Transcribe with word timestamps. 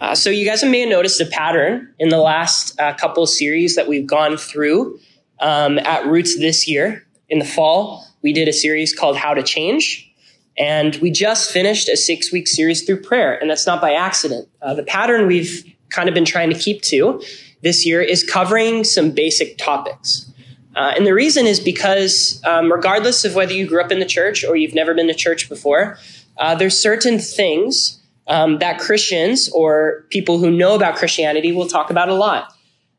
Uh, 0.00 0.14
so, 0.14 0.30
you 0.30 0.46
guys 0.46 0.64
may 0.64 0.80
have 0.80 0.88
noticed 0.88 1.20
a 1.20 1.26
pattern 1.26 1.92
in 1.98 2.08
the 2.08 2.18
last 2.18 2.78
uh, 2.80 2.94
couple 2.94 3.26
series 3.26 3.76
that 3.76 3.86
we've 3.86 4.06
gone 4.06 4.38
through 4.38 4.98
um, 5.40 5.78
at 5.80 6.06
Roots 6.06 6.38
this 6.38 6.66
year. 6.66 7.06
In 7.28 7.38
the 7.38 7.44
fall, 7.44 8.06
we 8.22 8.32
did 8.32 8.48
a 8.48 8.52
series 8.52 8.94
called 8.94 9.16
How 9.16 9.34
to 9.34 9.42
Change. 9.42 10.10
And 10.58 10.96
we 10.96 11.10
just 11.10 11.50
finished 11.50 11.88
a 11.88 11.96
six 11.96 12.32
week 12.32 12.48
series 12.48 12.82
through 12.84 13.02
prayer, 13.02 13.38
and 13.38 13.50
that's 13.50 13.66
not 13.66 13.80
by 13.80 13.92
accident. 13.92 14.48
Uh, 14.62 14.74
the 14.74 14.82
pattern 14.82 15.26
we've 15.26 15.64
kind 15.90 16.08
of 16.08 16.14
been 16.14 16.24
trying 16.24 16.50
to 16.50 16.58
keep 16.58 16.82
to 16.82 17.22
this 17.62 17.84
year 17.84 18.00
is 18.00 18.24
covering 18.24 18.84
some 18.84 19.10
basic 19.10 19.58
topics. 19.58 20.30
Uh, 20.76 20.92
and 20.96 21.06
the 21.06 21.14
reason 21.14 21.46
is 21.46 21.60
because, 21.60 22.40
um, 22.46 22.72
regardless 22.72 23.24
of 23.24 23.34
whether 23.34 23.52
you 23.52 23.66
grew 23.66 23.82
up 23.82 23.92
in 23.92 23.98
the 23.98 24.06
church 24.06 24.44
or 24.44 24.56
you've 24.56 24.74
never 24.74 24.94
been 24.94 25.08
to 25.08 25.14
church 25.14 25.48
before, 25.48 25.98
uh, 26.38 26.54
there's 26.54 26.78
certain 26.78 27.18
things 27.18 27.99
um, 28.30 28.58
that 28.58 28.78
Christians 28.78 29.50
or 29.50 30.06
people 30.08 30.38
who 30.38 30.50
know 30.50 30.76
about 30.76 30.96
Christianity 30.96 31.50
will 31.52 31.66
talk 31.66 31.90
about 31.90 32.08
a 32.08 32.14
lot. 32.14 32.54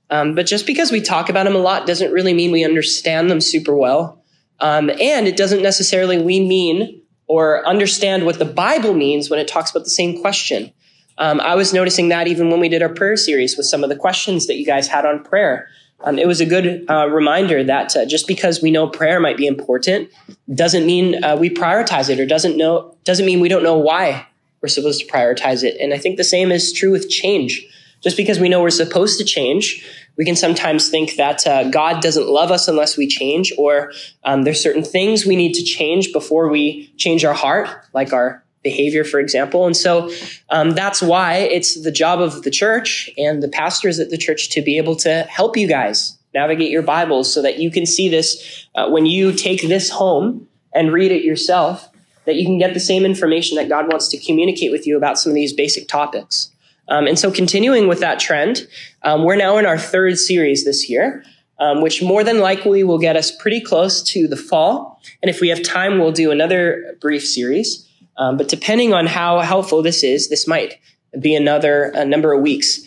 Um, 0.10 0.36
but 0.36 0.46
just 0.46 0.68
because 0.68 0.92
we 0.92 1.00
talk 1.00 1.30
about 1.30 1.46
them 1.46 1.56
a 1.56 1.60
lot 1.60 1.88
doesn't 1.88 2.12
really 2.12 2.34
mean 2.34 2.52
we 2.52 2.66
understand 2.66 3.32
them 3.32 3.40
super 3.40 3.74
well. 3.74 4.22
Um, 4.60 4.90
and 4.90 5.28
it 5.28 5.38
doesn't 5.38 5.64
necessarily 5.64 6.22
we 6.22 6.42
mean 6.42 7.02
or 7.28 7.66
understand 7.66 8.26
what 8.26 8.40
the 8.40 8.46
Bible 8.46 8.94
means 8.94 9.30
when 9.30 9.40
it 9.40 9.48
talks 9.48 9.72
about 9.72 9.86
the 9.86 9.90
same 9.90 10.20
question. 10.20 10.74
Um, 11.18 11.40
I 11.40 11.56
was 11.56 11.74
noticing 11.74 12.10
that 12.10 12.28
even 12.28 12.50
when 12.50 12.60
we 12.60 12.68
did 12.68 12.82
our 12.82 12.90
prayer 12.94 13.16
series 13.16 13.56
with 13.56 13.66
some 13.66 13.84
of 13.84 13.90
the 13.90 13.96
questions 13.96 14.48
that 14.48 14.58
you 14.58 14.66
guys 14.66 14.90
had 14.90 15.06
on 15.06 15.24
prayer. 15.24 15.70
Um, 16.04 16.20
it 16.20 16.28
was 16.28 16.42
a 16.42 16.46
good 16.46 16.84
uh, 16.90 17.08
reminder 17.08 17.64
that 17.64 17.96
uh, 17.96 18.06
just 18.06 18.28
because 18.28 18.62
we 18.62 18.70
know 18.70 18.88
prayer 18.90 19.20
might 19.20 19.38
be 19.38 19.48
important 19.48 20.10
doesn't 20.54 20.86
mean 20.86 21.24
uh, 21.24 21.38
we 21.40 21.50
prioritize 21.50 22.10
it 22.10 22.20
or 22.20 22.26
doesn't 22.26 22.58
know 22.58 22.98
doesn't 23.04 23.26
mean 23.26 23.40
we 23.40 23.48
don't 23.48 23.64
know 23.64 23.78
why 23.78 24.28
we're 24.62 24.70
supposed 24.70 25.00
to 25.02 25.12
prioritize 25.12 25.64
it. 25.64 25.78
And 25.80 25.94
I 25.94 25.98
think 25.98 26.18
the 26.18 26.24
same 26.24 26.52
is 26.52 26.72
true 26.72 26.92
with 26.92 27.10
change. 27.10 27.66
Just 28.02 28.18
because 28.18 28.40
we 28.40 28.50
know 28.50 28.62
we're 28.62 28.72
supposed 28.72 29.20
to 29.20 29.26
change, 29.26 29.88
we 30.18 30.26
can 30.26 30.36
sometimes 30.36 30.90
think 30.90 31.16
that 31.18 31.46
uh, 31.46 31.70
God 31.70 32.02
doesn't 32.02 32.28
love 32.28 32.50
us 32.50 32.68
unless 32.68 32.98
we 32.98 33.08
change, 33.08 33.54
or 33.58 33.92
um, 34.24 34.44
there's 34.44 34.62
certain 34.62 34.84
things 34.84 35.26
we 35.26 35.36
need 35.36 35.54
to 35.54 35.64
change 35.64 36.12
before 36.12 36.50
we 36.50 36.92
change 36.98 37.24
our 37.24 37.34
heart, 37.34 37.70
like 37.94 38.12
our 38.12 38.44
behavior, 38.64 39.04
for 39.04 39.20
example. 39.20 39.66
And 39.66 39.78
so 39.78 40.12
um, 40.50 40.72
that's 40.72 41.02
why 41.02 41.38
it's 41.38 41.82
the 41.82 41.92
job 41.92 42.22
of 42.22 42.44
the 42.44 42.52
church 42.52 43.10
and 43.18 43.42
the 43.42 43.48
pastors 43.48 44.00
at 44.00 44.10
the 44.10 44.18
church 44.18 44.50
to 44.52 44.62
be 44.62 44.78
able 44.78 44.96
to 44.98 45.24
help 45.24 45.58
you 45.58 45.68
guys 45.68 46.18
navigate 46.34 46.72
your 46.72 46.84
Bibles 46.84 47.32
so 47.32 47.42
that 47.42 47.60
you 47.60 47.72
can 47.72 47.86
see 47.86 48.10
this 48.10 48.68
uh, 48.76 48.90
when 48.90 49.06
you 49.06 49.34
take 49.34 49.62
this 49.62 49.90
home 49.90 50.48
and 50.74 50.94
read 50.94 51.12
it 51.12 51.24
yourself, 51.24 51.91
that 52.26 52.36
you 52.36 52.46
can 52.46 52.58
get 52.58 52.74
the 52.74 52.80
same 52.80 53.06
information 53.06 53.56
that 53.58 53.70
God 53.70 53.88
wants 53.88 54.08
to 54.10 54.18
communicate 54.18 54.72
with 54.72 54.86
you 54.86 54.98
about 54.98 55.18
some 55.18 55.32
of 55.32 55.36
these 55.36 55.54
basic 55.54 55.88
topics. 55.88 56.52
Um, 56.88 57.08
and 57.08 57.18
so, 57.18 57.32
continuing 57.32 57.88
with 57.88 58.00
that 58.00 58.20
trend, 58.20 58.68
um, 59.04 59.24
we're 59.24 59.36
now 59.36 59.58
in 59.58 59.66
our 59.66 59.78
third 59.78 60.18
series 60.18 60.66
this 60.66 60.90
year. 60.90 61.24
Um, 61.60 61.84
which 61.84 62.02
more 62.02 62.24
than 62.24 62.40
likely 62.40 62.84
will 62.84 62.98
get 62.98 63.16
us 63.16 63.30
pretty 63.30 63.62
close 63.62 64.02
to 64.14 64.28
the 64.28 64.36
fall. 64.36 65.00
And 65.22 65.30
if 65.30 65.42
we 65.42 65.50
have 65.50 65.62
time, 65.62 66.00
we'll 66.00 66.12
do 66.12 66.32
another 66.32 66.98
brief 67.00 67.24
series. 67.24 67.88
Um, 68.18 68.36
but 68.36 68.48
depending 68.48 68.94
on 68.94 69.06
how 69.06 69.42
helpful 69.42 69.84
this 69.84 70.04
is, 70.04 70.30
this 70.30 70.48
might 70.48 70.80
be 71.20 71.36
another 71.36 71.92
a 71.94 72.04
number 72.04 72.34
of 72.34 72.42
weeks. 72.42 72.80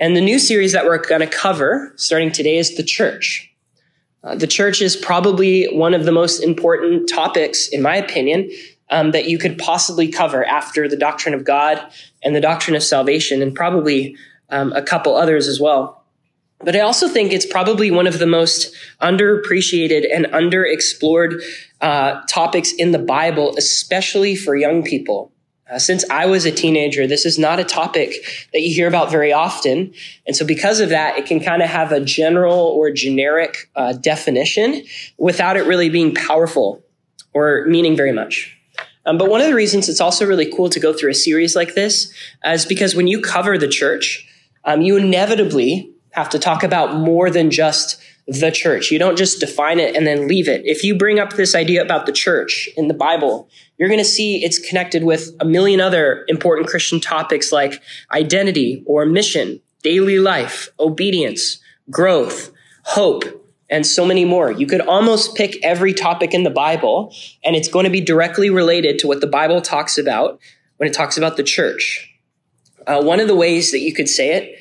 And 0.00 0.16
the 0.16 0.20
new 0.20 0.38
series 0.38 0.72
that 0.72 0.84
we're 0.84 0.98
going 0.98 1.20
to 1.20 1.26
cover 1.26 1.92
starting 1.96 2.32
today 2.32 2.56
is 2.56 2.76
the 2.76 2.82
church. 2.82 3.52
Uh, 4.24 4.34
the 4.34 4.46
church 4.46 4.80
is 4.80 4.96
probably 4.96 5.66
one 5.66 5.94
of 5.94 6.04
the 6.04 6.12
most 6.12 6.40
important 6.40 7.08
topics, 7.08 7.68
in 7.68 7.82
my 7.82 7.96
opinion, 7.96 8.50
um, 8.92 9.10
that 9.12 9.24
you 9.24 9.38
could 9.38 9.58
possibly 9.58 10.06
cover 10.08 10.44
after 10.44 10.86
the 10.86 10.96
doctrine 10.96 11.34
of 11.34 11.44
God 11.44 11.82
and 12.22 12.36
the 12.36 12.40
doctrine 12.40 12.76
of 12.76 12.82
salvation, 12.82 13.42
and 13.42 13.54
probably 13.54 14.16
um, 14.50 14.72
a 14.74 14.82
couple 14.82 15.16
others 15.16 15.48
as 15.48 15.58
well. 15.58 16.04
But 16.60 16.76
I 16.76 16.80
also 16.80 17.08
think 17.08 17.32
it's 17.32 17.46
probably 17.46 17.90
one 17.90 18.06
of 18.06 18.20
the 18.20 18.26
most 18.26 18.72
underappreciated 19.00 20.06
and 20.14 20.26
underexplored 20.26 21.42
uh, 21.80 22.20
topics 22.28 22.72
in 22.72 22.92
the 22.92 23.00
Bible, 23.00 23.54
especially 23.56 24.36
for 24.36 24.54
young 24.54 24.84
people. 24.84 25.32
Uh, 25.68 25.78
since 25.78 26.04
I 26.10 26.26
was 26.26 26.44
a 26.44 26.52
teenager, 26.52 27.06
this 27.06 27.24
is 27.24 27.38
not 27.38 27.58
a 27.58 27.64
topic 27.64 28.14
that 28.52 28.60
you 28.60 28.74
hear 28.74 28.86
about 28.86 29.10
very 29.10 29.32
often. 29.32 29.94
And 30.26 30.36
so, 30.36 30.44
because 30.44 30.80
of 30.80 30.90
that, 30.90 31.16
it 31.16 31.24
can 31.24 31.40
kind 31.40 31.62
of 31.62 31.68
have 31.70 31.92
a 31.92 32.00
general 32.00 32.58
or 32.58 32.90
generic 32.90 33.70
uh, 33.74 33.94
definition 33.94 34.84
without 35.16 35.56
it 35.56 35.64
really 35.64 35.88
being 35.88 36.14
powerful 36.14 36.84
or 37.32 37.64
meaning 37.66 37.96
very 37.96 38.12
much. 38.12 38.58
Um, 39.04 39.18
but 39.18 39.28
one 39.28 39.40
of 39.40 39.48
the 39.48 39.54
reasons 39.54 39.88
it's 39.88 40.00
also 40.00 40.26
really 40.26 40.50
cool 40.52 40.68
to 40.70 40.80
go 40.80 40.92
through 40.92 41.10
a 41.10 41.14
series 41.14 41.56
like 41.56 41.74
this 41.74 42.12
is 42.44 42.64
because 42.66 42.94
when 42.94 43.06
you 43.06 43.20
cover 43.20 43.58
the 43.58 43.68
church, 43.68 44.28
um, 44.64 44.80
you 44.80 44.96
inevitably 44.96 45.90
have 46.12 46.28
to 46.30 46.38
talk 46.38 46.62
about 46.62 46.94
more 46.94 47.30
than 47.30 47.50
just 47.50 48.00
the 48.28 48.50
church. 48.50 48.90
You 48.90 48.98
don't 48.98 49.18
just 49.18 49.40
define 49.40 49.80
it 49.80 49.96
and 49.96 50.06
then 50.06 50.28
leave 50.28 50.48
it. 50.48 50.62
If 50.64 50.84
you 50.84 50.94
bring 50.94 51.18
up 51.18 51.32
this 51.32 51.54
idea 51.54 51.82
about 51.82 52.06
the 52.06 52.12
church 52.12 52.68
in 52.76 52.88
the 52.88 52.94
Bible, 52.94 53.48
you're 53.76 53.88
going 53.88 53.98
to 53.98 54.04
see 54.04 54.44
it's 54.44 54.58
connected 54.58 55.02
with 55.02 55.30
a 55.40 55.44
million 55.44 55.80
other 55.80 56.24
important 56.28 56.68
Christian 56.68 57.00
topics 57.00 57.50
like 57.50 57.82
identity 58.12 58.84
or 58.86 59.04
mission, 59.04 59.60
daily 59.82 60.18
life, 60.18 60.68
obedience, 60.78 61.58
growth, 61.90 62.52
hope, 62.84 63.24
and 63.72 63.86
so 63.86 64.04
many 64.04 64.26
more. 64.26 64.52
You 64.52 64.66
could 64.66 64.82
almost 64.82 65.34
pick 65.34 65.56
every 65.64 65.94
topic 65.94 66.34
in 66.34 66.42
the 66.42 66.50
Bible 66.50 67.12
and 67.42 67.56
it's 67.56 67.68
going 67.68 67.84
to 67.84 67.90
be 67.90 68.02
directly 68.02 68.50
related 68.50 68.98
to 68.98 69.06
what 69.08 69.22
the 69.22 69.26
Bible 69.26 69.62
talks 69.62 69.96
about 69.96 70.38
when 70.76 70.88
it 70.88 70.92
talks 70.92 71.16
about 71.16 71.38
the 71.38 71.42
church. 71.42 72.08
Uh, 72.86 73.02
one 73.02 73.18
of 73.18 73.28
the 73.28 73.34
ways 73.34 73.72
that 73.72 73.78
you 73.78 73.94
could 73.94 74.08
say 74.08 74.34
it 74.34 74.58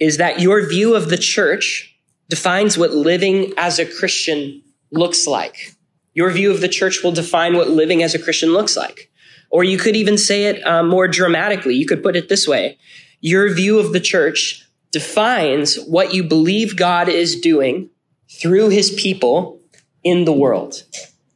is 0.00 0.16
that 0.16 0.40
your 0.40 0.66
view 0.66 0.94
of 0.94 1.10
the 1.10 1.18
church 1.18 1.94
defines 2.30 2.78
what 2.78 2.92
living 2.92 3.52
as 3.58 3.78
a 3.78 3.84
Christian 3.84 4.62
looks 4.90 5.26
like. 5.26 5.74
Your 6.14 6.30
view 6.30 6.50
of 6.50 6.62
the 6.62 6.68
church 6.68 7.02
will 7.04 7.12
define 7.12 7.56
what 7.56 7.68
living 7.68 8.02
as 8.02 8.14
a 8.14 8.18
Christian 8.18 8.52
looks 8.52 8.76
like. 8.76 9.10
Or 9.50 9.62
you 9.62 9.76
could 9.76 9.94
even 9.94 10.16
say 10.16 10.46
it 10.46 10.66
um, 10.66 10.88
more 10.88 11.06
dramatically. 11.06 11.74
You 11.74 11.86
could 11.86 12.02
put 12.02 12.16
it 12.16 12.30
this 12.30 12.48
way. 12.48 12.78
Your 13.20 13.52
view 13.52 13.78
of 13.78 13.92
the 13.92 14.00
church 14.00 14.66
defines 14.90 15.76
what 15.84 16.14
you 16.14 16.22
believe 16.22 16.76
God 16.76 17.08
is 17.08 17.38
doing 17.40 17.90
through 18.40 18.68
his 18.70 18.90
people 18.92 19.60
in 20.02 20.24
the 20.24 20.32
world. 20.32 20.84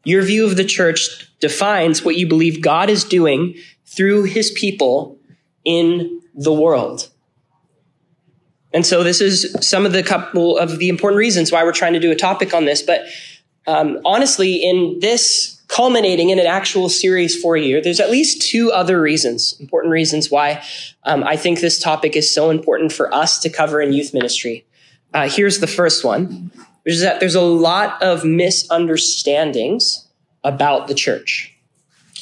Your 0.04 0.22
view 0.22 0.44
of 0.44 0.56
the 0.56 0.64
church 0.64 1.28
defines 1.41 2.04
what 2.04 2.16
you 2.16 2.26
believe 2.26 2.62
God 2.62 2.91
is 2.91 3.04
doing 3.04 3.54
through 3.86 4.25
his 4.25 4.50
people 4.50 5.19
in 5.64 6.20
the 6.34 6.53
world. 6.53 7.09
And 8.72 8.84
so 8.84 9.03
this 9.03 9.20
is 9.20 9.56
some 9.60 9.86
of 9.86 9.92
the 9.92 10.03
couple 10.03 10.59
of 10.59 10.78
the 10.78 10.88
important 10.88 11.19
reasons 11.19 11.50
why 11.50 11.64
we're 11.64 11.72
trying 11.72 11.94
to 11.94 12.00
do 12.00 12.10
a 12.10 12.16
topic 12.16 12.53
on 12.53 12.64
this. 12.64 12.82
But 12.82 13.06
um, 13.66 13.98
honestly, 14.04 14.56
in 14.56 14.98
this 15.00 15.60
culminating 15.69 16.30
in 16.30 16.38
an 16.38 16.47
actual 16.47 16.88
series 16.88 17.41
for 17.41 17.56
a 17.56 17.60
year, 17.60 17.80
there's 17.80 18.00
at 18.00 18.10
least 18.10 18.42
two 18.42 18.70
other 18.72 19.00
reasons, 19.00 19.56
important 19.60 19.92
reasons 19.92 20.30
why 20.30 20.62
um, 21.04 21.22
I 21.25 21.36
think 21.36 21.60
this 21.60 21.78
topic 21.78 22.16
is 22.16 22.34
so 22.34 22.50
important 22.50 22.92
for 22.92 23.12
us 23.12 23.38
to 23.41 23.50
cover 23.50 23.80
in 23.80 23.92
youth 23.92 24.15
ministry. 24.15 24.66
Uh, 25.12 25.28
here's 25.28 25.60
the 25.60 25.66
first 25.66 26.04
one, 26.04 26.50
which 26.88 26.94
is 26.94 27.03
that 27.03 27.21
there's 27.21 27.34
a 27.34 27.43
lot 27.43 28.03
of 28.03 28.25
misunderstandings 28.25 30.09
about 30.43 30.88
the 30.88 30.94
church. 30.94 31.54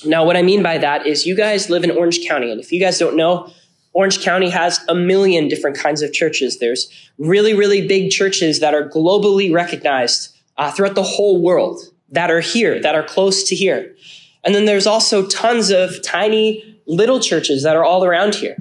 Now, 0.05 0.25
what 0.25 0.37
I 0.37 0.43
mean 0.43 0.61
by 0.61 0.77
that 0.79 1.07
is 1.07 1.25
you 1.25 1.37
guys 1.37 1.71
live 1.71 1.85
in 1.85 1.93
Orange 1.93 2.27
County, 2.27 2.51
and 2.51 2.61
if 2.61 2.73
you 2.73 2.81
guys 2.81 2.99
don't 2.99 3.15
know, 3.15 3.49
Orange 3.93 4.25
County 4.25 4.51
has 4.51 4.81
a 4.89 4.95
million 4.97 5.47
different 5.47 5.79
kinds 5.79 6.03
of 6.03 6.13
churches. 6.13 6.59
There's 6.59 6.89
really, 7.17 7.55
really 7.55 7.87
big 7.87 8.11
churches 8.11 8.59
that 8.59 8.75
are 8.75 8.89
globally 8.89 9.55
recognized 9.55 10.37
uh, 10.57 10.73
throughout 10.73 10.97
the 10.97 11.05
whole 11.05 11.41
world 11.41 11.81
that 12.09 12.29
are 12.29 12.41
here, 12.41 12.83
that 12.83 12.97
are 12.97 13.05
close 13.05 13.45
to 13.45 13.55
here. 13.55 13.95
And 14.43 14.53
then 14.53 14.65
there's 14.65 14.89
also 14.89 15.29
tons 15.29 15.71
of 15.71 16.03
tiny 16.03 16.77
little 16.89 17.21
churches 17.21 17.63
that 17.63 17.77
are 17.77 17.85
all 17.85 18.05
around 18.05 18.35
here. 18.35 18.57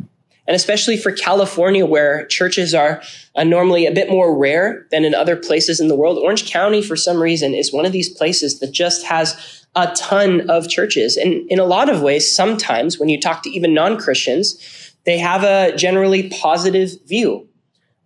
And 0.47 0.55
especially 0.55 0.97
for 0.97 1.11
California, 1.11 1.85
where 1.85 2.25
churches 2.27 2.75
are 2.75 3.01
uh, 3.35 3.43
normally 3.43 3.85
a 3.85 3.91
bit 3.91 4.09
more 4.09 4.37
rare 4.37 4.85
than 4.91 5.03
in 5.03 5.15
other 5.15 5.35
places 5.35 5.79
in 5.79 5.87
the 5.87 5.95
world, 5.95 6.17
Orange 6.17 6.49
County, 6.49 6.81
for 6.81 6.95
some 6.95 7.21
reason, 7.21 7.53
is 7.53 7.73
one 7.73 7.85
of 7.85 7.91
these 7.91 8.09
places 8.09 8.59
that 8.59 8.71
just 8.71 9.05
has 9.05 9.65
a 9.75 9.93
ton 9.95 10.49
of 10.49 10.69
churches. 10.69 11.17
And 11.17 11.49
in 11.49 11.59
a 11.59 11.65
lot 11.65 11.89
of 11.89 12.01
ways, 12.01 12.33
sometimes 12.33 12.99
when 12.99 13.09
you 13.09 13.19
talk 13.19 13.43
to 13.43 13.49
even 13.49 13.73
non 13.73 13.97
Christians, 13.97 14.93
they 15.05 15.17
have 15.17 15.43
a 15.43 15.75
generally 15.75 16.29
positive 16.29 16.91
view. 17.05 17.47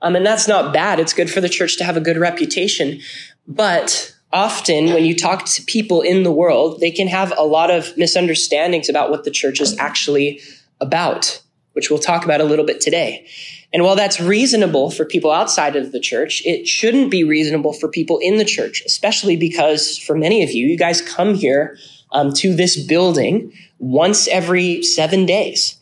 Um, 0.01 0.15
and 0.15 0.25
that's 0.25 0.47
not 0.47 0.73
bad. 0.73 0.99
It's 0.99 1.13
good 1.13 1.29
for 1.29 1.41
the 1.41 1.49
church 1.49 1.77
to 1.77 1.83
have 1.83 1.97
a 1.97 2.01
good 2.01 2.17
reputation. 2.17 3.01
But 3.47 4.15
often 4.31 4.93
when 4.93 5.05
you 5.05 5.15
talk 5.15 5.45
to 5.45 5.63
people 5.63 6.01
in 6.01 6.23
the 6.23 6.31
world, 6.31 6.79
they 6.79 6.91
can 6.91 7.07
have 7.07 7.33
a 7.37 7.43
lot 7.43 7.71
of 7.71 7.95
misunderstandings 7.97 8.89
about 8.89 9.09
what 9.09 9.23
the 9.23 9.31
church 9.31 9.59
is 9.59 9.77
actually 9.77 10.41
about, 10.79 11.41
which 11.73 11.89
we'll 11.89 11.99
talk 11.99 12.25
about 12.25 12.41
a 12.41 12.45
little 12.45 12.65
bit 12.65 12.81
today. 12.81 13.27
And 13.71 13.83
while 13.83 13.95
that's 13.95 14.19
reasonable 14.19 14.89
for 14.89 15.05
people 15.05 15.31
outside 15.31 15.75
of 15.75 15.91
the 15.91 15.99
church, 15.99 16.41
it 16.45 16.67
shouldn't 16.67 17.11
be 17.11 17.23
reasonable 17.23 17.73
for 17.73 17.87
people 17.87 18.17
in 18.19 18.37
the 18.37 18.45
church, 18.45 18.81
especially 18.85 19.35
because 19.35 19.97
for 19.97 20.15
many 20.15 20.43
of 20.43 20.51
you, 20.51 20.67
you 20.67 20.77
guys 20.77 21.01
come 21.01 21.35
here 21.35 21.77
um, 22.11 22.33
to 22.33 22.55
this 22.55 22.83
building 22.83 23.53
once 23.77 24.27
every 24.27 24.81
seven 24.81 25.25
days. 25.25 25.77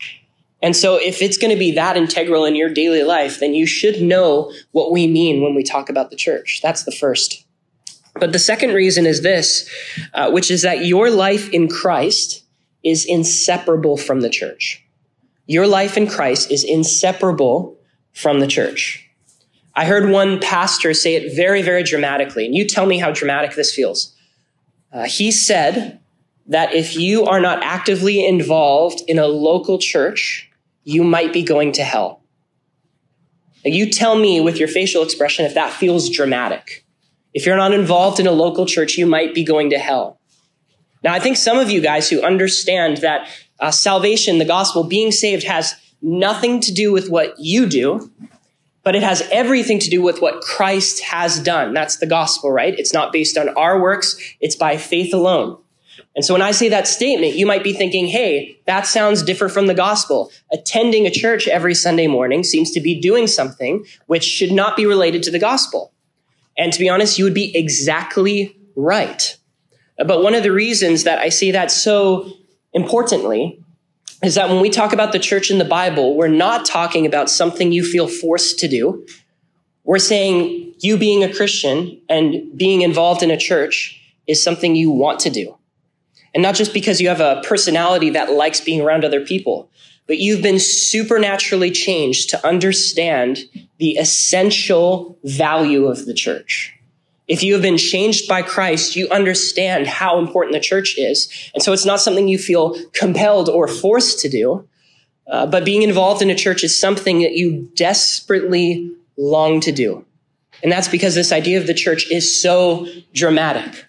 And 0.61 0.75
so 0.75 0.95
if 0.95 1.21
it's 1.21 1.37
going 1.37 1.53
to 1.53 1.59
be 1.59 1.71
that 1.73 1.95
integral 1.95 2.43
in 2.43 2.55
your 2.55 2.69
daily 2.69 3.03
life, 3.03 3.39
then 3.39 3.53
you 3.53 3.65
should 3.65 4.01
know 4.01 4.51
what 4.71 4.91
we 4.91 5.07
mean 5.07 5.41
when 5.41 5.55
we 5.55 5.63
talk 5.63 5.89
about 5.89 6.09
the 6.09 6.15
church. 6.15 6.59
That's 6.63 6.83
the 6.83 6.91
first. 6.91 7.45
But 8.15 8.33
the 8.33 8.39
second 8.39 8.73
reason 8.73 9.05
is 9.05 9.21
this, 9.21 9.69
uh, 10.13 10.31
which 10.31 10.49
is 10.49 10.63
that 10.63 10.85
your 10.85 11.11
life 11.11 11.49
in 11.49 11.67
Christ 11.67 12.43
is 12.83 13.05
inseparable 13.05 13.97
from 13.97 14.21
the 14.21 14.29
church. 14.29 14.83
Your 15.47 15.65
life 15.65 15.97
in 15.97 16.07
Christ 16.07 16.51
is 16.51 16.63
inseparable 16.63 17.77
from 18.13 18.39
the 18.39 18.47
church. 18.47 19.09
I 19.73 19.85
heard 19.85 20.09
one 20.09 20.39
pastor 20.39 20.93
say 20.93 21.15
it 21.15 21.35
very, 21.35 21.61
very 21.61 21.83
dramatically, 21.83 22.45
and 22.45 22.53
you 22.53 22.67
tell 22.67 22.85
me 22.85 22.99
how 22.99 23.11
dramatic 23.11 23.55
this 23.55 23.73
feels. 23.73 24.13
Uh, 24.91 25.03
he 25.03 25.31
said 25.31 25.99
that 26.47 26.73
if 26.73 26.95
you 26.95 27.25
are 27.25 27.39
not 27.39 27.63
actively 27.63 28.25
involved 28.25 29.01
in 29.07 29.19
a 29.19 29.27
local 29.27 29.77
church, 29.77 30.49
you 30.83 31.03
might 31.03 31.31
be 31.31 31.43
going 31.43 31.71
to 31.73 31.83
hell. 31.83 32.23
Now, 33.63 33.71
you 33.71 33.89
tell 33.89 34.17
me 34.17 34.41
with 34.41 34.57
your 34.57 34.67
facial 34.67 35.03
expression 35.03 35.45
if 35.45 35.53
that 35.53 35.73
feels 35.73 36.09
dramatic. 36.09 36.85
If 37.33 37.45
you're 37.45 37.57
not 37.57 37.73
involved 37.73 38.19
in 38.19 38.27
a 38.27 38.31
local 38.31 38.65
church, 38.65 38.97
you 38.97 39.05
might 39.05 39.33
be 39.33 39.43
going 39.43 39.69
to 39.69 39.77
hell. 39.77 40.19
Now, 41.03 41.13
I 41.13 41.19
think 41.19 41.37
some 41.37 41.57
of 41.59 41.69
you 41.69 41.81
guys 41.81 42.09
who 42.09 42.21
understand 42.21 42.97
that 42.97 43.29
uh, 43.59 43.71
salvation, 43.71 44.37
the 44.37 44.45
gospel, 44.45 44.83
being 44.83 45.11
saved 45.11 45.43
has 45.43 45.75
nothing 46.01 46.59
to 46.61 46.73
do 46.73 46.91
with 46.91 47.09
what 47.09 47.33
you 47.39 47.65
do, 47.65 48.11
but 48.83 48.95
it 48.95 49.03
has 49.03 49.27
everything 49.31 49.79
to 49.79 49.89
do 49.89 50.01
with 50.01 50.21
what 50.21 50.41
Christ 50.41 51.03
has 51.03 51.39
done. 51.39 51.73
That's 51.73 51.97
the 51.97 52.05
gospel, 52.05 52.51
right? 52.51 52.77
It's 52.77 52.93
not 52.93 53.11
based 53.11 53.37
on 53.37 53.49
our 53.49 53.81
works, 53.81 54.17
it's 54.39 54.55
by 54.55 54.77
faith 54.77 55.13
alone. 55.13 55.57
And 56.15 56.25
so 56.25 56.33
when 56.33 56.41
I 56.41 56.51
say 56.51 56.69
that 56.69 56.87
statement, 56.87 57.35
you 57.35 57.45
might 57.45 57.63
be 57.63 57.73
thinking, 57.73 58.07
hey, 58.07 58.59
that 58.65 58.87
sounds 58.87 59.21
different 59.21 59.53
from 59.53 59.67
the 59.67 59.75
gospel. 59.75 60.31
Attending 60.51 61.05
a 61.05 61.11
church 61.11 61.47
every 61.47 61.75
Sunday 61.75 62.07
morning 62.07 62.43
seems 62.43 62.71
to 62.71 62.81
be 62.81 62.99
doing 62.99 63.27
something 63.27 63.85
which 64.07 64.23
should 64.23 64.51
not 64.51 64.75
be 64.75 64.87
related 64.87 65.21
to 65.23 65.31
the 65.31 65.37
gospel. 65.37 65.91
And 66.57 66.73
to 66.73 66.79
be 66.79 66.89
honest, 66.89 67.19
you 67.19 67.23
would 67.23 67.35
be 67.35 67.55
exactly 67.55 68.57
right. 68.75 69.37
But 69.97 70.23
one 70.23 70.33
of 70.33 70.43
the 70.43 70.51
reasons 70.51 71.03
that 71.03 71.19
I 71.19 71.29
say 71.29 71.51
that 71.51 71.69
so 71.69 72.31
importantly 72.77 73.59
is 74.23 74.35
that 74.35 74.49
when 74.49 74.61
we 74.61 74.69
talk 74.69 74.93
about 74.93 75.11
the 75.11 75.19
church 75.19 75.51
in 75.51 75.57
the 75.57 75.65
Bible, 75.65 76.15
we're 76.15 76.27
not 76.27 76.65
talking 76.65 77.05
about 77.05 77.29
something 77.29 77.71
you 77.71 77.83
feel 77.83 78.07
forced 78.07 78.59
to 78.59 78.67
do. 78.67 79.05
We're 79.83 79.99
saying 79.99 80.75
you 80.79 80.97
being 80.97 81.23
a 81.23 81.33
Christian 81.33 81.99
and 82.07 82.57
being 82.57 82.81
involved 82.81 83.23
in 83.23 83.31
a 83.31 83.37
church 83.37 83.99
is 84.27 84.43
something 84.43 84.75
you 84.75 84.91
want 84.91 85.19
to 85.21 85.29
do. 85.29 85.57
And 86.33 86.43
not 86.43 86.55
just 86.55 86.73
because 86.73 87.01
you 87.01 87.09
have 87.09 87.21
a 87.21 87.41
personality 87.43 88.11
that 88.11 88.31
likes 88.31 88.61
being 88.61 88.81
around 88.81 89.03
other 89.03 89.25
people, 89.25 89.69
but 90.05 90.19
you've 90.19 90.43
been 90.43 90.59
supernaturally 90.59 91.71
changed 91.71 92.29
to 92.29 92.47
understand 92.47 93.39
the 93.79 93.97
essential 93.97 95.17
value 95.23 95.87
of 95.87 96.05
the 96.05 96.13
church. 96.13 96.76
If 97.27 97.43
you 97.43 97.53
have 97.53 97.61
been 97.61 97.77
changed 97.77 98.27
by 98.27 98.41
Christ, 98.41 98.95
you 98.95 99.09
understand 99.09 99.87
how 99.87 100.17
important 100.17 100.53
the 100.53 100.61
church 100.61 100.97
is. 100.97 101.29
And 101.53 101.61
so 101.61 101.73
it's 101.73 101.85
not 101.85 101.99
something 101.99 102.27
you 102.27 102.37
feel 102.37 102.77
compelled 102.93 103.49
or 103.49 103.67
forced 103.67 104.19
to 104.21 104.29
do. 104.29 104.67
Uh, 105.29 105.45
but 105.45 105.65
being 105.65 105.81
involved 105.81 106.21
in 106.21 106.29
a 106.29 106.35
church 106.35 106.63
is 106.63 106.79
something 106.79 107.19
that 107.19 107.33
you 107.33 107.69
desperately 107.75 108.89
long 109.17 109.59
to 109.59 109.73
do. 109.73 110.05
And 110.63 110.71
that's 110.71 110.87
because 110.87 111.15
this 111.15 111.33
idea 111.33 111.59
of 111.59 111.67
the 111.67 111.73
church 111.73 112.09
is 112.09 112.41
so 112.41 112.87
dramatic. 113.13 113.85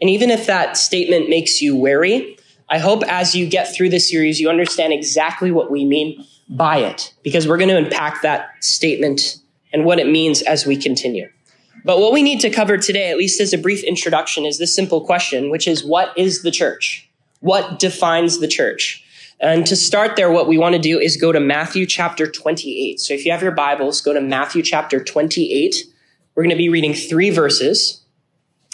And 0.00 0.08
even 0.08 0.30
if 0.30 0.46
that 0.46 0.76
statement 0.76 1.28
makes 1.28 1.60
you 1.60 1.74
wary, 1.74 2.38
I 2.68 2.78
hope 2.78 3.02
as 3.08 3.34
you 3.34 3.48
get 3.48 3.74
through 3.74 3.90
this 3.90 4.08
series, 4.08 4.38
you 4.38 4.48
understand 4.48 4.92
exactly 4.92 5.50
what 5.50 5.70
we 5.70 5.84
mean 5.84 6.24
by 6.48 6.78
it, 6.78 7.12
because 7.24 7.48
we're 7.48 7.58
going 7.58 7.70
to 7.70 7.76
unpack 7.76 8.22
that 8.22 8.50
statement 8.60 9.38
and 9.72 9.84
what 9.84 9.98
it 9.98 10.06
means 10.06 10.42
as 10.42 10.64
we 10.64 10.76
continue. 10.76 11.28
But 11.86 12.00
what 12.00 12.12
we 12.12 12.24
need 12.24 12.40
to 12.40 12.50
cover 12.50 12.76
today, 12.76 13.12
at 13.12 13.16
least 13.16 13.40
as 13.40 13.52
a 13.52 13.58
brief 13.58 13.84
introduction, 13.84 14.44
is 14.44 14.58
this 14.58 14.74
simple 14.74 15.00
question, 15.00 15.50
which 15.50 15.68
is 15.68 15.84
what 15.84 16.12
is 16.18 16.42
the 16.42 16.50
church? 16.50 17.08
What 17.38 17.78
defines 17.78 18.40
the 18.40 18.48
church? 18.48 19.04
And 19.38 19.64
to 19.66 19.76
start 19.76 20.16
there, 20.16 20.28
what 20.28 20.48
we 20.48 20.58
want 20.58 20.74
to 20.74 20.80
do 20.80 20.98
is 20.98 21.16
go 21.16 21.30
to 21.30 21.38
Matthew 21.38 21.86
chapter 21.86 22.26
28. 22.26 22.98
So 22.98 23.14
if 23.14 23.24
you 23.24 23.30
have 23.30 23.40
your 23.40 23.52
Bibles, 23.52 24.00
go 24.00 24.12
to 24.12 24.20
Matthew 24.20 24.64
chapter 24.64 24.98
28. 24.98 25.76
We're 26.34 26.42
going 26.42 26.50
to 26.50 26.56
be 26.56 26.68
reading 26.68 26.92
three 26.92 27.30
verses, 27.30 28.02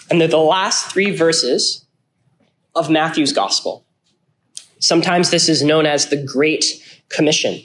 and 0.09 0.19
they're 0.19 0.27
the 0.27 0.37
last 0.37 0.91
three 0.91 1.15
verses 1.15 1.85
of 2.73 2.89
Matthew's 2.89 3.31
gospel. 3.31 3.85
Sometimes 4.79 5.29
this 5.29 5.49
is 5.49 5.61
known 5.61 5.85
as 5.85 6.07
the 6.07 6.17
Great 6.17 6.65
Commission. 7.09 7.61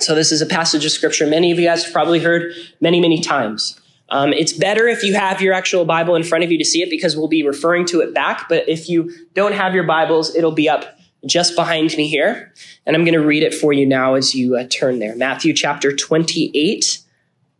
So 0.00 0.16
this 0.16 0.32
is 0.32 0.42
a 0.42 0.46
passage 0.46 0.84
of 0.84 0.90
scripture 0.90 1.28
many 1.28 1.52
of 1.52 1.60
you 1.60 1.66
guys 1.66 1.84
have 1.84 1.92
probably 1.92 2.18
heard 2.18 2.52
many, 2.80 3.00
many 3.00 3.20
times. 3.20 3.80
Um, 4.10 4.32
it's 4.32 4.52
better 4.52 4.86
if 4.86 5.02
you 5.02 5.14
have 5.14 5.40
your 5.40 5.54
actual 5.54 5.84
Bible 5.84 6.14
in 6.14 6.22
front 6.22 6.44
of 6.44 6.52
you 6.52 6.58
to 6.58 6.64
see 6.64 6.82
it 6.82 6.90
because 6.90 7.16
we'll 7.16 7.28
be 7.28 7.42
referring 7.42 7.86
to 7.86 8.00
it 8.00 8.14
back. 8.14 8.48
But 8.48 8.68
if 8.68 8.88
you 8.88 9.10
don't 9.34 9.54
have 9.54 9.74
your 9.74 9.84
Bibles, 9.84 10.34
it'll 10.34 10.52
be 10.52 10.68
up 10.68 10.98
just 11.26 11.56
behind 11.56 11.96
me 11.96 12.06
here. 12.06 12.52
And 12.86 12.94
I'm 12.94 13.04
going 13.04 13.18
to 13.18 13.24
read 13.24 13.42
it 13.42 13.54
for 13.54 13.72
you 13.72 13.86
now 13.86 14.14
as 14.14 14.34
you 14.34 14.56
uh, 14.56 14.64
turn 14.68 14.98
there. 14.98 15.16
Matthew 15.16 15.54
chapter 15.54 15.94
28, 15.94 16.98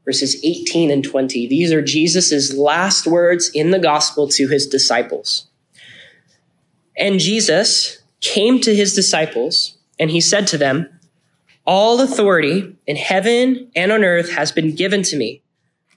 verses 0.04 0.36
18 0.44 0.90
and 0.90 1.02
20. 1.02 1.46
These 1.46 1.72
are 1.72 1.82
Jesus' 1.82 2.54
last 2.54 3.06
words 3.06 3.50
in 3.54 3.70
the 3.70 3.78
gospel 3.78 4.28
to 4.28 4.48
his 4.48 4.66
disciples. 4.66 5.46
And 6.96 7.18
Jesus 7.18 8.02
came 8.20 8.60
to 8.60 8.74
his 8.74 8.94
disciples 8.94 9.76
and 9.98 10.10
he 10.10 10.20
said 10.20 10.46
to 10.48 10.58
them, 10.58 10.88
All 11.66 12.00
authority 12.00 12.76
in 12.86 12.96
heaven 12.96 13.70
and 13.74 13.92
on 13.92 14.04
earth 14.04 14.32
has 14.32 14.52
been 14.52 14.74
given 14.74 15.02
to 15.04 15.16
me. 15.16 15.42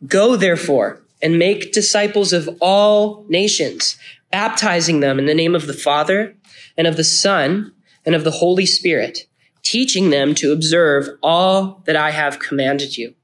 Go 0.05 0.35
therefore 0.35 1.01
and 1.21 1.39
make 1.39 1.71
disciples 1.71 2.33
of 2.33 2.49
all 2.61 3.25
nations, 3.27 3.97
baptizing 4.31 4.99
them 4.99 5.17
in 5.17 5.25
the 5.25 5.33
name 5.33 5.55
of 5.55 5.65
the 5.65 5.73
Father 5.73 6.35
and 6.77 6.85
of 6.85 6.97
the 6.97 7.03
Son 7.03 7.71
and 8.05 8.13
of 8.13 8.23
the 8.23 8.31
Holy 8.31 8.65
Spirit, 8.65 9.27
teaching 9.63 10.09
them 10.11 10.35
to 10.35 10.51
observe 10.51 11.07
all 11.23 11.81
that 11.85 11.95
I 11.95 12.11
have 12.11 12.39
commanded 12.39 12.97
you. 12.97 13.15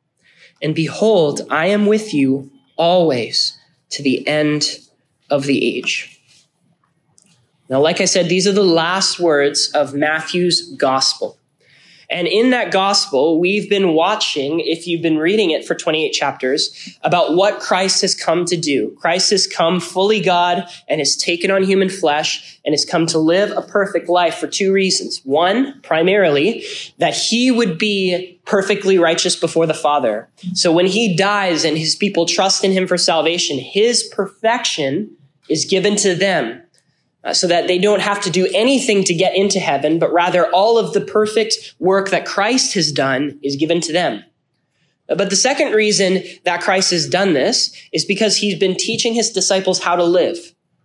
And 0.62 0.74
behold, 0.74 1.42
I 1.50 1.68
am 1.68 1.86
with 1.86 2.14
you 2.14 2.52
always 2.76 3.58
to 3.92 4.02
the 4.02 4.28
end 4.28 4.80
of 5.30 5.44
the 5.44 5.78
age. 5.78 6.20
Now, 7.70 7.80
like 7.80 8.02
I 8.02 8.06
said, 8.06 8.30
these 8.30 8.48
are 8.48 8.54
the 8.54 8.64
last 8.64 9.20
words 9.20 9.72
of 9.74 9.94
Matthew's 9.94 10.74
gospel. 10.76 11.38
And 12.14 12.28
in 12.28 12.52
that 12.52 12.72
gospel, 12.72 13.40
we've 13.40 13.68
been 13.68 13.94
watching, 13.94 14.60
if 14.60 14.86
you've 14.86 15.02
been 15.02 15.18
reading 15.18 15.50
it 15.50 15.66
for 15.66 15.74
28 15.74 16.12
chapters, 16.12 16.96
about 17.02 17.36
what 17.36 17.60
Christ 17.60 18.04
has 18.04 18.14
come 18.14 18.46
to 18.46 18.56
do. 18.56 18.96
Christ 19.00 19.32
has 19.32 19.48
come 19.48 19.80
fully 19.80 20.22
God 20.22 20.70
and 20.88 21.02
has 21.02 21.16
taken 21.16 21.50
on 21.50 21.64
human 21.64 21.90
flesh 21.90 22.60
and 22.64 22.74
has 22.74 22.86
come 22.86 23.08
to 23.08 23.18
live 23.18 23.50
a 23.58 23.64
perfect 23.64 24.10
life 24.10 24.36
for 24.36 24.46
two 24.46 24.72
reasons. 24.72 25.22
One, 25.24 25.82
primarily, 25.82 26.64
that 27.00 27.16
he 27.16 27.50
would 27.50 27.80
be 27.80 28.40
perfectly 28.46 29.00
righteous 29.00 29.36
before 29.36 29.66
the 29.66 29.74
Father. 29.74 30.30
So 30.54 30.72
when 30.72 30.86
he 30.86 31.16
dies 31.16 31.66
and 31.66 31.76
his 31.76 31.96
people 31.96 32.28
trust 32.28 32.64
in 32.64 32.72
him 32.72 32.86
for 32.86 32.98
salvation, 32.98 33.58
his 33.58 34.04
perfection 34.04 35.18
is 35.50 35.66
given 35.66 35.96
to 35.98 36.14
them 36.14 36.62
uh, 37.24 37.34
so 37.34 37.48
that 37.48 37.68
they 37.68 37.78
don't 37.78 38.02
have 38.02 38.22
to 38.22 38.30
do 38.30 38.48
anything 38.54 39.04
to 39.06 39.14
get 39.14 39.36
into 39.36 39.60
heaven, 39.60 40.00
but 40.00 40.12
rather 40.12 40.48
all 40.48 40.78
of 40.78 40.94
the 40.94 41.02
perfect 41.02 41.76
work 41.80 42.10
that 42.10 42.26
Christ 42.26 42.74
has 42.74 42.92
done 42.92 43.40
is 43.42 43.56
given 43.56 43.80
to 43.82 43.94
them. 43.94 44.24
Uh, 45.10 45.16
but 45.16 45.30
the 45.30 45.36
second 45.36 45.74
reason 45.74 46.24
that 46.44 46.62
Christ 46.62 46.92
has 46.92 47.08
done 47.08 47.34
this 47.34 47.76
is 47.92 48.06
because 48.06 48.38
he's 48.38 48.60
been 48.60 48.76
teaching 48.76 49.14
his 49.14 49.32
disciples 49.32 49.82
how 49.82 49.96
to 49.96 50.04
live. 50.04 50.38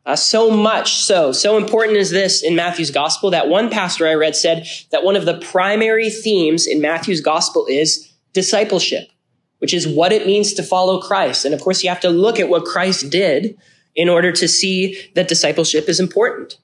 Uh, 0.07 0.17
so 0.17 0.51
much 0.51 0.95
so, 0.95 1.33
so 1.33 1.59
important 1.59 1.99
is 1.99 2.11
this 2.11 2.43
in 2.43 2.57
Matthew's 2.57 2.91
gospel 2.91 3.31
that 3.31 3.49
one 3.49 3.69
pastor 3.69 4.09
I 4.09 4.15
read 4.15 4.35
said 4.35 4.67
that 4.91 5.05
one 5.05 5.17
of 5.17 5.27
the 5.27 5.39
primary 5.39 6.09
themes 6.09 6.67
in 6.67 6.81
Matthew's 6.81 7.21
gospel 7.21 7.67
is 7.69 8.11
discipleship, 8.33 9.11
which 9.59 9.75
is 9.75 9.87
what 9.87 10.13
it 10.13 10.27
means 10.27 10.55
to 10.55 10.63
follow 10.63 11.01
Christ. 11.01 11.45
And 11.45 11.53
of 11.53 11.61
course, 11.61 11.83
you 11.83 11.91
have 11.91 12.01
to 12.01 12.09
look 12.09 12.41
at 12.41 12.49
what 12.49 12.65
Christ 12.65 13.11
did 13.11 13.59
in 13.99 14.09
order 14.09 14.31
to 14.31 14.47
see 14.47 14.97
that 15.15 15.27
discipleship 15.27 15.89
is 15.89 15.99
important. 15.99 16.57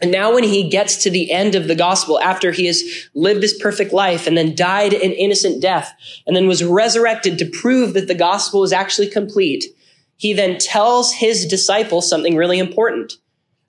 And 0.00 0.10
now 0.10 0.32
when 0.32 0.44
he 0.44 0.70
gets 0.70 0.96
to 1.02 1.10
the 1.10 1.30
end 1.30 1.54
of 1.54 1.68
the 1.68 1.74
gospel, 1.74 2.18
after 2.20 2.52
he 2.52 2.66
has 2.66 2.82
lived 3.14 3.42
this 3.42 3.60
perfect 3.60 3.92
life 3.92 4.26
and 4.26 4.34
then 4.34 4.54
died 4.54 4.94
an 4.94 5.12
innocent 5.12 5.60
death 5.60 5.92
and 6.26 6.34
then 6.34 6.48
was 6.48 6.64
resurrected 6.64 7.38
to 7.38 7.44
prove 7.44 7.92
that 7.92 8.08
the 8.08 8.14
gospel 8.14 8.64
is 8.64 8.72
actually 8.72 9.10
complete, 9.10 9.66
he 10.16 10.32
then 10.32 10.56
tells 10.56 11.12
his 11.12 11.46
disciples 11.46 12.08
something 12.08 12.34
really 12.34 12.58
important. 12.58 13.14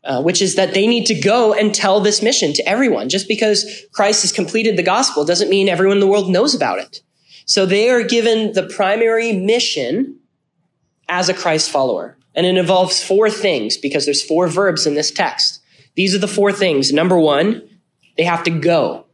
Uh, 0.04 0.20
which 0.20 0.42
is 0.42 0.56
that 0.56 0.74
they 0.74 0.88
need 0.88 1.06
to 1.06 1.14
go 1.14 1.54
and 1.54 1.76
tell 1.76 2.00
this 2.00 2.24
mission 2.24 2.54
to 2.54 2.68
everyone. 2.68 3.08
Just 3.08 3.28
because 3.28 3.86
Christ 3.92 4.24
has 4.24 4.32
completed 4.32 4.76
the 4.76 4.82
gospel 4.82 5.24
doesn't 5.26 5.52
mean 5.52 5.70
everyone 5.70 5.98
in 5.98 6.02
the 6.02 6.08
world 6.08 6.28
knows 6.28 6.56
about 6.56 6.80
it. 6.80 7.02
So 7.46 7.68
they 7.68 7.88
are 7.92 8.02
given 8.02 8.54
the 8.54 8.64
primary 8.64 9.32
mission 9.32 10.18
as 11.08 11.30
a 11.30 11.36
Christ 11.36 11.70
follower. 11.70 12.18
And 12.36 12.46
it 12.46 12.58
involves 12.58 13.04
four 13.04 13.30
things 13.30 13.78
because 13.78 14.06
there's 14.06 14.24
four 14.24 14.48
verbs 14.48 14.88
in 14.88 14.96
this 14.96 15.12
text. 15.12 15.62
These 15.96 16.16
are 16.16 16.20
the 16.20 16.28
four 16.28 16.52
things. 16.52 16.94
Number 16.94 17.20
one, 17.20 17.68
they 18.18 18.24
have 18.24 18.44
to 18.44 18.52
go. 18.52 19.06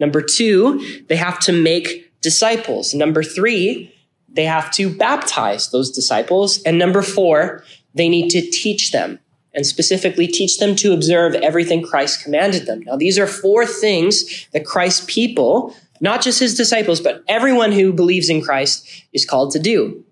Number 0.00 0.22
two, 0.22 1.04
they 1.08 1.16
have 1.16 1.38
to 1.40 1.52
make 1.52 2.12
disciples. 2.20 2.94
Number 2.94 3.22
three, 3.22 3.94
they 4.28 4.44
have 4.44 4.70
to 4.72 4.94
baptize 4.94 5.70
those 5.70 5.90
disciples. 5.90 6.62
And 6.62 6.78
number 6.78 7.02
four, 7.02 7.64
they 7.94 8.08
need 8.08 8.30
to 8.30 8.40
teach 8.40 8.92
them 8.92 9.18
and 9.54 9.66
specifically 9.66 10.26
teach 10.26 10.58
them 10.58 10.76
to 10.76 10.92
observe 10.92 11.34
everything 11.34 11.82
Christ 11.82 12.22
commanded 12.22 12.66
them. 12.66 12.82
Now, 12.82 12.96
these 12.96 13.18
are 13.18 13.26
four 13.26 13.66
things 13.66 14.46
that 14.52 14.64
Christ's 14.64 15.04
people, 15.08 15.74
not 16.00 16.22
just 16.22 16.38
his 16.38 16.54
disciples, 16.54 17.00
but 17.00 17.24
everyone 17.26 17.72
who 17.72 17.92
believes 17.92 18.28
in 18.28 18.42
Christ 18.42 18.86
is 19.12 19.24
called 19.24 19.50
to 19.52 19.58
do. 19.58 20.04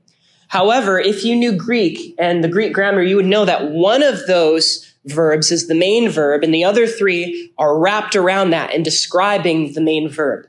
However, 0.48 0.98
if 0.98 1.24
you 1.24 1.34
knew 1.36 1.56
Greek 1.56 2.14
and 2.18 2.42
the 2.42 2.48
Greek 2.48 2.72
grammar, 2.72 3.02
you 3.02 3.16
would 3.16 3.26
know 3.26 3.44
that 3.44 3.70
one 3.70 4.02
of 4.02 4.26
those 4.26 4.94
verbs 5.06 5.50
is 5.50 5.68
the 5.68 5.74
main 5.74 6.08
verb 6.08 6.42
and 6.42 6.52
the 6.52 6.64
other 6.64 6.86
three 6.86 7.52
are 7.58 7.78
wrapped 7.78 8.16
around 8.16 8.50
that 8.50 8.72
and 8.72 8.84
describing 8.84 9.72
the 9.72 9.80
main 9.80 10.08
verb. 10.08 10.46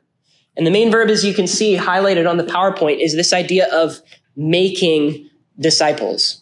And 0.56 0.66
the 0.66 0.72
main 0.72 0.92
verb, 0.92 1.10
as 1.10 1.24
you 1.24 1.34
can 1.34 1.48
see 1.48 1.78
highlighted 1.78 2.28
on 2.28 2.38
the 2.38 2.44
PowerPoint, 2.44 3.00
is 3.00 3.16
this 3.16 3.32
idea 3.32 3.68
of 3.72 4.02
making 4.36 5.30
disciples. 5.60 6.42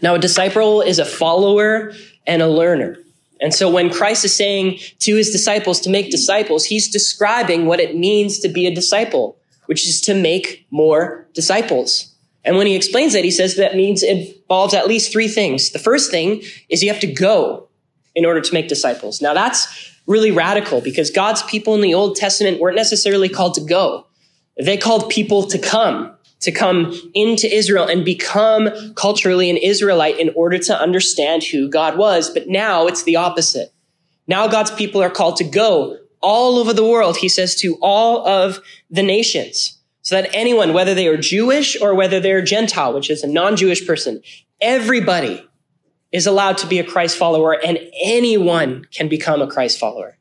Now, 0.00 0.14
a 0.14 0.18
disciple 0.18 0.80
is 0.80 0.98
a 0.98 1.04
follower 1.04 1.92
and 2.26 2.42
a 2.42 2.48
learner. 2.48 2.98
And 3.40 3.52
so 3.52 3.70
when 3.70 3.90
Christ 3.90 4.24
is 4.24 4.34
saying 4.34 4.78
to 5.00 5.16
his 5.16 5.30
disciples 5.30 5.80
to 5.80 5.90
make 5.90 6.10
disciples, 6.10 6.64
he's 6.64 6.90
describing 6.90 7.66
what 7.66 7.80
it 7.80 7.96
means 7.96 8.38
to 8.40 8.48
be 8.48 8.66
a 8.66 8.74
disciple, 8.74 9.36
which 9.66 9.86
is 9.86 10.00
to 10.02 10.14
make 10.14 10.66
more 10.70 11.28
disciples. 11.34 12.13
And 12.44 12.56
when 12.56 12.66
he 12.66 12.76
explains 12.76 13.14
that, 13.14 13.24
he 13.24 13.30
says 13.30 13.56
that 13.56 13.74
means 13.74 14.02
it 14.02 14.36
involves 14.42 14.74
at 14.74 14.86
least 14.86 15.12
three 15.12 15.28
things. 15.28 15.70
The 15.70 15.78
first 15.78 16.10
thing 16.10 16.42
is 16.68 16.82
you 16.82 16.92
have 16.92 17.00
to 17.00 17.12
go 17.12 17.68
in 18.14 18.24
order 18.24 18.40
to 18.40 18.54
make 18.54 18.68
disciples. 18.68 19.22
Now 19.22 19.34
that's 19.34 19.92
really 20.06 20.30
radical 20.30 20.80
because 20.80 21.10
God's 21.10 21.42
people 21.44 21.74
in 21.74 21.80
the 21.80 21.94
Old 21.94 22.16
Testament 22.16 22.60
weren't 22.60 22.76
necessarily 22.76 23.28
called 23.28 23.54
to 23.54 23.62
go. 23.62 24.06
They 24.62 24.76
called 24.76 25.10
people 25.10 25.44
to 25.44 25.58
come, 25.58 26.14
to 26.40 26.52
come 26.52 26.94
into 27.14 27.52
Israel 27.52 27.88
and 27.88 28.04
become 28.04 28.70
culturally 28.94 29.50
an 29.50 29.56
Israelite 29.56 30.20
in 30.20 30.30
order 30.36 30.58
to 30.58 30.78
understand 30.78 31.44
who 31.44 31.68
God 31.68 31.96
was. 31.96 32.30
But 32.30 32.48
now 32.48 32.86
it's 32.86 33.02
the 33.04 33.16
opposite. 33.16 33.72
Now 34.26 34.46
God's 34.46 34.70
people 34.70 35.02
are 35.02 35.10
called 35.10 35.36
to 35.36 35.44
go 35.44 35.98
all 36.20 36.58
over 36.58 36.72
the 36.72 36.84
world, 36.84 37.18
he 37.18 37.28
says, 37.28 37.54
to 37.56 37.76
all 37.82 38.26
of 38.26 38.60
the 38.90 39.02
nations. 39.02 39.78
So 40.04 40.20
that 40.20 40.30
anyone, 40.34 40.74
whether 40.74 40.94
they 40.94 41.08
are 41.08 41.16
Jewish 41.16 41.80
or 41.80 41.94
whether 41.94 42.20
they're 42.20 42.42
Gentile, 42.42 42.92
which 42.92 43.10
is 43.10 43.24
a 43.24 43.26
non-Jewish 43.26 43.86
person, 43.86 44.22
everybody 44.60 45.42
is 46.12 46.26
allowed 46.26 46.58
to 46.58 46.66
be 46.66 46.78
a 46.78 46.84
Christ 46.84 47.16
follower 47.16 47.52
and 47.52 47.78
anyone 48.02 48.86
can 48.92 49.08
become 49.08 49.40
a 49.40 49.48
Christ 49.48 49.78
follower. 49.80 50.18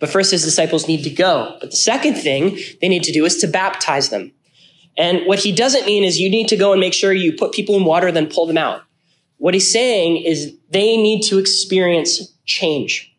But 0.00 0.10
first, 0.10 0.32
his 0.32 0.42
disciples 0.44 0.88
need 0.88 1.04
to 1.04 1.10
go. 1.10 1.56
But 1.60 1.70
the 1.70 1.76
second 1.76 2.16
thing 2.16 2.58
they 2.80 2.88
need 2.88 3.04
to 3.04 3.12
do 3.12 3.24
is 3.24 3.36
to 3.38 3.46
baptize 3.46 4.10
them. 4.10 4.32
And 4.98 5.24
what 5.24 5.38
he 5.38 5.52
doesn't 5.52 5.86
mean 5.86 6.02
is 6.02 6.18
you 6.18 6.28
need 6.28 6.48
to 6.48 6.56
go 6.56 6.72
and 6.72 6.80
make 6.80 6.94
sure 6.94 7.12
you 7.12 7.32
put 7.32 7.52
people 7.52 7.76
in 7.76 7.84
water, 7.84 8.10
then 8.10 8.26
pull 8.26 8.46
them 8.46 8.58
out. 8.58 8.82
What 9.38 9.54
he's 9.54 9.72
saying 9.72 10.18
is 10.18 10.56
they 10.70 10.96
need 10.96 11.22
to 11.22 11.38
experience 11.38 12.32
change. 12.44 13.13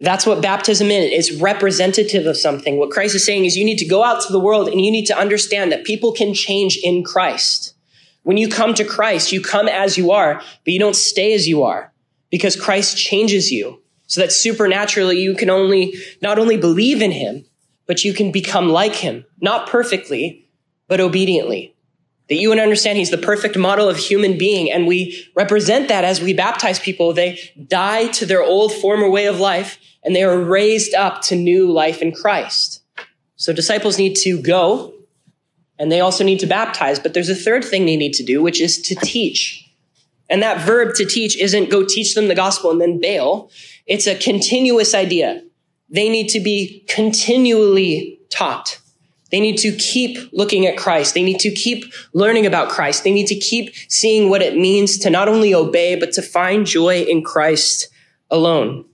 That's 0.00 0.26
what 0.26 0.42
baptism 0.42 0.90
is. 0.90 1.30
It's 1.30 1.40
representative 1.40 2.26
of 2.26 2.36
something. 2.36 2.78
What 2.78 2.90
Christ 2.90 3.14
is 3.14 3.24
saying 3.24 3.44
is 3.44 3.56
you 3.56 3.64
need 3.64 3.78
to 3.78 3.86
go 3.86 4.02
out 4.02 4.20
to 4.22 4.32
the 4.32 4.40
world 4.40 4.68
and 4.68 4.80
you 4.80 4.90
need 4.90 5.06
to 5.06 5.18
understand 5.18 5.72
that 5.72 5.84
people 5.84 6.12
can 6.12 6.34
change 6.34 6.78
in 6.82 7.04
Christ. 7.04 7.74
When 8.22 8.36
you 8.36 8.48
come 8.48 8.74
to 8.74 8.84
Christ, 8.84 9.32
you 9.32 9.40
come 9.40 9.68
as 9.68 9.96
you 9.96 10.10
are, 10.10 10.36
but 10.36 10.72
you 10.72 10.78
don't 10.78 10.96
stay 10.96 11.34
as 11.34 11.46
you 11.46 11.62
are 11.62 11.92
because 12.30 12.56
Christ 12.56 12.96
changes 12.96 13.52
you 13.52 13.82
so 14.06 14.20
that 14.20 14.32
supernaturally 14.32 15.18
you 15.18 15.34
can 15.34 15.50
only, 15.50 15.94
not 16.20 16.38
only 16.38 16.56
believe 16.56 17.00
in 17.00 17.12
him, 17.12 17.44
but 17.86 18.04
you 18.04 18.14
can 18.14 18.32
become 18.32 18.68
like 18.68 18.94
him, 18.94 19.24
not 19.40 19.68
perfectly, 19.68 20.48
but 20.88 21.00
obediently 21.00 21.73
that 22.28 22.36
you 22.36 22.48
would 22.48 22.58
understand 22.58 22.98
he's 22.98 23.10
the 23.10 23.18
perfect 23.18 23.56
model 23.56 23.88
of 23.88 23.96
human 23.96 24.38
being. 24.38 24.70
And 24.70 24.86
we 24.86 25.26
represent 25.34 25.88
that 25.88 26.04
as 26.04 26.20
we 26.20 26.32
baptize 26.32 26.78
people. 26.78 27.12
They 27.12 27.38
die 27.66 28.08
to 28.12 28.26
their 28.26 28.42
old 28.42 28.72
former 28.72 29.10
way 29.10 29.26
of 29.26 29.40
life 29.40 29.78
and 30.02 30.14
they 30.14 30.22
are 30.22 30.38
raised 30.38 30.94
up 30.94 31.22
to 31.22 31.36
new 31.36 31.70
life 31.70 32.00
in 32.00 32.12
Christ. 32.12 32.82
So 33.36 33.52
disciples 33.52 33.98
need 33.98 34.16
to 34.16 34.40
go 34.40 34.94
and 35.78 35.90
they 35.90 36.00
also 36.00 36.24
need 36.24 36.40
to 36.40 36.46
baptize. 36.46 36.98
But 36.98 37.14
there's 37.14 37.28
a 37.28 37.34
third 37.34 37.64
thing 37.64 37.84
they 37.84 37.96
need 37.96 38.14
to 38.14 38.24
do, 38.24 38.42
which 38.42 38.60
is 38.60 38.80
to 38.82 38.94
teach. 38.94 39.60
And 40.30 40.42
that 40.42 40.64
verb 40.64 40.94
to 40.94 41.04
teach 41.04 41.36
isn't 41.36 41.70
go 41.70 41.84
teach 41.84 42.14
them 42.14 42.28
the 42.28 42.34
gospel 42.34 42.70
and 42.70 42.80
then 42.80 43.00
bail. 43.00 43.50
It's 43.86 44.06
a 44.06 44.16
continuous 44.16 44.94
idea. 44.94 45.42
They 45.90 46.08
need 46.08 46.28
to 46.28 46.40
be 46.40 46.84
continually 46.88 48.18
taught. 48.30 48.80
They 49.30 49.40
need 49.40 49.58
to 49.58 49.72
keep 49.72 50.32
looking 50.32 50.66
at 50.66 50.76
Christ. 50.76 51.14
They 51.14 51.22
need 51.22 51.40
to 51.40 51.50
keep 51.50 51.92
learning 52.12 52.46
about 52.46 52.68
Christ. 52.68 53.04
They 53.04 53.12
need 53.12 53.26
to 53.28 53.34
keep 53.34 53.74
seeing 53.88 54.28
what 54.28 54.42
it 54.42 54.56
means 54.56 54.98
to 54.98 55.10
not 55.10 55.28
only 55.28 55.54
obey, 55.54 55.96
but 55.96 56.12
to 56.12 56.22
find 56.22 56.66
joy 56.66 57.02
in 57.02 57.24
Christ 57.24 57.88
alone. 58.30 58.84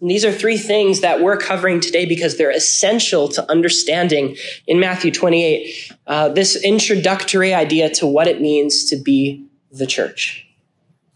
And 0.00 0.10
these 0.10 0.24
are 0.24 0.32
three 0.32 0.58
things 0.58 1.00
that 1.00 1.20
we're 1.20 1.36
covering 1.36 1.80
today 1.80 2.06
because 2.06 2.36
they're 2.36 2.50
essential 2.50 3.28
to 3.30 3.50
understanding 3.50 4.36
in 4.66 4.78
Matthew 4.78 5.10
28 5.10 5.92
uh, 6.06 6.28
this 6.28 6.62
introductory 6.62 7.52
idea 7.52 7.90
to 7.94 8.06
what 8.06 8.28
it 8.28 8.40
means 8.40 8.84
to 8.86 8.96
be 8.96 9.46
the 9.72 9.86
church. 9.86 10.46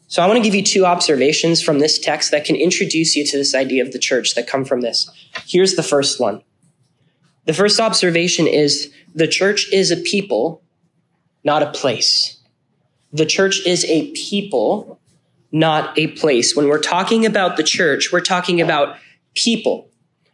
So 0.08 0.20
I 0.22 0.26
want 0.26 0.36
to 0.36 0.42
give 0.42 0.54
you 0.54 0.62
two 0.62 0.84
observations 0.84 1.62
from 1.62 1.78
this 1.78 1.98
text 1.98 2.32
that 2.32 2.44
can 2.44 2.56
introduce 2.56 3.16
you 3.16 3.24
to 3.24 3.38
this 3.38 3.54
idea 3.54 3.82
of 3.82 3.92
the 3.92 3.98
church 3.98 4.34
that 4.34 4.46
come 4.46 4.64
from 4.64 4.82
this. 4.82 5.08
Here's 5.46 5.74
the 5.74 5.82
first 5.82 6.20
one. 6.20 6.42
The 7.44 7.52
first 7.52 7.80
observation 7.80 8.46
is 8.46 8.92
the 9.14 9.26
church 9.26 9.70
is 9.72 9.90
a 9.90 9.96
people, 9.96 10.62
not 11.44 11.62
a 11.62 11.70
place. 11.70 12.38
The 13.12 13.26
church 13.26 13.66
is 13.66 13.84
a 13.86 14.10
people, 14.12 15.00
not 15.50 15.96
a 15.98 16.08
place. 16.08 16.56
When 16.56 16.68
we're 16.68 16.80
talking 16.80 17.26
about 17.26 17.56
the 17.56 17.62
church, 17.62 18.10
we're 18.12 18.20
talking 18.20 18.60
about 18.60 18.96
people 19.34 19.90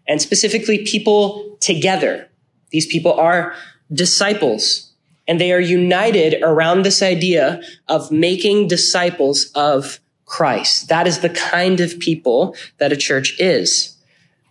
and 0.06 0.20
specifically 0.20 0.84
people 0.84 1.56
together. 1.60 2.28
These 2.70 2.86
people 2.86 3.14
are 3.14 3.54
disciples 3.92 4.92
and 5.26 5.40
they 5.40 5.52
are 5.52 5.60
united 5.60 6.42
around 6.42 6.82
this 6.82 7.02
idea 7.02 7.60
of 7.88 8.10
making 8.10 8.68
disciples 8.68 9.50
of 9.54 10.00
Christ. 10.24 10.88
That 10.88 11.06
is 11.06 11.20
the 11.20 11.30
kind 11.30 11.80
of 11.80 11.98
people 11.98 12.54
that 12.78 12.92
a 12.92 12.96
church 12.96 13.34
is. 13.38 13.97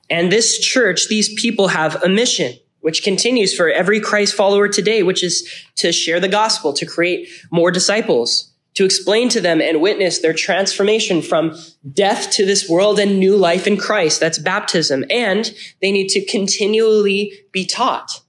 And 0.10 0.32
this 0.32 0.60
church, 0.60 1.08
these 1.10 1.34
people 1.40 1.70
have 1.70 2.02
a 2.04 2.10
mission, 2.10 2.54
which 2.82 3.04
continues 3.04 3.54
for 3.54 3.70
every 3.70 4.00
Christ 4.00 4.34
follower 4.34 4.68
today, 4.68 5.04
which 5.04 5.24
is 5.24 5.48
to 5.76 5.92
share 5.92 6.20
the 6.20 6.30
gospel, 6.30 6.74
to 6.74 6.86
create 6.86 7.28
more 7.52 7.72
disciples, 7.72 8.52
to 8.76 8.86
explain 8.86 9.28
to 9.30 9.42
them 9.42 9.60
and 9.60 9.82
witness 9.82 10.20
their 10.20 10.34
transformation 10.34 11.22
from 11.22 11.58
death 11.94 12.32
to 12.32 12.46
this 12.46 12.70
world 12.70 13.00
and 13.00 13.20
new 13.20 13.36
life 13.36 13.68
in 13.68 13.76
Christ. 13.76 14.20
That's 14.20 14.38
baptism. 14.38 15.04
And 15.10 15.54
they 15.82 15.92
need 15.92 16.10
to 16.10 16.24
continually 16.26 17.34
be 17.52 17.66
taught. 17.66 18.22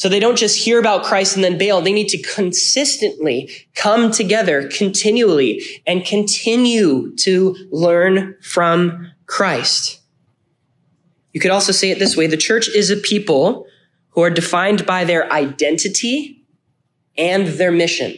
So 0.00 0.08
they 0.08 0.20
don't 0.20 0.38
just 0.38 0.56
hear 0.56 0.78
about 0.78 1.04
Christ 1.04 1.34
and 1.34 1.44
then 1.44 1.58
bail. 1.58 1.82
They 1.82 1.92
need 1.92 2.08
to 2.08 2.22
consistently 2.22 3.50
come 3.74 4.10
together 4.10 4.66
continually 4.68 5.62
and 5.86 6.06
continue 6.06 7.14
to 7.16 7.54
learn 7.70 8.36
from 8.40 9.12
Christ. 9.26 9.99
You 11.32 11.40
could 11.40 11.50
also 11.50 11.72
say 11.72 11.90
it 11.90 11.98
this 11.98 12.16
way. 12.16 12.26
The 12.26 12.36
church 12.36 12.68
is 12.68 12.90
a 12.90 12.96
people 12.96 13.66
who 14.10 14.22
are 14.22 14.30
defined 14.30 14.86
by 14.86 15.04
their 15.04 15.32
identity 15.32 16.44
and 17.16 17.46
their 17.46 17.70
mission. 17.70 18.16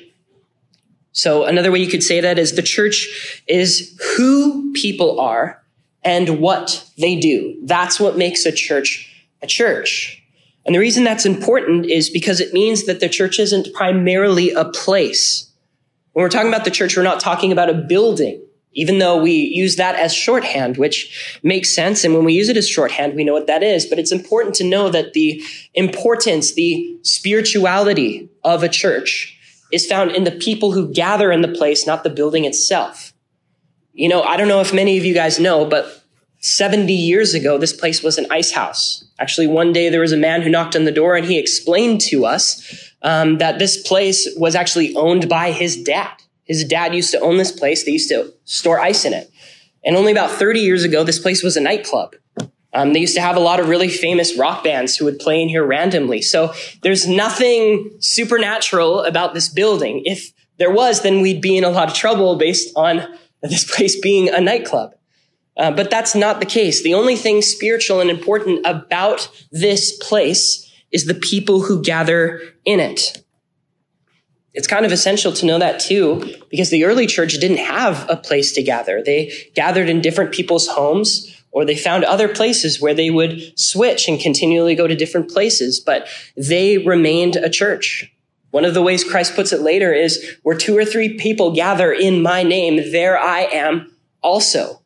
So 1.12 1.44
another 1.44 1.70
way 1.70 1.78
you 1.78 1.88
could 1.88 2.02
say 2.02 2.20
that 2.20 2.38
is 2.38 2.52
the 2.52 2.62
church 2.62 3.42
is 3.46 3.98
who 4.16 4.72
people 4.72 5.20
are 5.20 5.62
and 6.02 6.40
what 6.40 6.88
they 6.96 7.16
do. 7.16 7.58
That's 7.64 8.00
what 8.00 8.16
makes 8.16 8.46
a 8.46 8.52
church 8.52 9.08
a 9.42 9.46
church. 9.46 10.22
And 10.64 10.74
the 10.74 10.78
reason 10.78 11.02
that's 11.02 11.26
important 11.26 11.86
is 11.86 12.08
because 12.08 12.40
it 12.40 12.52
means 12.52 12.86
that 12.86 13.00
the 13.00 13.08
church 13.08 13.40
isn't 13.40 13.74
primarily 13.74 14.52
a 14.52 14.64
place. 14.64 15.50
When 16.12 16.22
we're 16.22 16.28
talking 16.28 16.48
about 16.48 16.64
the 16.64 16.70
church, 16.70 16.96
we're 16.96 17.02
not 17.02 17.18
talking 17.18 17.50
about 17.50 17.68
a 17.68 17.74
building 17.74 18.40
even 18.74 18.98
though 18.98 19.20
we 19.20 19.32
use 19.32 19.76
that 19.76 19.96
as 19.96 20.14
shorthand, 20.14 20.76
which 20.76 21.38
makes 21.42 21.74
sense. 21.74 22.04
And 22.04 22.14
when 22.14 22.24
we 22.24 22.32
use 22.32 22.48
it 22.48 22.56
as 22.56 22.68
shorthand, 22.68 23.14
we 23.14 23.24
know 23.24 23.32
what 23.32 23.46
that 23.46 23.62
is. 23.62 23.86
But 23.86 23.98
it's 23.98 24.12
important 24.12 24.54
to 24.56 24.64
know 24.64 24.88
that 24.88 25.12
the 25.12 25.42
importance, 25.74 26.54
the 26.54 26.98
spirituality 27.02 28.30
of 28.44 28.62
a 28.62 28.68
church 28.68 29.38
is 29.72 29.86
found 29.86 30.12
in 30.12 30.24
the 30.24 30.30
people 30.30 30.72
who 30.72 30.92
gather 30.92 31.32
in 31.32 31.42
the 31.42 31.48
place, 31.48 31.86
not 31.86 32.04
the 32.04 32.10
building 32.10 32.44
itself. 32.44 33.12
You 33.92 34.08
know, 34.08 34.22
I 34.22 34.36
don't 34.36 34.48
know 34.48 34.60
if 34.60 34.72
many 34.72 34.96
of 34.98 35.04
you 35.04 35.14
guys 35.14 35.38
know, 35.38 35.64
but 35.64 36.02
70 36.40 36.92
years 36.92 37.34
ago, 37.34 37.56
this 37.56 37.72
place 37.72 38.02
was 38.02 38.18
an 38.18 38.26
ice 38.30 38.52
house. 38.52 39.04
Actually, 39.18 39.46
one 39.46 39.72
day 39.72 39.88
there 39.88 40.00
was 40.00 40.12
a 40.12 40.16
man 40.16 40.42
who 40.42 40.50
knocked 40.50 40.74
on 40.74 40.84
the 40.84 40.92
door 40.92 41.14
and 41.14 41.26
he 41.26 41.38
explained 41.38 42.00
to 42.02 42.26
us 42.26 42.92
um, 43.02 43.38
that 43.38 43.58
this 43.58 43.80
place 43.86 44.28
was 44.36 44.54
actually 44.54 44.94
owned 44.96 45.28
by 45.28 45.52
his 45.52 45.76
dad. 45.76 46.21
His 46.44 46.64
dad 46.64 46.94
used 46.94 47.12
to 47.12 47.20
own 47.20 47.36
this 47.36 47.52
place. 47.52 47.84
They 47.84 47.92
used 47.92 48.08
to 48.08 48.32
store 48.44 48.80
ice 48.80 49.04
in 49.04 49.12
it. 49.12 49.30
And 49.84 49.96
only 49.96 50.12
about 50.12 50.30
30 50.30 50.60
years 50.60 50.84
ago, 50.84 51.04
this 51.04 51.18
place 51.18 51.42
was 51.42 51.56
a 51.56 51.60
nightclub. 51.60 52.14
Um, 52.74 52.92
they 52.92 53.00
used 53.00 53.14
to 53.16 53.20
have 53.20 53.36
a 53.36 53.40
lot 53.40 53.60
of 53.60 53.68
really 53.68 53.88
famous 53.88 54.36
rock 54.38 54.64
bands 54.64 54.96
who 54.96 55.04
would 55.04 55.18
play 55.18 55.42
in 55.42 55.48
here 55.48 55.64
randomly. 55.64 56.22
So 56.22 56.54
there's 56.82 57.06
nothing 57.06 57.90
supernatural 58.00 59.00
about 59.00 59.34
this 59.34 59.48
building. 59.48 60.02
If 60.04 60.32
there 60.58 60.70
was, 60.70 61.02
then 61.02 61.20
we'd 61.20 61.42
be 61.42 61.56
in 61.56 61.64
a 61.64 61.70
lot 61.70 61.88
of 61.88 61.94
trouble 61.94 62.36
based 62.36 62.72
on 62.76 63.06
this 63.42 63.64
place 63.74 64.00
being 64.00 64.28
a 64.28 64.40
nightclub. 64.40 64.94
Uh, 65.56 65.70
but 65.70 65.90
that's 65.90 66.14
not 66.14 66.40
the 66.40 66.46
case. 66.46 66.82
The 66.82 66.94
only 66.94 67.16
thing 67.16 67.42
spiritual 67.42 68.00
and 68.00 68.08
important 68.08 68.64
about 68.64 69.28
this 69.50 69.94
place 69.98 70.70
is 70.90 71.04
the 71.04 71.14
people 71.14 71.62
who 71.62 71.82
gather 71.82 72.40
in 72.64 72.80
it. 72.80 73.21
It's 74.54 74.66
kind 74.66 74.84
of 74.84 74.92
essential 74.92 75.32
to 75.32 75.46
know 75.46 75.58
that 75.58 75.80
too, 75.80 76.36
because 76.50 76.70
the 76.70 76.84
early 76.84 77.06
church 77.06 77.38
didn't 77.38 77.56
have 77.58 78.08
a 78.10 78.16
place 78.16 78.52
to 78.52 78.62
gather. 78.62 79.02
They 79.02 79.32
gathered 79.54 79.88
in 79.88 80.02
different 80.02 80.32
people's 80.32 80.66
homes, 80.66 81.34
or 81.52 81.64
they 81.64 81.76
found 81.76 82.04
other 82.04 82.28
places 82.28 82.80
where 82.80 82.94
they 82.94 83.10
would 83.10 83.58
switch 83.58 84.08
and 84.08 84.20
continually 84.20 84.74
go 84.74 84.86
to 84.86 84.94
different 84.94 85.30
places, 85.30 85.80
but 85.80 86.06
they 86.36 86.78
remained 86.78 87.36
a 87.36 87.48
church. 87.48 88.12
One 88.50 88.66
of 88.66 88.74
the 88.74 88.82
ways 88.82 89.04
Christ 89.04 89.34
puts 89.34 89.52
it 89.52 89.62
later 89.62 89.92
is 89.92 90.36
where 90.42 90.56
two 90.56 90.76
or 90.76 90.84
three 90.84 91.16
people 91.16 91.54
gather 91.54 91.90
in 91.90 92.22
my 92.22 92.42
name, 92.42 92.76
there 92.92 93.18
I 93.18 93.42
am 93.44 93.90
also. 94.22 94.82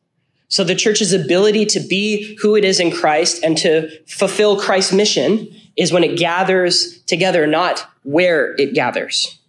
So 0.49 0.63
the 0.63 0.77
church's 0.77 1.13
ability 1.13 1.67
to 1.67 1.81
be 1.81 2.39
who 2.41 2.55
it 2.55 2.65
is 2.65 2.79
in 2.79 2.93
Christ 2.93 3.43
and 3.43 3.57
to 3.59 3.91
fulfill 4.07 4.61
Christ's 4.61 4.93
mission 4.93 5.49
is 5.77 5.93
when 5.93 6.05
it 6.05 6.17
gathers 6.17 7.01
together, 7.03 7.49
not 7.49 7.85
where 8.05 8.55
it 8.55 8.73
gathers. 8.73 9.41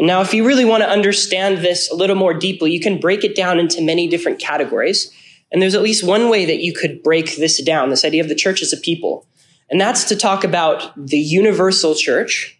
And 0.00 0.06
now, 0.06 0.22
if 0.22 0.32
you 0.32 0.46
really 0.46 0.64
want 0.64 0.82
to 0.82 0.88
understand 0.88 1.58
this 1.58 1.90
a 1.90 1.94
little 1.94 2.16
more 2.16 2.32
deeply, 2.32 2.72
you 2.72 2.80
can 2.80 2.98
break 2.98 3.22
it 3.22 3.36
down 3.36 3.58
into 3.58 3.82
many 3.82 4.08
different 4.08 4.38
categories. 4.38 5.12
And 5.52 5.60
there's 5.60 5.74
at 5.74 5.82
least 5.82 6.02
one 6.02 6.30
way 6.30 6.46
that 6.46 6.60
you 6.60 6.72
could 6.72 7.02
break 7.02 7.36
this 7.36 7.62
down, 7.62 7.90
this 7.90 8.02
idea 8.02 8.22
of 8.22 8.30
the 8.30 8.34
church 8.34 8.62
as 8.62 8.72
a 8.72 8.78
people. 8.78 9.26
And 9.68 9.78
that's 9.78 10.04
to 10.04 10.16
talk 10.16 10.42
about 10.42 10.90
the 10.96 11.18
universal 11.18 11.94
church 11.94 12.58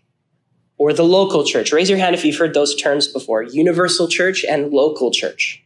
or 0.76 0.92
the 0.92 1.02
local 1.02 1.42
church. 1.42 1.72
Raise 1.72 1.88
your 1.88 1.98
hand 1.98 2.14
if 2.14 2.26
you've 2.26 2.36
heard 2.36 2.52
those 2.52 2.76
terms 2.76 3.08
before 3.08 3.42
universal 3.42 4.06
church 4.06 4.44
and 4.44 4.70
local 4.70 5.10
church. 5.10 5.64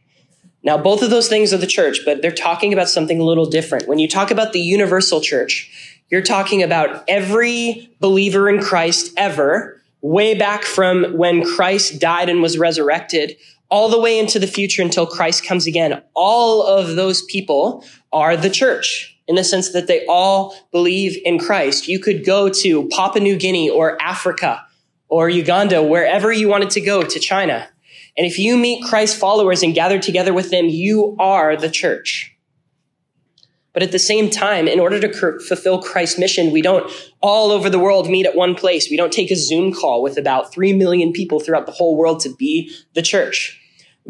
Now, 0.63 0.77
both 0.77 1.01
of 1.01 1.09
those 1.09 1.27
things 1.27 1.53
are 1.53 1.57
the 1.57 1.67
church, 1.67 1.99
but 2.05 2.21
they're 2.21 2.31
talking 2.31 2.71
about 2.71 2.87
something 2.87 3.19
a 3.19 3.25
little 3.25 3.47
different. 3.47 3.85
When 3.85 3.99
you 3.99 4.07
talk 4.07 4.31
about 4.31 4.53
the 4.53 4.61
universal 4.61 5.19
church, 5.19 5.99
you're 6.09 6.21
talking 6.21 6.63
about 6.63 7.03
every 7.09 7.93
believer 7.99 8.47
in 8.47 8.61
Christ 8.61 9.11
ever, 9.17 9.74
way 10.13 10.35
back 10.35 10.63
from 10.63 11.17
when 11.17 11.43
Christ 11.43 11.99
died 11.99 12.29
and 12.29 12.41
was 12.41 12.57
resurrected, 12.57 13.37
all 13.69 13.89
the 13.89 13.99
way 13.99 14.19
into 14.19 14.39
the 14.39 14.47
future 14.47 14.81
until 14.81 15.05
Christ 15.05 15.45
comes 15.45 15.67
again. 15.67 16.01
All 16.13 16.65
of 16.65 16.95
those 16.95 17.23
people 17.23 17.83
are 18.13 18.37
the 18.37 18.49
church 18.49 19.17
in 19.27 19.35
the 19.35 19.43
sense 19.43 19.71
that 19.71 19.87
they 19.87 20.05
all 20.07 20.55
believe 20.71 21.19
in 21.25 21.39
Christ. 21.39 21.87
You 21.87 21.99
could 21.99 22.23
go 22.23 22.49
to 22.49 22.87
Papua 22.89 23.23
New 23.23 23.35
Guinea 23.35 23.69
or 23.69 23.99
Africa 24.01 24.63
or 25.07 25.29
Uganda, 25.29 25.81
wherever 25.81 26.31
you 26.31 26.47
wanted 26.47 26.71
to 26.71 26.81
go 26.81 27.03
to 27.03 27.19
China 27.19 27.67
and 28.17 28.25
if 28.25 28.39
you 28.39 28.55
meet 28.55 28.83
Christ 28.83 29.17
followers 29.17 29.61
and 29.61 29.73
gather 29.73 29.99
together 29.99 30.33
with 30.33 30.49
them, 30.49 30.65
you 30.69 31.15
are 31.19 31.57
the 31.57 31.69
church. 31.69 32.34
But 33.75 33.83
at 33.83 33.91
the 33.91 33.99
same 33.99 34.29
time, 34.29 34.69
in 34.69 34.79
order 34.79 35.01
to 35.01 35.39
fulfill 35.39 35.81
Christ's 35.81 36.17
mission, 36.17 36.51
we 36.51 36.61
don't 36.61 36.89
all 37.21 37.51
over 37.51 37.69
the 37.69 37.77
world 37.77 38.09
meet 38.09 38.25
at 38.25 38.33
one 38.33 38.55
place. 38.55 38.89
We 38.89 38.95
don't 38.95 39.11
take 39.11 39.29
a 39.31 39.35
Zoom 39.35 39.73
call 39.73 40.01
with 40.01 40.17
about 40.17 40.53
3 40.53 40.71
million 40.71 41.11
people 41.11 41.41
throughout 41.41 41.65
the 41.65 41.73
whole 41.73 41.97
world 41.97 42.21
to 42.21 42.33
be 42.33 42.73
the 42.93 43.01
church. 43.01 43.61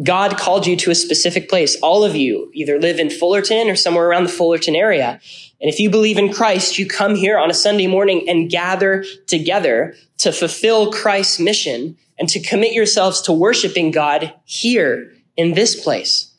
God 0.03 0.37
called 0.37 0.67
you 0.67 0.75
to 0.77 0.91
a 0.91 0.95
specific 0.95 1.49
place. 1.49 1.77
All 1.81 2.03
of 2.03 2.15
you 2.15 2.51
either 2.53 2.79
live 2.79 2.99
in 2.99 3.09
Fullerton 3.09 3.67
or 3.67 3.75
somewhere 3.75 4.07
around 4.07 4.25
the 4.25 4.29
Fullerton 4.29 4.75
area. 4.75 5.19
And 5.59 5.67
if 5.69 5.79
you 5.79 5.89
believe 5.89 6.19
in 6.19 6.31
Christ, 6.31 6.77
you 6.77 6.85
come 6.85 7.15
here 7.15 7.39
on 7.39 7.49
a 7.49 7.53
Sunday 7.55 7.87
morning 7.87 8.29
and 8.29 8.51
gather 8.51 9.03
together 9.25 9.95
to 10.19 10.31
fulfill 10.31 10.91
Christ's 10.91 11.39
mission 11.39 11.97
and 12.19 12.29
to 12.29 12.39
commit 12.39 12.73
yourselves 12.73 13.19
to 13.23 13.33
worshiping 13.33 13.89
God 13.89 14.31
here 14.43 15.11
in 15.35 15.55
this 15.55 15.81
place. 15.81 16.31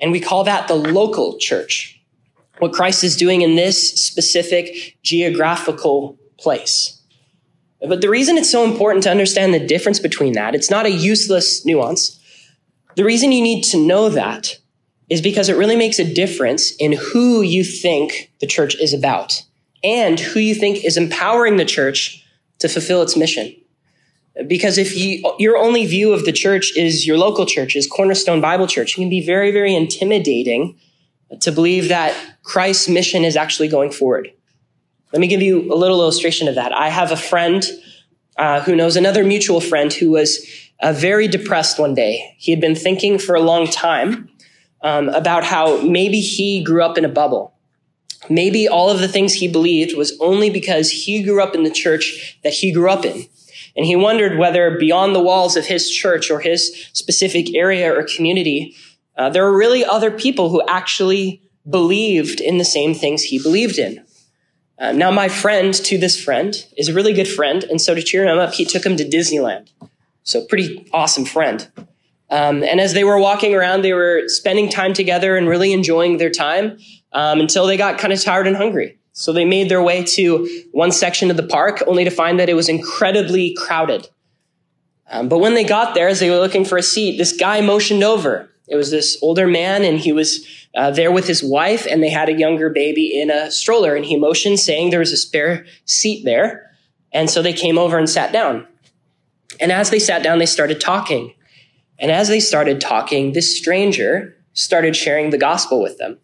And 0.00 0.10
we 0.10 0.18
call 0.18 0.42
that 0.44 0.66
the 0.66 0.74
local 0.74 1.38
church. 1.38 2.01
What 2.58 2.72
Christ 2.72 3.02
is 3.02 3.16
doing 3.16 3.42
in 3.42 3.56
this 3.56 4.04
specific 4.04 4.96
geographical 5.02 6.18
place. 6.38 7.00
But 7.86 8.00
the 8.00 8.10
reason 8.10 8.36
it's 8.36 8.50
so 8.50 8.64
important 8.64 9.02
to 9.04 9.10
understand 9.10 9.52
the 9.52 9.66
difference 9.66 9.98
between 9.98 10.34
that, 10.34 10.54
it's 10.54 10.70
not 10.70 10.86
a 10.86 10.90
useless 10.90 11.66
nuance. 11.66 12.20
The 12.94 13.04
reason 13.04 13.32
you 13.32 13.42
need 13.42 13.62
to 13.64 13.76
know 13.76 14.08
that 14.10 14.58
is 15.08 15.20
because 15.20 15.48
it 15.48 15.56
really 15.56 15.76
makes 15.76 15.98
a 15.98 16.14
difference 16.14 16.72
in 16.76 16.92
who 16.92 17.42
you 17.42 17.64
think 17.64 18.30
the 18.40 18.46
church 18.46 18.76
is 18.76 18.92
about 18.92 19.42
and 19.82 20.20
who 20.20 20.40
you 20.40 20.54
think 20.54 20.84
is 20.84 20.96
empowering 20.96 21.56
the 21.56 21.64
church 21.64 22.24
to 22.60 22.68
fulfill 22.68 23.02
its 23.02 23.16
mission. 23.16 23.54
Because 24.46 24.78
if 24.78 24.96
you, 24.96 25.34
your 25.38 25.58
only 25.58 25.84
view 25.84 26.12
of 26.12 26.24
the 26.24 26.32
church 26.32 26.72
is 26.76 27.06
your 27.06 27.18
local 27.18 27.44
church, 27.44 27.76
is 27.76 27.86
Cornerstone 27.86 28.40
Bible 28.40 28.66
Church, 28.66 28.92
it 28.92 29.00
can 29.00 29.10
be 29.10 29.24
very, 29.24 29.50
very 29.50 29.74
intimidating 29.74 30.78
to 31.40 31.52
believe 31.52 31.88
that 31.88 32.14
Christ's 32.42 32.88
mission 32.88 33.24
is 33.24 33.36
actually 33.36 33.68
going 33.68 33.90
forward. 33.90 34.32
Let 35.12 35.20
me 35.20 35.26
give 35.26 35.42
you 35.42 35.72
a 35.72 35.76
little 35.76 36.00
illustration 36.00 36.48
of 36.48 36.54
that. 36.54 36.72
I 36.72 36.88
have 36.88 37.12
a 37.12 37.16
friend 37.16 37.64
uh, 38.38 38.62
who 38.62 38.74
knows 38.74 38.96
another 38.96 39.24
mutual 39.24 39.60
friend 39.60 39.92
who 39.92 40.10
was 40.10 40.44
uh, 40.80 40.92
very 40.92 41.28
depressed 41.28 41.78
one 41.78 41.94
day. 41.94 42.34
He 42.38 42.50
had 42.50 42.60
been 42.60 42.74
thinking 42.74 43.18
for 43.18 43.34
a 43.34 43.40
long 43.40 43.66
time 43.66 44.30
um, 44.82 45.08
about 45.10 45.44
how 45.44 45.80
maybe 45.82 46.20
he 46.20 46.62
grew 46.64 46.82
up 46.82 46.98
in 46.98 47.04
a 47.04 47.08
bubble. 47.08 47.54
Maybe 48.30 48.68
all 48.68 48.88
of 48.88 49.00
the 49.00 49.08
things 49.08 49.34
he 49.34 49.48
believed 49.48 49.96
was 49.96 50.16
only 50.20 50.48
because 50.48 50.90
he 50.90 51.22
grew 51.22 51.42
up 51.42 51.54
in 51.54 51.64
the 51.64 51.70
church 51.70 52.38
that 52.42 52.52
he 52.52 52.72
grew 52.72 52.90
up 52.90 53.04
in. 53.04 53.26
And 53.76 53.86
he 53.86 53.96
wondered 53.96 54.38
whether 54.38 54.76
beyond 54.78 55.14
the 55.14 55.22
walls 55.22 55.56
of 55.56 55.66
his 55.66 55.90
church 55.90 56.30
or 56.30 56.40
his 56.40 56.88
specific 56.92 57.54
area 57.54 57.92
or 57.92 58.06
community, 58.16 58.76
uh, 59.16 59.30
there 59.30 59.44
were 59.44 59.56
really 59.56 59.84
other 59.84 60.10
people 60.10 60.48
who 60.48 60.62
actually 60.68 61.42
believed 61.68 62.40
in 62.40 62.58
the 62.58 62.64
same 62.64 62.94
things 62.94 63.22
he 63.22 63.42
believed 63.42 63.78
in. 63.78 64.04
Uh, 64.78 64.92
now, 64.92 65.10
my 65.10 65.28
friend 65.28 65.74
to 65.74 65.96
this 65.96 66.20
friend 66.20 66.66
is 66.76 66.88
a 66.88 66.94
really 66.94 67.12
good 67.12 67.28
friend. 67.28 67.62
And 67.64 67.80
so 67.80 67.94
to 67.94 68.02
cheer 68.02 68.26
him 68.26 68.38
up, 68.38 68.54
he 68.54 68.64
took 68.64 68.84
him 68.84 68.96
to 68.96 69.04
Disneyland. 69.04 69.70
So 70.24 70.44
pretty 70.44 70.88
awesome 70.92 71.24
friend. 71.24 71.70
Um, 72.30 72.64
and 72.64 72.80
as 72.80 72.94
they 72.94 73.04
were 73.04 73.18
walking 73.18 73.54
around, 73.54 73.82
they 73.82 73.92
were 73.92 74.22
spending 74.26 74.68
time 74.70 74.94
together 74.94 75.36
and 75.36 75.48
really 75.48 75.72
enjoying 75.72 76.16
their 76.16 76.30
time 76.30 76.78
um, 77.12 77.40
until 77.40 77.66
they 77.66 77.76
got 77.76 77.98
kind 77.98 78.12
of 78.12 78.22
tired 78.22 78.46
and 78.46 78.56
hungry. 78.56 78.98
So 79.12 79.32
they 79.32 79.44
made 79.44 79.68
their 79.68 79.82
way 79.82 80.02
to 80.02 80.64
one 80.72 80.90
section 80.90 81.30
of 81.30 81.36
the 81.36 81.42
park 81.42 81.82
only 81.86 82.04
to 82.04 82.10
find 82.10 82.40
that 82.40 82.48
it 82.48 82.54
was 82.54 82.68
incredibly 82.68 83.54
crowded. 83.54 84.08
Um, 85.10 85.28
but 85.28 85.38
when 85.38 85.54
they 85.54 85.64
got 85.64 85.94
there, 85.94 86.08
as 86.08 86.20
they 86.20 86.30
were 86.30 86.38
looking 86.38 86.64
for 86.64 86.78
a 86.78 86.82
seat, 86.82 87.18
this 87.18 87.36
guy 87.36 87.60
motioned 87.60 88.02
over. 88.02 88.50
It 88.72 88.76
was 88.76 88.90
this 88.90 89.18
older 89.20 89.46
man, 89.46 89.84
and 89.84 89.98
he 89.98 90.12
was 90.12 90.46
uh, 90.74 90.90
there 90.90 91.12
with 91.12 91.26
his 91.26 91.44
wife, 91.44 91.86
and 91.86 92.02
they 92.02 92.08
had 92.08 92.30
a 92.30 92.32
younger 92.32 92.70
baby 92.70 93.20
in 93.20 93.30
a 93.30 93.50
stroller. 93.50 93.94
And 93.94 94.02
he 94.02 94.16
motioned, 94.16 94.60
saying 94.60 94.88
there 94.88 94.98
was 94.98 95.12
a 95.12 95.18
spare 95.18 95.66
seat 95.84 96.24
there. 96.24 96.70
And 97.12 97.28
so 97.28 97.42
they 97.42 97.52
came 97.52 97.76
over 97.76 97.98
and 97.98 98.08
sat 98.08 98.32
down. 98.32 98.66
And 99.60 99.70
as 99.70 99.90
they 99.90 99.98
sat 99.98 100.22
down, 100.22 100.38
they 100.38 100.46
started 100.46 100.80
talking. 100.80 101.34
And 101.98 102.10
as 102.10 102.28
they 102.28 102.40
started 102.40 102.80
talking, 102.80 103.34
this 103.34 103.54
stranger 103.54 104.34
started 104.54 104.96
sharing 104.96 105.28
the 105.28 105.38
gospel 105.38 105.82
with 105.82 105.98
them. 105.98 106.18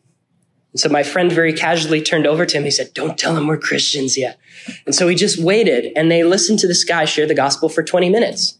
And 0.72 0.80
so 0.80 0.88
my 0.88 1.02
friend 1.02 1.30
very 1.30 1.52
casually 1.52 2.00
turned 2.00 2.26
over 2.26 2.46
to 2.46 2.56
him. 2.56 2.64
He 2.64 2.70
said, 2.70 2.94
Don't 2.94 3.18
tell 3.18 3.36
him 3.36 3.46
we're 3.46 3.58
Christians 3.58 4.16
yet. 4.16 4.38
And 4.86 4.94
so 4.94 5.06
he 5.06 5.14
just 5.14 5.38
waited 5.38 5.92
and 5.94 6.10
they 6.10 6.24
listened 6.24 6.60
to 6.60 6.66
this 6.66 6.84
guy 6.84 7.04
share 7.04 7.26
the 7.26 7.34
gospel 7.34 7.68
for 7.68 7.82
20 7.82 8.08
minutes. 8.08 8.57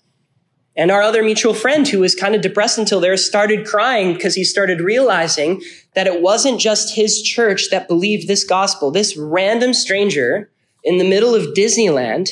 And 0.78 0.92
our 0.92 1.02
other 1.02 1.24
mutual 1.24 1.54
friend, 1.54 1.86
who 1.88 1.98
was 1.98 2.14
kind 2.14 2.36
of 2.36 2.40
depressed 2.40 2.78
until 2.78 3.00
there, 3.00 3.16
started 3.16 3.66
crying 3.66 4.14
because 4.14 4.36
he 4.36 4.44
started 4.44 4.80
realizing 4.80 5.60
that 5.94 6.06
it 6.06 6.22
wasn't 6.22 6.60
just 6.60 6.94
his 6.94 7.20
church 7.20 7.64
that 7.72 7.88
believed 7.88 8.28
this 8.28 8.44
gospel. 8.44 8.92
This 8.92 9.16
random 9.16 9.74
stranger 9.74 10.52
in 10.84 10.98
the 10.98 11.08
middle 11.08 11.34
of 11.34 11.52
Disneyland 11.52 12.30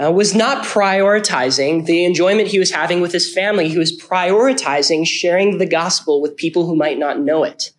uh, 0.00 0.12
was 0.12 0.36
not 0.36 0.64
prioritizing 0.64 1.86
the 1.86 2.04
enjoyment 2.04 2.46
he 2.46 2.60
was 2.60 2.70
having 2.70 3.00
with 3.00 3.10
his 3.10 3.34
family. 3.34 3.68
He 3.68 3.76
was 3.76 4.00
prioritizing 4.00 5.04
sharing 5.04 5.58
the 5.58 5.66
gospel 5.66 6.22
with 6.22 6.36
people 6.36 6.66
who 6.66 6.76
might 6.76 6.96
not 6.96 7.18
know 7.18 7.42
it. 7.42 7.72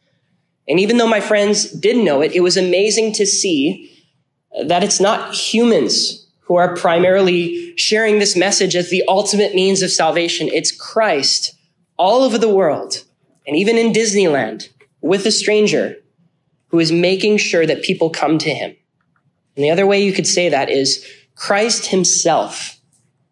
And 0.67 0.77
even 0.77 0.97
though 0.97 1.07
my 1.07 1.21
friends 1.21 1.71
didn't 1.71 2.03
know 2.03 2.21
it, 2.21 2.33
it 2.33 2.41
was 2.41 2.57
amazing 2.57 3.13
to 3.13 3.25
see 3.25 3.89
that 4.67 4.83
it's 4.83 4.99
not 4.99 5.33
humans 5.33 6.20
who 6.51 6.57
are 6.57 6.75
primarily 6.75 7.73
sharing 7.77 8.19
this 8.19 8.35
message 8.35 8.75
as 8.75 8.89
the 8.89 9.05
ultimate 9.07 9.55
means 9.55 9.81
of 9.81 9.89
salvation. 9.89 10.49
It's 10.49 10.69
Christ 10.69 11.55
all 11.95 12.23
over 12.23 12.37
the 12.37 12.53
world, 12.53 13.05
and 13.47 13.55
even 13.55 13.77
in 13.77 13.93
Disneyland, 13.93 14.67
with 14.99 15.25
a 15.25 15.31
stranger 15.31 15.95
who 16.67 16.79
is 16.79 16.91
making 16.91 17.37
sure 17.37 17.65
that 17.65 17.83
people 17.83 18.09
come 18.09 18.37
to 18.39 18.53
him. 18.53 18.75
And 19.55 19.63
the 19.63 19.69
other 19.69 19.87
way 19.87 20.03
you 20.03 20.11
could 20.11 20.27
say 20.27 20.49
that 20.49 20.69
is 20.69 21.07
Christ 21.35 21.85
himself 21.85 22.81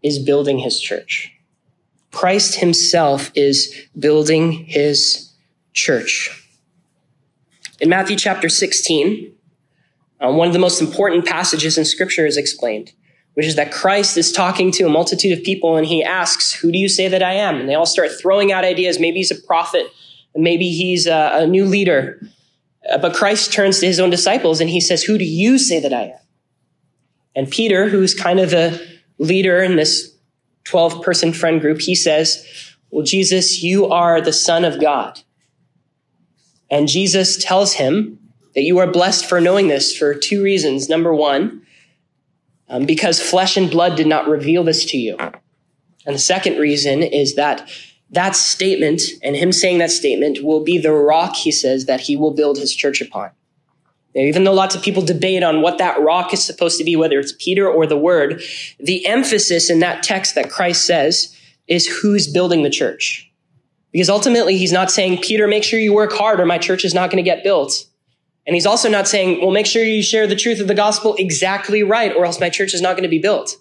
is 0.02 0.18
building 0.18 0.60
his 0.60 0.80
church. 0.80 1.30
Christ 2.12 2.56
himself 2.56 3.32
is 3.36 3.76
building 4.00 4.54
his 4.54 5.34
church. 5.74 6.58
In 7.82 7.90
Matthew 7.90 8.16
chapter 8.16 8.48
16, 8.48 9.34
uh, 10.22 10.32
one 10.32 10.48
of 10.48 10.54
the 10.54 10.60
most 10.60 10.80
important 10.80 11.26
passages 11.26 11.78
in 11.78 11.84
scripture 11.84 12.26
is 12.26 12.38
explained, 12.38 12.94
which 13.40 13.48
is 13.48 13.56
that 13.56 13.72
Christ 13.72 14.18
is 14.18 14.34
talking 14.34 14.70
to 14.74 14.84
a 14.84 14.90
multitude 14.90 15.32
of 15.32 15.46
people 15.46 15.78
and 15.78 15.88
he 15.88 16.04
asks, 16.04 16.52
Who 16.52 16.74
do 16.74 16.78
you 16.78 16.90
say 16.90 17.08
that 17.08 17.24
I 17.24 17.36
am? 17.36 17.56
And 17.56 17.70
they 17.70 17.74
all 17.74 17.86
start 17.86 18.12
throwing 18.20 18.52
out 18.52 18.66
ideas. 18.66 19.00
Maybe 19.00 19.20
he's 19.20 19.32
a 19.32 19.42
prophet, 19.48 19.88
maybe 20.36 20.72
he's 20.72 21.08
a, 21.08 21.44
a 21.44 21.48
new 21.48 21.64
leader. 21.64 22.22
Uh, 22.92 22.98
but 22.98 23.14
Christ 23.14 23.54
turns 23.54 23.80
to 23.80 23.86
his 23.86 23.98
own 23.98 24.10
disciples 24.10 24.60
and 24.60 24.70
he 24.70 24.82
says, 24.82 25.04
Who 25.04 25.18
do 25.18 25.24
you 25.24 25.58
say 25.58 25.80
that 25.80 25.94
I 25.94 26.08
am? 26.08 26.20
And 27.34 27.50
Peter, 27.50 27.88
who's 27.88 28.14
kind 28.14 28.42
of 28.42 28.50
the 28.50 28.86
leader 29.20 29.64
in 29.64 29.78
this 29.78 30.14
12 30.66 31.02
person 31.02 31.32
friend 31.32 31.62
group, 31.62 31.80
he 31.80 31.96
says, 31.96 32.46
Well, 32.92 33.06
Jesus, 33.06 33.64
you 33.64 33.86
are 33.86 34.20
the 34.20 34.34
Son 34.34 34.66
of 34.66 34.82
God. 34.82 35.22
And 36.70 36.90
Jesus 36.90 37.42
tells 37.42 37.76
him 37.76 38.20
that 38.54 38.64
you 38.64 38.80
are 38.80 38.92
blessed 38.92 39.26
for 39.26 39.40
knowing 39.40 39.70
this 39.70 39.96
for 39.96 40.14
two 40.14 40.44
reasons. 40.44 40.90
Number 40.90 41.16
one, 41.16 41.62
um, 42.70 42.86
because 42.86 43.22
flesh 43.22 43.58
and 43.58 43.70
blood 43.70 43.96
did 43.96 44.08
not 44.08 44.28
reveal 44.28 44.64
this 44.64 44.86
to 44.86 44.98
you. 44.98 45.18
And 45.18 46.16
the 46.16 46.20
second 46.20 46.58
reason 46.58 47.04
is 47.04 47.36
that 47.36 47.70
that 48.12 48.36
statement 48.36 49.02
and 49.24 49.36
him 49.36 49.52
saying 49.52 49.80
that 49.80 49.92
statement 49.92 50.44
will 50.44 50.64
be 50.64 50.78
the 50.78 50.92
rock, 50.92 51.36
he 51.36 51.52
says, 51.52 51.86
that 51.86 52.02
he 52.02 52.16
will 52.16 52.32
build 52.32 52.58
his 52.58 52.74
church 52.74 53.02
upon. 53.02 53.32
Now, 54.16 54.22
even 54.22 54.44
though 54.44 54.54
lots 54.54 54.76
of 54.76 54.82
people 54.82 55.04
debate 55.04 55.44
on 55.44 55.62
what 55.62 55.78
that 55.78 56.02
rock 56.02 56.34
is 56.34 56.44
supposed 56.44 56.80
to 56.80 56.84
be, 56.84 56.96
whether 56.96 57.20
it's 57.20 57.34
Peter 57.38 57.70
or 57.70 57.86
the 57.86 57.98
word, 57.98 58.42
the 58.80 59.06
emphasis 59.06 59.70
in 59.70 59.80
that 59.80 60.02
text 60.02 60.34
that 60.36 60.50
Christ 60.50 60.86
says 60.86 61.36
is 61.68 61.86
who's 61.86 62.28
building 62.28 62.64
the 62.64 62.72
church. 62.72 63.32
Because 63.92 64.10
ultimately, 64.10 64.58
he's 64.58 64.72
not 64.72 64.92
saying, 64.92 65.20
Peter, 65.22 65.48
make 65.48 65.64
sure 65.64 65.80
you 65.80 65.94
work 65.94 66.14
hard 66.14 66.40
or 66.40 66.46
my 66.46 66.58
church 66.58 66.84
is 66.84 66.94
not 66.94 67.12
going 67.12 67.24
to 67.24 67.28
get 67.28 67.44
built. 67.44 67.86
And 68.50 68.56
he's 68.56 68.66
also 68.66 68.90
not 68.90 69.08
saying, 69.08 69.42
well, 69.42 69.52
make 69.52 69.68
sure 69.68 69.84
you 69.84 70.02
share 70.02 70.26
the 70.26 70.36
truth 70.36 70.60
of 70.60 70.68
the 70.68 70.74
gospel 70.74 71.14
exactly 71.20 71.84
right 71.84 72.12
or 72.16 72.26
else 72.26 72.40
my 72.40 72.50
church 72.50 72.74
is 72.74 72.82
not 72.82 72.94
going 72.94 73.04
to 73.04 73.08
be 73.08 73.20
built. 73.20 73.56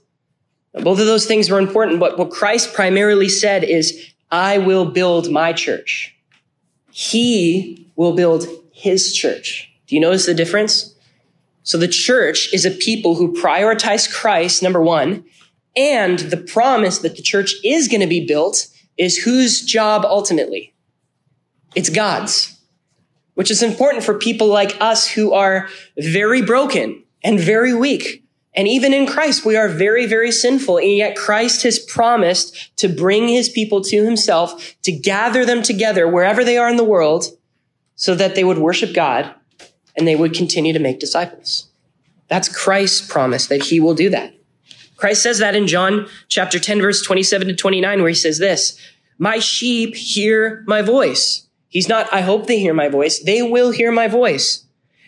Both 0.72 0.98
of 0.98 1.04
those 1.04 1.26
things 1.26 1.50
were 1.50 1.58
important, 1.58 2.00
but 2.00 2.16
what 2.16 2.30
Christ 2.30 2.72
primarily 2.72 3.28
said 3.28 3.64
is, 3.64 4.14
I 4.30 4.56
will 4.56 4.86
build 4.86 5.30
my 5.30 5.52
church. 5.52 6.16
He 6.90 7.86
will 7.96 8.14
build 8.14 8.46
his 8.72 9.14
church. 9.14 9.70
Do 9.88 9.94
you 9.94 10.00
notice 10.00 10.24
the 10.24 10.32
difference? 10.32 10.94
So 11.64 11.76
the 11.76 11.86
church 11.86 12.48
is 12.54 12.64
a 12.64 12.70
people 12.70 13.14
who 13.16 13.38
prioritize 13.38 14.10
Christ, 14.10 14.62
number 14.62 14.80
one, 14.80 15.22
and 15.76 16.18
the 16.18 16.38
promise 16.38 17.00
that 17.00 17.16
the 17.16 17.22
church 17.22 17.52
is 17.62 17.88
going 17.88 18.00
to 18.00 18.06
be 18.06 18.26
built 18.26 18.68
is 18.96 19.18
whose 19.18 19.60
job 19.60 20.06
ultimately? 20.06 20.72
It's 21.74 21.90
God's, 21.90 22.57
which 23.38 23.52
is 23.52 23.62
important 23.62 24.02
for 24.02 24.14
people 24.14 24.48
like 24.48 24.76
us 24.80 25.06
who 25.06 25.32
are 25.32 25.68
very 25.96 26.42
broken 26.42 27.04
and 27.22 27.38
very 27.38 27.72
weak. 27.72 28.24
And 28.52 28.66
even 28.66 28.92
in 28.92 29.06
Christ, 29.06 29.46
we 29.46 29.54
are 29.54 29.68
very, 29.68 30.06
very 30.06 30.32
sinful. 30.32 30.78
And 30.78 30.96
yet 30.96 31.14
Christ 31.14 31.62
has 31.62 31.78
promised 31.78 32.76
to 32.78 32.88
bring 32.88 33.28
his 33.28 33.48
people 33.48 33.80
to 33.84 34.04
himself, 34.04 34.74
to 34.82 34.90
gather 34.90 35.44
them 35.44 35.62
together 35.62 36.08
wherever 36.08 36.42
they 36.42 36.58
are 36.58 36.68
in 36.68 36.78
the 36.78 36.82
world 36.82 37.26
so 37.94 38.16
that 38.16 38.34
they 38.34 38.42
would 38.42 38.58
worship 38.58 38.92
God 38.92 39.32
and 39.96 40.04
they 40.04 40.16
would 40.16 40.34
continue 40.34 40.72
to 40.72 40.80
make 40.80 40.98
disciples. 40.98 41.68
That's 42.26 42.48
Christ's 42.48 43.06
promise 43.08 43.46
that 43.46 43.62
he 43.62 43.78
will 43.78 43.94
do 43.94 44.10
that. 44.10 44.34
Christ 44.96 45.22
says 45.22 45.38
that 45.38 45.54
in 45.54 45.68
John 45.68 46.08
chapter 46.26 46.58
10, 46.58 46.80
verse 46.80 47.02
27 47.02 47.46
to 47.46 47.54
29, 47.54 48.00
where 48.00 48.08
he 48.08 48.16
says 48.16 48.38
this, 48.38 48.76
my 49.16 49.38
sheep 49.38 49.94
hear 49.94 50.64
my 50.66 50.82
voice. 50.82 51.47
He's 51.68 51.88
not, 51.88 52.12
I 52.12 52.22
hope 52.22 52.46
they 52.46 52.58
hear 52.58 52.74
my 52.74 52.88
voice. 52.88 53.20
They 53.20 53.42
will 53.42 53.70
hear 53.70 53.92
my 53.92 54.08
voice. 54.08 54.64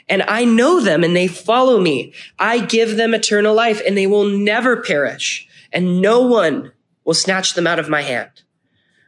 And 0.09 0.23
I 0.23 0.45
know 0.45 0.81
them 0.81 1.05
and 1.05 1.15
they 1.15 1.29
follow 1.29 1.81
me. 1.81 2.13
I 2.39 2.59
give 2.59 2.97
them 2.97 3.15
eternal 3.15 3.55
life 3.55 3.81
and 3.87 3.97
they 3.97 4.07
will 4.07 4.25
never 4.25 4.83
perish 4.83 5.49
and 5.73 6.01
no 6.01 6.21
one 6.21 6.73
will 7.05 7.15
snatch 7.15 7.55
them 7.55 7.67
out 7.67 7.79
of 7.79 7.89
my 7.89 8.03
hand. 8.03 8.43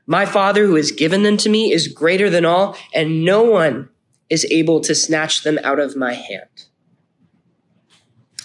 My 0.07 0.27
father 0.27 0.67
who 0.67 0.77
has 0.77 0.91
given 0.93 1.23
them 1.23 1.37
to 1.39 1.49
me 1.49 1.73
is 1.73 1.89
greater 1.89 2.31
than 2.31 2.45
all 2.45 2.77
and 2.95 3.25
no 3.25 3.43
one 3.43 3.89
is 4.31 4.47
able 4.51 4.81
to 4.81 4.95
snatch 4.95 5.43
them 5.43 5.59
out 5.63 5.79
of 5.79 5.97
my 5.97 6.15
hand. 6.15 6.49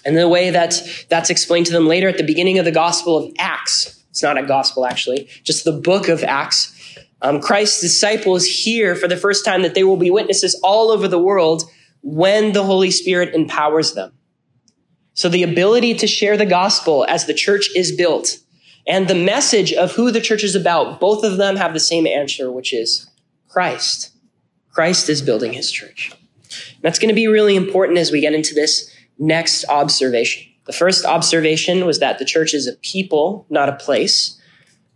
And 0.06 0.18
the 0.18 0.28
way 0.28 0.50
that 0.50 0.82
that's 1.10 1.30
explained 1.30 1.66
to 1.68 1.74
them 1.74 1.88
later 1.88 2.08
at 2.08 2.18
the 2.18 2.24
beginning 2.24 2.60
of 2.60 2.66
the 2.66 2.72
Gospel 2.72 3.18
of 3.18 3.34
Acts, 3.40 4.04
it's 4.10 4.24
not 4.24 4.38
a 4.38 4.44
gospel 4.44 4.86
actually, 4.86 5.28
just 5.44 5.64
the 5.64 5.72
book 5.72 6.08
of 6.08 6.24
Acts. 6.24 6.74
Um, 7.22 7.42
Christ's 7.42 7.82
disciples 7.82 8.46
hear 8.46 8.96
for 8.96 9.08
the 9.08 9.18
first 9.18 9.44
time 9.44 9.64
that 9.64 9.74
they 9.76 9.84
will 9.84 9.98
be 9.98 10.12
witnesses 10.12 10.60
all 10.64 10.92
over 10.92 11.08
the 11.08 11.20
world 11.20 11.64
when 12.02 12.54
the 12.54 12.64
Holy 12.64 12.92
Spirit 12.92 13.34
empowers 13.34 13.94
them. 13.94 14.14
So 15.14 15.30
the 15.30 15.44
ability 15.44 15.96
to 15.96 16.08
share 16.08 16.38
the 16.38 16.46
gospel 16.46 17.06
as 17.10 17.26
the 17.26 17.34
church 17.34 17.70
is 17.76 17.92
built 17.92 18.38
and 18.88 19.08
the 19.08 19.16
message 19.16 19.74
of 19.74 19.92
who 19.92 20.12
the 20.12 20.22
church 20.22 20.44
is 20.44 20.56
about, 20.56 21.00
both 21.00 21.24
of 21.24 21.38
them 21.38 21.58
have 21.58 21.74
the 21.74 21.80
same 21.80 22.08
answer, 22.08 22.50
which 22.50 22.74
is 22.74 23.10
Christ. 23.50 24.12
Christ 24.72 25.10
is 25.10 25.22
building 25.22 25.54
his 25.54 25.70
church. 25.70 26.14
that's 26.82 27.00
going 27.00 27.10
to 27.10 27.16
be 27.16 27.28
really 27.28 27.56
important 27.56 27.98
as 27.98 28.12
we 28.12 28.22
get 28.22 28.34
into 28.34 28.54
this 28.54 28.94
next 29.20 29.66
observation. 29.68 30.44
The 30.66 30.74
first 30.74 31.04
observation 31.06 31.86
was 31.86 32.00
that 32.00 32.20
the 32.20 32.26
church 32.26 32.54
is 32.54 32.68
a 32.68 32.74
people, 32.74 33.46
not 33.50 33.70
a 33.70 33.76
place. 33.76 34.40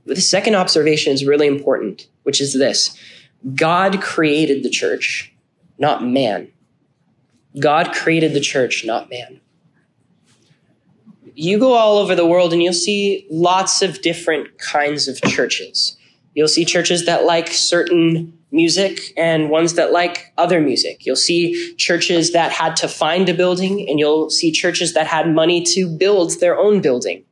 But 0.05 0.15
the 0.15 0.21
second 0.21 0.55
observation 0.55 1.13
is 1.13 1.25
really 1.25 1.47
important, 1.47 2.07
which 2.23 2.41
is 2.41 2.53
this 2.53 2.97
God 3.55 4.01
created 4.01 4.63
the 4.63 4.69
church, 4.69 5.33
not 5.77 6.05
man. 6.05 6.49
God 7.59 7.93
created 7.93 8.33
the 8.33 8.39
church, 8.39 8.85
not 8.85 9.09
man. 9.09 9.41
You 11.33 11.59
go 11.59 11.73
all 11.73 11.97
over 11.97 12.15
the 12.15 12.25
world 12.25 12.53
and 12.53 12.61
you'll 12.61 12.73
see 12.73 13.25
lots 13.29 13.81
of 13.81 14.01
different 14.01 14.57
kinds 14.57 15.07
of 15.07 15.21
churches. 15.21 15.97
You'll 16.33 16.47
see 16.47 16.65
churches 16.65 17.05
that 17.05 17.25
like 17.25 17.47
certain 17.49 18.37
music 18.51 19.13
and 19.17 19.49
ones 19.49 19.75
that 19.75 19.91
like 19.91 20.33
other 20.37 20.59
music. 20.59 21.05
You'll 21.05 21.15
see 21.15 21.73
churches 21.75 22.33
that 22.33 22.51
had 22.51 22.75
to 22.77 22.87
find 22.87 23.27
a 23.29 23.33
building 23.33 23.87
and 23.89 23.99
you'll 23.99 24.29
see 24.29 24.51
churches 24.51 24.93
that 24.93 25.07
had 25.07 25.33
money 25.33 25.63
to 25.73 25.87
build 25.87 26.39
their 26.39 26.57
own 26.57 26.81
building. 26.81 27.23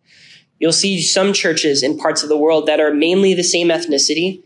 You'll 0.59 0.73
see 0.73 1.01
some 1.01 1.31
churches 1.33 1.83
in 1.83 1.97
parts 1.97 2.23
of 2.23 2.29
the 2.29 2.37
world 2.37 2.65
that 2.67 2.79
are 2.79 2.93
mainly 2.93 3.33
the 3.33 3.43
same 3.43 3.69
ethnicity, 3.69 4.43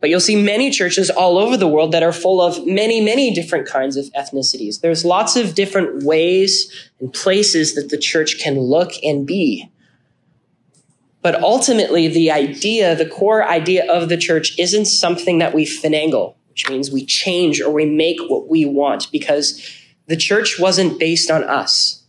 but 0.00 0.08
you'll 0.08 0.18
see 0.18 0.42
many 0.42 0.70
churches 0.70 1.10
all 1.10 1.36
over 1.38 1.56
the 1.56 1.68
world 1.68 1.92
that 1.92 2.02
are 2.02 2.12
full 2.12 2.40
of 2.40 2.66
many, 2.66 3.00
many 3.00 3.32
different 3.34 3.68
kinds 3.68 3.96
of 3.96 4.06
ethnicities. 4.12 4.80
There's 4.80 5.04
lots 5.04 5.36
of 5.36 5.54
different 5.54 6.02
ways 6.04 6.90
and 7.00 7.12
places 7.12 7.74
that 7.74 7.90
the 7.90 7.98
church 7.98 8.38
can 8.40 8.58
look 8.58 8.92
and 9.02 9.26
be. 9.26 9.70
But 11.22 11.42
ultimately, 11.42 12.08
the 12.08 12.30
idea, 12.30 12.96
the 12.96 13.08
core 13.08 13.44
idea 13.44 13.90
of 13.92 14.08
the 14.08 14.16
church 14.16 14.58
isn't 14.58 14.86
something 14.86 15.38
that 15.38 15.52
we 15.52 15.66
finagle, 15.66 16.36
which 16.48 16.68
means 16.70 16.90
we 16.90 17.04
change 17.04 17.60
or 17.60 17.70
we 17.70 17.84
make 17.84 18.18
what 18.28 18.48
we 18.48 18.64
want 18.64 19.12
because 19.12 19.60
the 20.06 20.16
church 20.16 20.58
wasn't 20.58 20.98
based 20.98 21.30
on 21.30 21.44
us. 21.44 22.04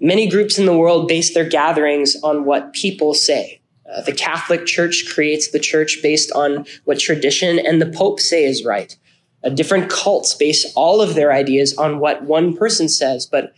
Many 0.00 0.28
groups 0.28 0.58
in 0.58 0.66
the 0.66 0.76
world 0.76 1.08
base 1.08 1.32
their 1.32 1.48
gatherings 1.48 2.14
on 2.22 2.44
what 2.44 2.74
people 2.74 3.14
say. 3.14 3.61
Uh, 3.94 4.02
the 4.02 4.12
Catholic 4.12 4.66
Church 4.66 5.04
creates 5.12 5.50
the 5.50 5.58
church 5.58 5.98
based 6.02 6.32
on 6.32 6.64
what 6.84 6.98
tradition 6.98 7.58
and 7.58 7.80
the 7.80 7.90
Pope 7.90 8.20
say 8.20 8.44
is 8.44 8.64
right. 8.64 8.96
Uh, 9.44 9.50
different 9.50 9.90
cults 9.90 10.34
base 10.34 10.72
all 10.74 11.00
of 11.00 11.14
their 11.14 11.32
ideas 11.32 11.76
on 11.76 11.98
what 11.98 12.22
one 12.22 12.56
person 12.56 12.88
says, 12.88 13.26
but 13.26 13.52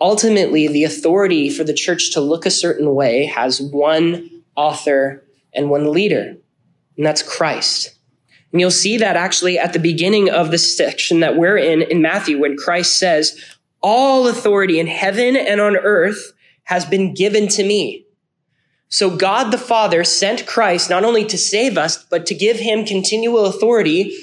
ultimately 0.00 0.68
the 0.68 0.84
authority 0.84 1.48
for 1.48 1.64
the 1.64 1.74
church 1.74 2.12
to 2.12 2.20
look 2.20 2.44
a 2.44 2.50
certain 2.50 2.94
way 2.94 3.24
has 3.24 3.60
one 3.60 4.30
author, 4.56 5.24
and 5.54 5.70
one 5.70 5.92
leader, 5.92 6.36
and 6.96 7.06
that's 7.06 7.22
Christ. 7.22 7.94
And 8.52 8.60
you'll 8.60 8.70
see 8.70 8.96
that 8.98 9.16
actually 9.16 9.58
at 9.58 9.72
the 9.72 9.78
beginning 9.78 10.30
of 10.30 10.50
the 10.50 10.58
section 10.58 11.20
that 11.20 11.36
we're 11.36 11.56
in 11.56 11.82
in 11.82 12.02
Matthew 12.02 12.40
when 12.40 12.56
Christ 12.56 12.98
says, 12.98 13.40
all 13.80 14.26
authority 14.26 14.80
in 14.80 14.86
heaven 14.86 15.36
and 15.36 15.60
on 15.60 15.76
earth 15.76 16.32
has 16.64 16.84
been 16.84 17.14
given 17.14 17.46
to 17.48 17.62
me. 17.62 18.04
So 18.88 19.14
God 19.14 19.50
the 19.50 19.58
Father 19.58 20.02
sent 20.02 20.46
Christ 20.46 20.88
not 20.88 21.04
only 21.04 21.24
to 21.26 21.38
save 21.38 21.76
us, 21.76 22.02
but 22.04 22.26
to 22.26 22.34
give 22.34 22.58
him 22.58 22.86
continual 22.86 23.46
authority 23.46 24.16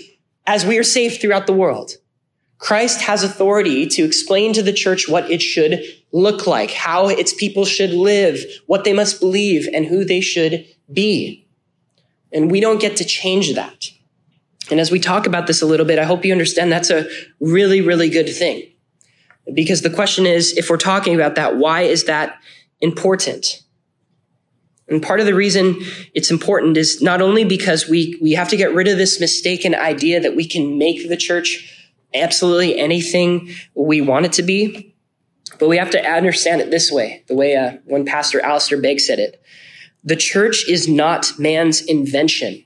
as 0.47 0.65
we 0.65 0.77
are 0.77 0.83
saved 0.83 1.21
throughout 1.21 1.47
the 1.47 1.53
world. 1.53 1.93
Christ 2.57 3.01
has 3.01 3.23
authority 3.23 3.85
to 3.87 4.03
explain 4.03 4.53
to 4.53 4.63
the 4.63 4.73
church 4.73 5.07
what 5.07 5.29
it 5.29 5.41
should 5.41 5.83
look 6.11 6.47
like, 6.47 6.71
how 6.71 7.09
its 7.09 7.33
people 7.33 7.65
should 7.65 7.91
live, 7.91 8.43
what 8.65 8.85
they 8.85 8.93
must 8.93 9.19
believe, 9.19 9.67
and 9.73 9.85
who 9.85 10.03
they 10.03 10.21
should 10.21 10.65
be. 10.91 11.45
And 12.31 12.49
we 12.49 12.59
don't 12.59 12.81
get 12.81 12.95
to 12.97 13.05
change 13.05 13.53
that. 13.55 13.91
And 14.71 14.79
as 14.79 14.89
we 14.89 14.99
talk 14.99 15.27
about 15.27 15.45
this 15.45 15.61
a 15.61 15.65
little 15.65 15.85
bit, 15.85 15.99
I 15.99 16.05
hope 16.05 16.25
you 16.25 16.31
understand 16.31 16.71
that's 16.71 16.89
a 16.89 17.07
really, 17.39 17.81
really 17.81 18.09
good 18.09 18.29
thing. 18.29 18.63
Because 19.53 19.83
the 19.83 19.91
question 19.91 20.25
is, 20.25 20.57
if 20.57 20.69
we're 20.69 20.77
talking 20.77 21.13
about 21.13 21.35
that, 21.35 21.57
why 21.57 21.81
is 21.81 22.05
that 22.05 22.39
important? 22.81 23.61
And 24.87 25.01
part 25.01 25.19
of 25.19 25.25
the 25.25 25.33
reason 25.33 25.77
it's 26.13 26.29
important 26.29 26.77
is 26.77 27.01
not 27.01 27.21
only 27.21 27.43
because 27.43 27.89
we, 27.89 28.17
we 28.21 28.33
have 28.33 28.49
to 28.49 28.57
get 28.57 28.73
rid 28.73 28.87
of 28.87 28.97
this 28.97 29.19
mistaken 29.19 29.73
idea 29.73 30.19
that 30.19 30.35
we 30.35 30.47
can 30.47 30.77
make 30.77 31.09
the 31.09 31.17
church 31.17 31.71
absolutely 32.13 32.77
anything 32.77 33.49
we 33.73 34.01
want 34.01 34.25
it 34.25 34.33
to 34.33 34.43
be. 34.43 34.95
But 35.59 35.69
we 35.69 35.77
have 35.77 35.91
to 35.91 36.03
understand 36.03 36.61
it 36.61 36.71
this 36.71 36.91
way, 36.91 37.23
the 37.27 37.35
way 37.35 37.55
uh, 37.55 37.77
when 37.85 38.05
Pastor 38.05 38.41
Alistair 38.41 38.81
Begg 38.81 38.99
said 38.99 39.19
it. 39.19 39.41
The 40.03 40.15
church 40.15 40.67
is 40.69 40.87
not 40.87 41.31
man's 41.39 41.81
invention, 41.81 42.63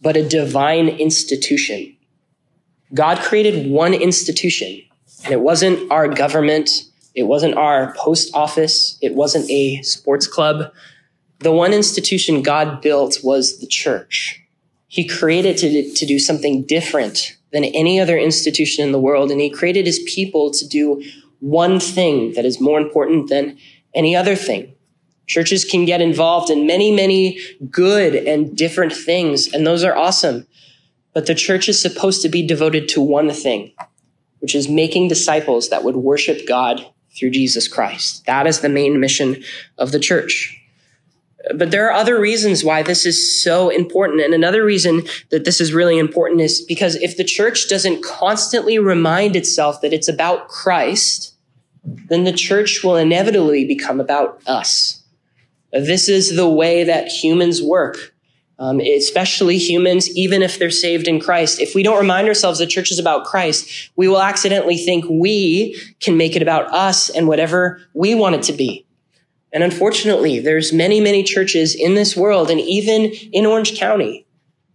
but 0.00 0.16
a 0.16 0.28
divine 0.28 0.88
institution. 0.88 1.96
God 2.92 3.18
created 3.18 3.70
one 3.70 3.94
institution, 3.94 4.82
and 5.24 5.32
it 5.32 5.40
wasn't 5.40 5.90
our 5.90 6.08
government, 6.08 6.70
it 7.14 7.24
wasn't 7.24 7.56
our 7.56 7.94
post 7.94 8.34
office, 8.34 8.98
it 9.00 9.14
wasn't 9.14 9.48
a 9.50 9.82
sports 9.82 10.26
club. 10.26 10.72
The 11.44 11.52
one 11.52 11.74
institution 11.74 12.40
God 12.40 12.80
built 12.80 13.18
was 13.22 13.58
the 13.58 13.66
church. 13.66 14.40
He 14.88 15.06
created 15.06 15.58
to, 15.58 15.92
to 15.92 16.06
do 16.06 16.18
something 16.18 16.64
different 16.64 17.36
than 17.52 17.64
any 17.64 18.00
other 18.00 18.16
institution 18.16 18.82
in 18.82 18.92
the 18.92 18.98
world, 18.98 19.30
and 19.30 19.42
He 19.42 19.50
created 19.50 19.84
His 19.84 20.02
people 20.06 20.50
to 20.52 20.66
do 20.66 21.04
one 21.40 21.80
thing 21.80 22.32
that 22.32 22.46
is 22.46 22.62
more 22.62 22.80
important 22.80 23.28
than 23.28 23.58
any 23.94 24.16
other 24.16 24.34
thing. 24.34 24.74
Churches 25.26 25.66
can 25.66 25.84
get 25.84 26.00
involved 26.00 26.48
in 26.48 26.66
many, 26.66 26.90
many 26.90 27.38
good 27.70 28.14
and 28.14 28.56
different 28.56 28.94
things, 28.94 29.52
and 29.52 29.66
those 29.66 29.84
are 29.84 29.94
awesome. 29.94 30.46
But 31.12 31.26
the 31.26 31.34
church 31.34 31.68
is 31.68 31.80
supposed 31.80 32.22
to 32.22 32.30
be 32.30 32.46
devoted 32.46 32.88
to 32.88 33.02
one 33.02 33.30
thing, 33.30 33.74
which 34.38 34.54
is 34.54 34.66
making 34.66 35.08
disciples 35.08 35.68
that 35.68 35.84
would 35.84 35.96
worship 35.96 36.48
God 36.48 36.86
through 37.14 37.32
Jesus 37.32 37.68
Christ. 37.68 38.24
That 38.24 38.46
is 38.46 38.60
the 38.60 38.70
main 38.70 38.98
mission 38.98 39.44
of 39.76 39.92
the 39.92 40.00
church. 40.00 40.58
But 41.54 41.70
there 41.70 41.86
are 41.86 41.92
other 41.92 42.18
reasons 42.18 42.64
why 42.64 42.82
this 42.82 43.04
is 43.04 43.42
so 43.42 43.68
important. 43.68 44.22
And 44.22 44.32
another 44.32 44.64
reason 44.64 45.02
that 45.30 45.44
this 45.44 45.60
is 45.60 45.74
really 45.74 45.98
important 45.98 46.40
is 46.40 46.62
because 46.62 46.94
if 46.96 47.16
the 47.16 47.24
church 47.24 47.68
doesn't 47.68 48.02
constantly 48.02 48.78
remind 48.78 49.36
itself 49.36 49.80
that 49.82 49.92
it's 49.92 50.08
about 50.08 50.48
Christ, 50.48 51.34
then 51.84 52.24
the 52.24 52.32
church 52.32 52.82
will 52.82 52.96
inevitably 52.96 53.66
become 53.66 54.00
about 54.00 54.40
us. 54.46 55.02
This 55.72 56.08
is 56.08 56.36
the 56.36 56.48
way 56.48 56.84
that 56.84 57.08
humans 57.08 57.60
work, 57.60 58.14
um, 58.58 58.80
especially 58.80 59.58
humans, 59.58 60.08
even 60.16 60.40
if 60.42 60.58
they're 60.58 60.70
saved 60.70 61.08
in 61.08 61.20
Christ. 61.20 61.60
If 61.60 61.74
we 61.74 61.82
don't 61.82 61.98
remind 61.98 62.28
ourselves 62.28 62.58
that 62.60 62.68
church 62.68 62.90
is 62.90 62.98
about 62.98 63.24
Christ, 63.26 63.90
we 63.96 64.08
will 64.08 64.22
accidentally 64.22 64.76
think 64.76 65.04
we 65.10 65.78
can 66.00 66.16
make 66.16 66.36
it 66.36 66.42
about 66.42 66.72
us 66.72 67.10
and 67.10 67.26
whatever 67.28 67.80
we 67.92 68.14
want 68.14 68.36
it 68.36 68.42
to 68.44 68.52
be. 68.52 68.86
And 69.54 69.62
unfortunately, 69.62 70.40
there's 70.40 70.72
many, 70.72 71.00
many 71.00 71.22
churches 71.22 71.76
in 71.76 71.94
this 71.94 72.16
world 72.16 72.50
and 72.50 72.60
even 72.60 73.04
in 73.32 73.46
Orange 73.46 73.78
County 73.78 74.26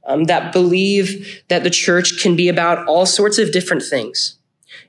um, 0.06 0.24
that 0.24 0.54
believe 0.54 1.44
that 1.50 1.64
the 1.64 1.70
church 1.70 2.22
can 2.22 2.38
be 2.38 2.48
about 2.48 2.88
all 2.88 3.06
sorts 3.06 3.38
of 3.38 3.52
different 3.52 3.84
things. 3.84 4.38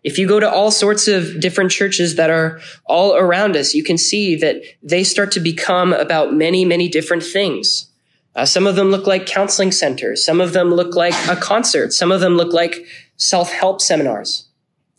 If 0.05 0.17
you 0.17 0.29
go 0.29 0.39
to 0.39 0.49
all 0.49 0.71
sorts 0.71 1.09
of 1.09 1.41
different 1.41 1.73
churches 1.73 2.15
that 2.15 2.31
are 2.31 2.61
all 2.87 3.17
around 3.17 3.57
us, 3.57 3.75
you 3.75 3.83
can 3.83 3.99
see 3.99 4.37
that 4.37 4.63
they 4.81 5.03
start 5.03 5.33
to 5.33 5.41
become 5.41 5.93
about 5.93 6.33
many, 6.33 6.65
many 6.65 6.89
different 6.89 7.25
things. 7.25 7.91
Uh, 8.37 8.47
some 8.47 8.69
of 8.69 8.77
them 8.77 8.93
look 8.93 9.09
like 9.09 9.27
counseling 9.27 9.73
centers. 9.73 10.25
Some 10.25 10.41
of 10.41 10.53
them 10.53 10.71
look 10.71 10.95
like 10.95 11.15
a 11.29 11.35
concert. 11.35 11.93
Some 11.93 12.13
of 12.13 12.21
them 12.21 12.37
look 12.37 12.53
like 12.53 12.87
self-help 13.17 13.81
seminars. 13.81 14.47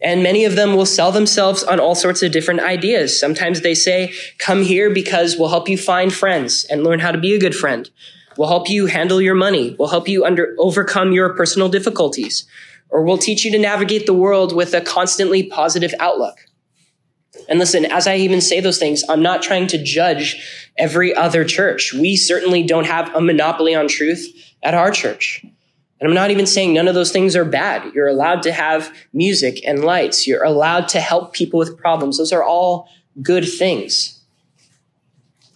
And 0.01 0.23
many 0.23 0.45
of 0.45 0.55
them 0.55 0.75
will 0.75 0.85
sell 0.85 1.11
themselves 1.11 1.63
on 1.63 1.79
all 1.79 1.95
sorts 1.95 2.23
of 2.23 2.31
different 2.31 2.61
ideas. 2.61 3.19
Sometimes 3.19 3.61
they 3.61 3.75
say, 3.75 4.13
come 4.39 4.63
here 4.63 4.89
because 4.89 5.37
we'll 5.37 5.49
help 5.49 5.69
you 5.69 5.77
find 5.77 6.11
friends 6.11 6.65
and 6.65 6.83
learn 6.83 6.99
how 6.99 7.11
to 7.11 7.19
be 7.19 7.33
a 7.35 7.39
good 7.39 7.55
friend. 7.55 7.89
We'll 8.37 8.47
help 8.47 8.69
you 8.69 8.87
handle 8.87 9.21
your 9.21 9.35
money. 9.35 9.75
We'll 9.77 9.89
help 9.89 10.07
you 10.07 10.25
under, 10.25 10.55
overcome 10.57 11.11
your 11.11 11.35
personal 11.35 11.69
difficulties 11.69 12.47
or 12.91 13.03
we'll 13.03 13.17
teach 13.17 13.43
you 13.45 13.51
to 13.51 13.59
navigate 13.59 14.05
the 14.05 14.13
world 14.13 14.53
with 14.55 14.73
a 14.73 14.81
constantly 14.81 15.43
positive 15.43 15.93
outlook. 15.99 16.37
And 17.47 17.57
listen, 17.57 17.85
as 17.85 18.05
I 18.05 18.17
even 18.17 18.41
say 18.41 18.59
those 18.59 18.77
things, 18.77 19.03
I'm 19.09 19.21
not 19.21 19.41
trying 19.41 19.67
to 19.67 19.81
judge 19.81 20.69
every 20.77 21.15
other 21.15 21.45
church. 21.45 21.93
We 21.93 22.15
certainly 22.15 22.63
don't 22.63 22.85
have 22.85 23.13
a 23.15 23.21
monopoly 23.21 23.73
on 23.73 23.87
truth 23.87 24.27
at 24.61 24.73
our 24.73 24.91
church. 24.91 25.43
And 26.01 26.09
I'm 26.09 26.15
not 26.15 26.31
even 26.31 26.47
saying 26.47 26.73
none 26.73 26.87
of 26.87 26.95
those 26.95 27.11
things 27.11 27.35
are 27.35 27.45
bad. 27.45 27.93
You're 27.93 28.07
allowed 28.07 28.41
to 28.43 28.51
have 28.51 28.91
music 29.13 29.61
and 29.65 29.85
lights. 29.85 30.25
You're 30.25 30.43
allowed 30.43 30.87
to 30.89 30.99
help 30.99 31.31
people 31.31 31.59
with 31.59 31.77
problems. 31.77 32.17
Those 32.17 32.33
are 32.33 32.43
all 32.43 32.89
good 33.21 33.47
things. 33.47 34.19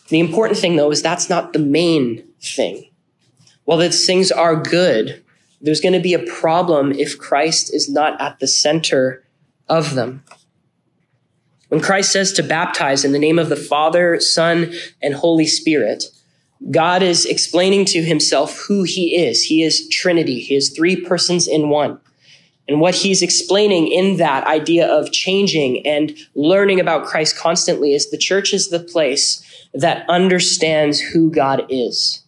The 0.09 0.19
important 0.19 0.59
thing 0.59 0.75
though 0.75 0.91
is 0.91 1.01
that's 1.01 1.31
not 1.31 1.53
the 1.53 1.59
main 1.59 2.23
thing. 2.39 2.91
While 3.63 3.79
those 3.79 4.05
things 4.05 4.31
are 4.31 4.55
good, 4.55 5.23
there's 5.61 5.81
going 5.81 5.93
to 5.93 5.99
be 5.99 6.13
a 6.13 6.19
problem 6.19 6.91
if 6.91 7.17
Christ 7.17 7.73
is 7.73 7.89
not 7.89 8.21
at 8.21 8.39
the 8.39 8.47
center 8.47 9.23
of 9.67 9.95
them. 9.95 10.23
When 11.69 11.81
Christ 11.81 12.11
says 12.11 12.31
to 12.33 12.43
baptize 12.43 13.03
in 13.03 13.13
the 13.13 13.19
name 13.19 13.39
of 13.39 13.49
the 13.49 13.55
Father, 13.55 14.19
Son, 14.19 14.71
and 15.01 15.15
Holy 15.15 15.47
Spirit, 15.47 16.05
God 16.71 17.03
is 17.03 17.25
explaining 17.25 17.85
to 17.85 18.01
himself 18.01 18.57
who 18.67 18.83
he 18.83 19.15
is. 19.15 19.43
He 19.43 19.63
is 19.63 19.87
Trinity. 19.89 20.39
He 20.39 20.55
is 20.55 20.69
three 20.69 20.95
persons 20.95 21.47
in 21.47 21.69
one. 21.69 21.99
And 22.67 22.81
what 22.81 22.95
he's 22.95 23.21
explaining 23.21 23.89
in 23.89 24.17
that 24.17 24.47
idea 24.47 24.87
of 24.87 25.11
changing 25.11 25.85
and 25.85 26.17
learning 26.33 26.79
about 26.79 27.05
Christ 27.05 27.37
constantly 27.37 27.93
is 27.93 28.09
the 28.09 28.17
church 28.17 28.53
is 28.53 28.69
the 28.69 28.79
place 28.79 29.43
that 29.73 30.09
understands 30.09 30.99
who 30.99 31.29
God 31.29 31.65
is 31.69 32.23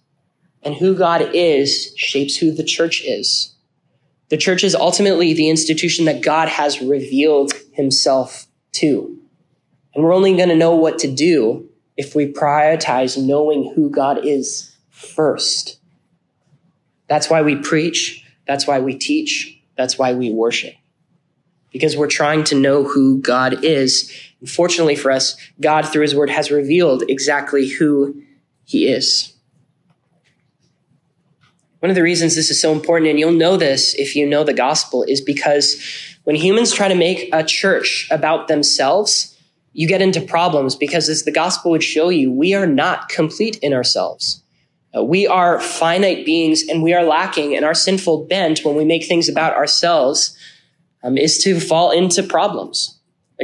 and 0.61 0.75
who 0.75 0.95
God 0.95 1.31
is 1.33 1.93
shapes 1.95 2.35
who 2.35 2.51
the 2.51 2.63
church 2.63 3.01
is. 3.03 3.55
The 4.29 4.37
church 4.37 4.63
is 4.63 4.75
ultimately 4.75 5.33
the 5.33 5.49
institution 5.49 6.05
that 6.05 6.21
God 6.21 6.49
has 6.49 6.81
revealed 6.81 7.53
himself 7.71 8.45
to. 8.73 9.17
And 9.95 10.03
we're 10.03 10.13
only 10.13 10.35
going 10.35 10.49
to 10.49 10.55
know 10.55 10.75
what 10.75 10.99
to 10.99 11.11
do 11.11 11.66
if 11.97 12.15
we 12.15 12.31
prioritize 12.31 13.17
knowing 13.17 13.73
who 13.75 13.89
God 13.89 14.23
is 14.23 14.75
first. 14.89 15.79
That's 17.07 17.29
why 17.29 17.41
we 17.41 17.55
preach. 17.55 18.23
That's 18.47 18.67
why 18.67 18.79
we 18.79 18.95
teach. 18.95 19.59
That's 19.75 19.97
why 19.97 20.13
we 20.13 20.31
worship. 20.31 20.75
Because 21.71 21.97
we're 21.97 22.07
trying 22.07 22.43
to 22.45 22.55
know 22.55 22.83
who 22.83 23.19
God 23.19 23.63
is. 23.63 24.11
And 24.39 24.49
fortunately 24.49 24.95
for 24.95 25.11
us, 25.11 25.35
God 25.59 25.87
through 25.87 26.03
his 26.03 26.15
word 26.15 26.29
has 26.29 26.51
revealed 26.51 27.03
exactly 27.09 27.67
who 27.67 28.21
he 28.63 28.87
is. 28.87 29.33
One 31.79 31.89
of 31.89 31.95
the 31.95 32.03
reasons 32.03 32.35
this 32.35 32.49
is 32.49 32.59
so 32.59 32.73
important, 32.73 33.09
and 33.09 33.19
you'll 33.19 33.31
know 33.31 33.55
this 33.55 33.93
if 33.95 34.15
you 34.15 34.27
know 34.27 34.43
the 34.43 34.53
gospel, 34.53 35.03
is 35.03 35.21
because 35.21 35.79
when 36.23 36.35
humans 36.35 36.73
try 36.73 36.87
to 36.87 36.95
make 36.95 37.29
a 37.31 37.43
church 37.43 38.07
about 38.09 38.47
themselves, 38.47 39.36
you 39.77 39.87
get 39.87 40.01
into 40.01 40.19
problems 40.19 40.75
because 40.75 41.07
as 41.07 41.23
the 41.23 41.31
gospel 41.31 41.71
would 41.71 41.83
show 41.83 42.09
you, 42.09 42.31
we 42.31 42.53
are 42.53 42.65
not 42.65 43.09
complete 43.09 43.57
in 43.61 43.73
ourselves. 43.73 44.41
Uh, 44.95 45.03
we 45.03 45.27
are 45.27 45.59
finite 45.59 46.25
beings 46.25 46.63
and 46.67 46.81
we 46.81 46.93
are 46.93 47.03
lacking, 47.03 47.55
and 47.55 47.63
our 47.63 47.73
sinful 47.73 48.25
bent 48.25 48.65
when 48.65 48.75
we 48.75 48.83
make 48.83 49.05
things 49.05 49.29
about 49.29 49.53
ourselves 49.53 50.35
um, 51.03 51.17
is 51.17 51.41
to 51.43 51.59
fall 51.59 51.91
into 51.91 52.23
problems. 52.23 52.99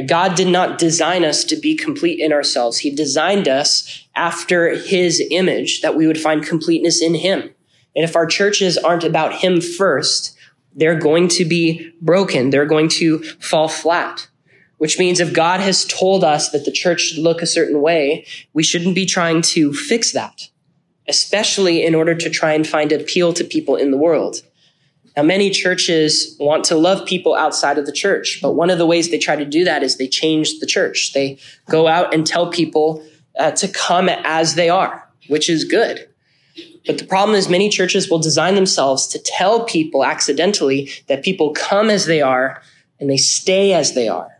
God 0.06 0.34
did 0.34 0.48
not 0.48 0.78
design 0.78 1.24
us 1.24 1.44
to 1.44 1.56
be 1.56 1.76
complete 1.76 2.18
in 2.18 2.32
ourselves. 2.32 2.78
He 2.78 2.90
designed 2.90 3.46
us 3.46 4.04
after 4.16 4.76
his 4.76 5.22
image 5.30 5.82
that 5.82 5.94
we 5.94 6.08
would 6.08 6.20
find 6.20 6.44
completeness 6.44 7.00
in 7.00 7.14
him. 7.14 7.54
And 7.96 8.04
if 8.04 8.16
our 8.16 8.26
churches 8.26 8.76
aren't 8.76 9.04
about 9.04 9.34
Him 9.34 9.60
first, 9.60 10.36
they're 10.74 10.98
going 10.98 11.28
to 11.28 11.44
be 11.44 11.92
broken. 12.00 12.50
They're 12.50 12.66
going 12.66 12.88
to 12.90 13.22
fall 13.40 13.68
flat. 13.68 14.28
Which 14.84 14.98
means 14.98 15.18
if 15.18 15.32
God 15.32 15.60
has 15.60 15.86
told 15.86 16.22
us 16.22 16.50
that 16.50 16.66
the 16.66 16.70
church 16.70 17.00
should 17.00 17.22
look 17.22 17.40
a 17.40 17.46
certain 17.46 17.80
way, 17.80 18.26
we 18.52 18.62
shouldn't 18.62 18.94
be 18.94 19.06
trying 19.06 19.40
to 19.40 19.72
fix 19.72 20.12
that, 20.12 20.50
especially 21.08 21.82
in 21.82 21.94
order 21.94 22.14
to 22.14 22.28
try 22.28 22.52
and 22.52 22.66
find 22.66 22.92
appeal 22.92 23.32
to 23.32 23.44
people 23.44 23.76
in 23.76 23.92
the 23.92 23.96
world. 23.96 24.42
Now, 25.16 25.22
many 25.22 25.48
churches 25.48 26.36
want 26.38 26.64
to 26.64 26.76
love 26.76 27.06
people 27.06 27.34
outside 27.34 27.78
of 27.78 27.86
the 27.86 27.92
church, 27.92 28.40
but 28.42 28.56
one 28.56 28.68
of 28.68 28.76
the 28.76 28.84
ways 28.84 29.10
they 29.10 29.16
try 29.16 29.36
to 29.36 29.46
do 29.46 29.64
that 29.64 29.82
is 29.82 29.96
they 29.96 30.06
change 30.06 30.58
the 30.60 30.66
church. 30.66 31.14
They 31.14 31.38
go 31.70 31.88
out 31.88 32.12
and 32.12 32.26
tell 32.26 32.50
people 32.50 33.02
uh, 33.38 33.52
to 33.52 33.68
come 33.68 34.10
as 34.10 34.54
they 34.54 34.68
are, 34.68 35.08
which 35.28 35.48
is 35.48 35.64
good. 35.64 36.06
But 36.84 36.98
the 36.98 37.06
problem 37.06 37.38
is 37.38 37.48
many 37.48 37.70
churches 37.70 38.10
will 38.10 38.18
design 38.18 38.54
themselves 38.54 39.06
to 39.06 39.18
tell 39.18 39.64
people 39.64 40.04
accidentally 40.04 40.90
that 41.06 41.24
people 41.24 41.54
come 41.54 41.88
as 41.88 42.04
they 42.04 42.20
are 42.20 42.60
and 43.00 43.08
they 43.08 43.16
stay 43.16 43.72
as 43.72 43.94
they 43.94 44.08
are. 44.08 44.33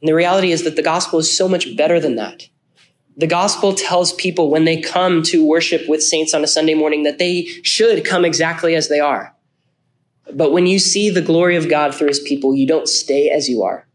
And 0.00 0.08
the 0.08 0.14
reality 0.14 0.52
is 0.52 0.64
that 0.64 0.76
the 0.76 0.82
gospel 0.82 1.18
is 1.18 1.36
so 1.36 1.48
much 1.48 1.76
better 1.76 1.98
than 1.98 2.16
that. 2.16 2.48
The 3.16 3.26
gospel 3.26 3.74
tells 3.74 4.12
people 4.12 4.48
when 4.48 4.64
they 4.64 4.80
come 4.80 5.22
to 5.24 5.44
worship 5.44 5.88
with 5.88 6.02
saints 6.02 6.34
on 6.34 6.44
a 6.44 6.48
Sunday 6.48 6.74
morning 6.74 7.02
that 7.02 7.18
they 7.18 7.42
should 7.62 8.04
come 8.04 8.24
exactly 8.24 8.76
as 8.76 8.88
they 8.88 9.00
are. 9.00 9.34
But 10.32 10.52
when 10.52 10.66
you 10.66 10.78
see 10.78 11.10
the 11.10 11.22
glory 11.22 11.56
of 11.56 11.68
God 11.68 11.94
through 11.94 12.08
his 12.08 12.20
people, 12.20 12.54
you 12.54 12.66
don't 12.66 12.88
stay 12.88 13.28
as 13.28 13.48
you 13.48 13.62
are. 13.62 13.88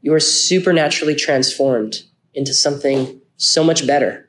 You 0.00 0.12
are 0.14 0.20
supernaturally 0.20 1.14
transformed 1.14 2.02
into 2.34 2.52
something 2.52 3.20
so 3.36 3.62
much 3.62 3.86
better. 3.86 4.28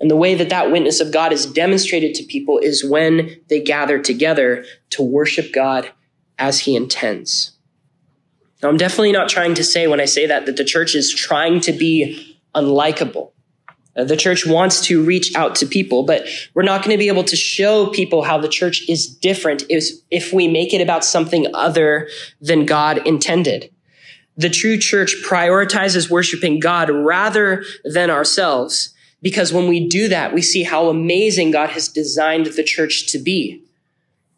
And 0.00 0.10
the 0.10 0.16
way 0.16 0.34
that 0.34 0.50
that 0.50 0.70
witness 0.70 1.00
of 1.00 1.12
God 1.12 1.32
is 1.32 1.46
demonstrated 1.46 2.14
to 2.16 2.24
people 2.24 2.58
is 2.58 2.84
when 2.84 3.40
they 3.48 3.60
gather 3.60 3.98
together 3.98 4.64
to 4.90 5.02
worship 5.02 5.52
God 5.52 5.90
as 6.38 6.60
he 6.60 6.76
intends. 6.76 7.57
Now, 8.62 8.68
I'm 8.68 8.76
definitely 8.76 9.12
not 9.12 9.28
trying 9.28 9.54
to 9.54 9.64
say 9.64 9.86
when 9.86 10.00
I 10.00 10.04
say 10.04 10.26
that 10.26 10.46
that 10.46 10.56
the 10.56 10.64
church 10.64 10.94
is 10.94 11.14
trying 11.14 11.60
to 11.60 11.72
be 11.72 12.36
unlikable. 12.54 13.30
Uh, 13.96 14.04
the 14.04 14.16
church 14.16 14.46
wants 14.46 14.80
to 14.82 15.02
reach 15.02 15.34
out 15.34 15.54
to 15.56 15.66
people, 15.66 16.04
but 16.04 16.26
we're 16.54 16.62
not 16.62 16.82
going 16.82 16.94
to 16.94 16.98
be 16.98 17.08
able 17.08 17.24
to 17.24 17.36
show 17.36 17.88
people 17.88 18.22
how 18.22 18.38
the 18.38 18.48
church 18.48 18.88
is 18.88 19.06
different 19.06 19.64
if 19.68 20.32
we 20.32 20.48
make 20.48 20.72
it 20.72 20.80
about 20.80 21.04
something 21.04 21.46
other 21.54 22.08
than 22.40 22.66
God 22.66 23.06
intended. 23.06 23.70
The 24.36 24.50
true 24.50 24.78
church 24.78 25.16
prioritizes 25.24 26.10
worshiping 26.10 26.60
God 26.60 26.90
rather 26.90 27.64
than 27.84 28.10
ourselves. 28.10 28.94
Because 29.20 29.52
when 29.52 29.66
we 29.66 29.88
do 29.88 30.06
that, 30.08 30.32
we 30.32 30.42
see 30.42 30.62
how 30.62 30.88
amazing 30.88 31.50
God 31.50 31.70
has 31.70 31.88
designed 31.88 32.46
the 32.46 32.62
church 32.62 33.10
to 33.10 33.18
be. 33.18 33.64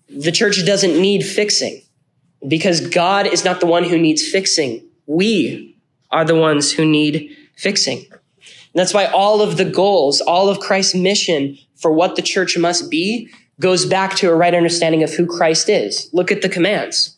The 0.09 0.33
church 0.33 0.65
doesn't 0.65 0.99
need 0.99 1.23
fixing 1.23 1.83
because 2.47 2.81
God 2.81 3.27
is 3.27 3.45
not 3.45 3.61
the 3.61 3.67
one 3.67 3.85
who 3.85 3.99
needs 3.99 4.27
fixing. 4.27 4.83
We 5.07 5.77
are 6.11 6.25
the 6.25 6.35
ones 6.35 6.73
who 6.73 6.85
need 6.85 7.37
fixing. 7.57 7.99
And 8.09 8.81
that's 8.81 8.95
why 8.95 9.07
all 9.07 9.43
of 9.43 9.57
the 9.57 9.65
goals, 9.65 10.21
all 10.21 10.49
of 10.49 10.61
Christ's 10.61 10.95
mission 10.95 11.59
for 11.77 11.93
what 11.93 12.17
the 12.17 12.23
church 12.23 12.57
must 12.57 12.91
be 12.91 13.29
goes 13.59 13.85
back 13.85 14.17
to 14.17 14.31
a 14.31 14.35
right 14.35 14.55
understanding 14.55 15.03
of 15.03 15.13
who 15.13 15.27
Christ 15.27 15.69
is. 15.69 16.09
Look 16.13 16.33
at 16.33 16.43
the 16.43 16.49
commands. 16.49 17.17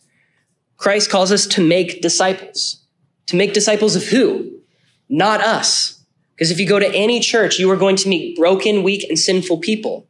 Christ 0.76 1.11
calls 1.11 1.30
us 1.30 1.46
to 1.46 1.66
make 1.66 2.02
disciples. 2.02 2.82
To 3.26 3.37
make 3.37 3.52
disciples 3.52 3.94
of 3.94 4.04
who? 4.04 4.61
Not 5.08 5.40
us. 5.40 6.02
Because 6.35 6.50
if 6.50 6.58
you 6.58 6.66
go 6.66 6.80
to 6.80 6.94
any 6.94 7.20
church, 7.20 7.58
you 7.58 7.70
are 7.70 7.76
going 7.76 7.96
to 7.96 8.08
meet 8.08 8.37
broken, 8.37 8.82
weak, 8.82 9.04
and 9.08 9.18
sinful 9.18 9.58
people. 9.58 10.08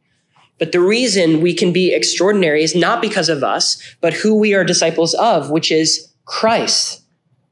But 0.63 0.71
the 0.71 0.79
reason 0.79 1.41
we 1.41 1.53
can 1.53 1.73
be 1.73 1.93
extraordinary 1.93 2.63
is 2.63 2.73
not 2.73 3.01
because 3.01 3.27
of 3.27 3.43
us, 3.43 3.83
but 3.99 4.13
who 4.13 4.33
we 4.33 4.53
are 4.53 4.63
disciples 4.63 5.13
of, 5.13 5.49
which 5.49 5.69
is 5.69 6.07
Christ. 6.23 7.01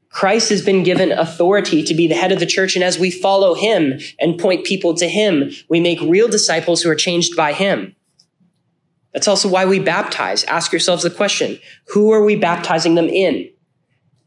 Christ 0.08 0.48
has 0.48 0.64
been 0.64 0.82
given 0.82 1.12
authority 1.12 1.82
to 1.82 1.92
be 1.92 2.08
the 2.08 2.14
head 2.14 2.32
of 2.32 2.40
the 2.40 2.46
church. 2.46 2.74
And 2.74 2.82
as 2.82 2.98
we 2.98 3.10
follow 3.10 3.52
him 3.52 4.00
and 4.18 4.38
point 4.38 4.64
people 4.64 4.94
to 4.94 5.06
him, 5.06 5.50
we 5.68 5.78
make 5.78 6.00
real 6.00 6.26
disciples 6.26 6.80
who 6.80 6.88
are 6.88 6.94
changed 6.94 7.36
by 7.36 7.52
him. 7.52 7.94
That's 9.12 9.28
also 9.28 9.46
why 9.46 9.66
we 9.66 9.78
baptize. 9.78 10.44
Ask 10.44 10.72
yourselves 10.72 11.02
the 11.02 11.10
question, 11.10 11.58
who 11.88 12.12
are 12.12 12.24
we 12.24 12.34
baptizing 12.34 12.94
them 12.94 13.10
in? 13.10 13.46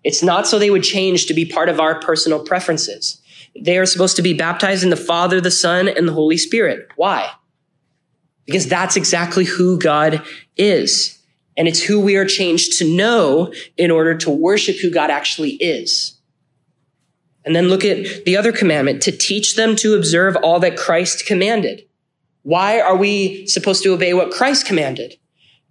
It's 0.03 0.21
not 0.21 0.45
so 0.45 0.59
they 0.59 0.69
would 0.69 0.83
change 0.83 1.25
to 1.25 1.33
be 1.33 1.43
part 1.43 1.69
of 1.69 1.79
our 1.79 1.99
personal 2.01 2.45
preferences. 2.45 3.19
They 3.59 3.79
are 3.79 3.87
supposed 3.87 4.15
to 4.17 4.21
be 4.21 4.33
baptized 4.33 4.83
in 4.83 4.91
the 4.91 4.95
Father, 4.95 5.41
the 5.41 5.49
Son, 5.49 5.87
and 5.87 6.07
the 6.07 6.13
Holy 6.13 6.37
Spirit. 6.37 6.87
Why? 6.97 7.31
Because 8.45 8.67
that's 8.67 8.95
exactly 8.95 9.45
who 9.45 9.79
God 9.79 10.23
is. 10.55 11.19
And 11.57 11.67
it's 11.67 11.81
who 11.81 11.99
we 11.99 12.15
are 12.15 12.25
changed 12.25 12.77
to 12.79 12.95
know 12.95 13.53
in 13.77 13.91
order 13.91 14.15
to 14.17 14.29
worship 14.29 14.77
who 14.77 14.91
God 14.91 15.09
actually 15.09 15.51
is. 15.51 16.17
And 17.45 17.55
then 17.55 17.69
look 17.69 17.85
at 17.85 18.25
the 18.25 18.37
other 18.37 18.51
commandment 18.51 19.03
to 19.03 19.11
teach 19.11 19.55
them 19.55 19.75
to 19.77 19.95
observe 19.95 20.35
all 20.37 20.59
that 20.59 20.77
Christ 20.77 21.25
commanded. 21.25 21.83
Why 22.41 22.79
are 22.79 22.95
we 22.95 23.47
supposed 23.47 23.83
to 23.83 23.93
obey 23.93 24.13
what 24.13 24.31
Christ 24.31 24.65
commanded? 24.65 25.17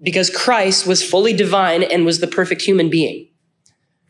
Because 0.02 0.30
Christ 0.30 0.86
was 0.86 1.08
fully 1.08 1.32
divine 1.32 1.82
and 1.82 2.04
was 2.04 2.20
the 2.20 2.26
perfect 2.26 2.62
human 2.62 2.90
being. 2.90 3.28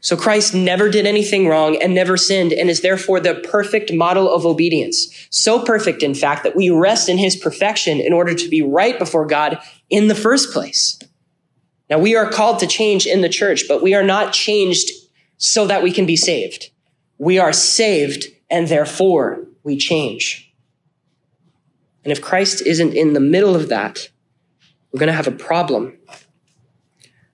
So 0.04 0.18
Christ 0.18 0.54
never 0.54 0.90
did 0.90 1.06
anything 1.06 1.48
wrong 1.48 1.80
and 1.80 1.94
never 1.94 2.18
sinned 2.18 2.52
and 2.52 2.68
is 2.68 2.82
therefore 2.82 3.20
the 3.20 3.36
perfect 3.36 3.90
model 3.90 4.30
of 4.30 4.44
obedience. 4.44 5.26
So 5.30 5.64
perfect, 5.64 6.02
in 6.02 6.14
fact, 6.14 6.44
that 6.44 6.54
we 6.54 6.68
rest 6.68 7.08
in 7.08 7.16
his 7.16 7.36
perfection 7.36 8.00
in 8.00 8.12
order 8.12 8.34
to 8.34 8.48
be 8.50 8.60
right 8.60 8.98
before 8.98 9.26
God 9.26 9.58
in 9.88 10.08
the 10.08 10.14
first 10.14 10.52
place. 10.52 10.98
Now 11.88 11.98
we 11.98 12.16
are 12.16 12.28
called 12.28 12.58
to 12.58 12.66
change 12.66 13.06
in 13.06 13.22
the 13.22 13.30
church, 13.30 13.64
but 13.66 13.82
we 13.82 13.94
are 13.94 14.02
not 14.02 14.34
changed 14.34 14.90
so 15.38 15.66
that 15.68 15.82
we 15.82 15.90
can 15.90 16.04
be 16.04 16.16
saved. 16.16 16.68
We 17.16 17.38
are 17.38 17.54
saved 17.54 18.26
and 18.50 18.68
therefore 18.68 19.46
we 19.62 19.78
change. 19.78 20.54
And 22.04 22.12
if 22.12 22.20
Christ 22.20 22.60
isn't 22.66 22.92
in 22.92 23.14
the 23.14 23.20
middle 23.20 23.56
of 23.56 23.70
that, 23.70 24.10
we're 24.92 25.00
going 25.00 25.06
to 25.06 25.14
have 25.14 25.28
a 25.28 25.32
problem. 25.32 25.96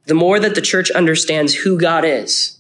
The 0.05 0.15
more 0.15 0.39
that 0.39 0.55
the 0.55 0.61
church 0.61 0.93
understands 0.93 1.53
who 1.53 1.77
God 1.77 2.05
is, 2.05 2.59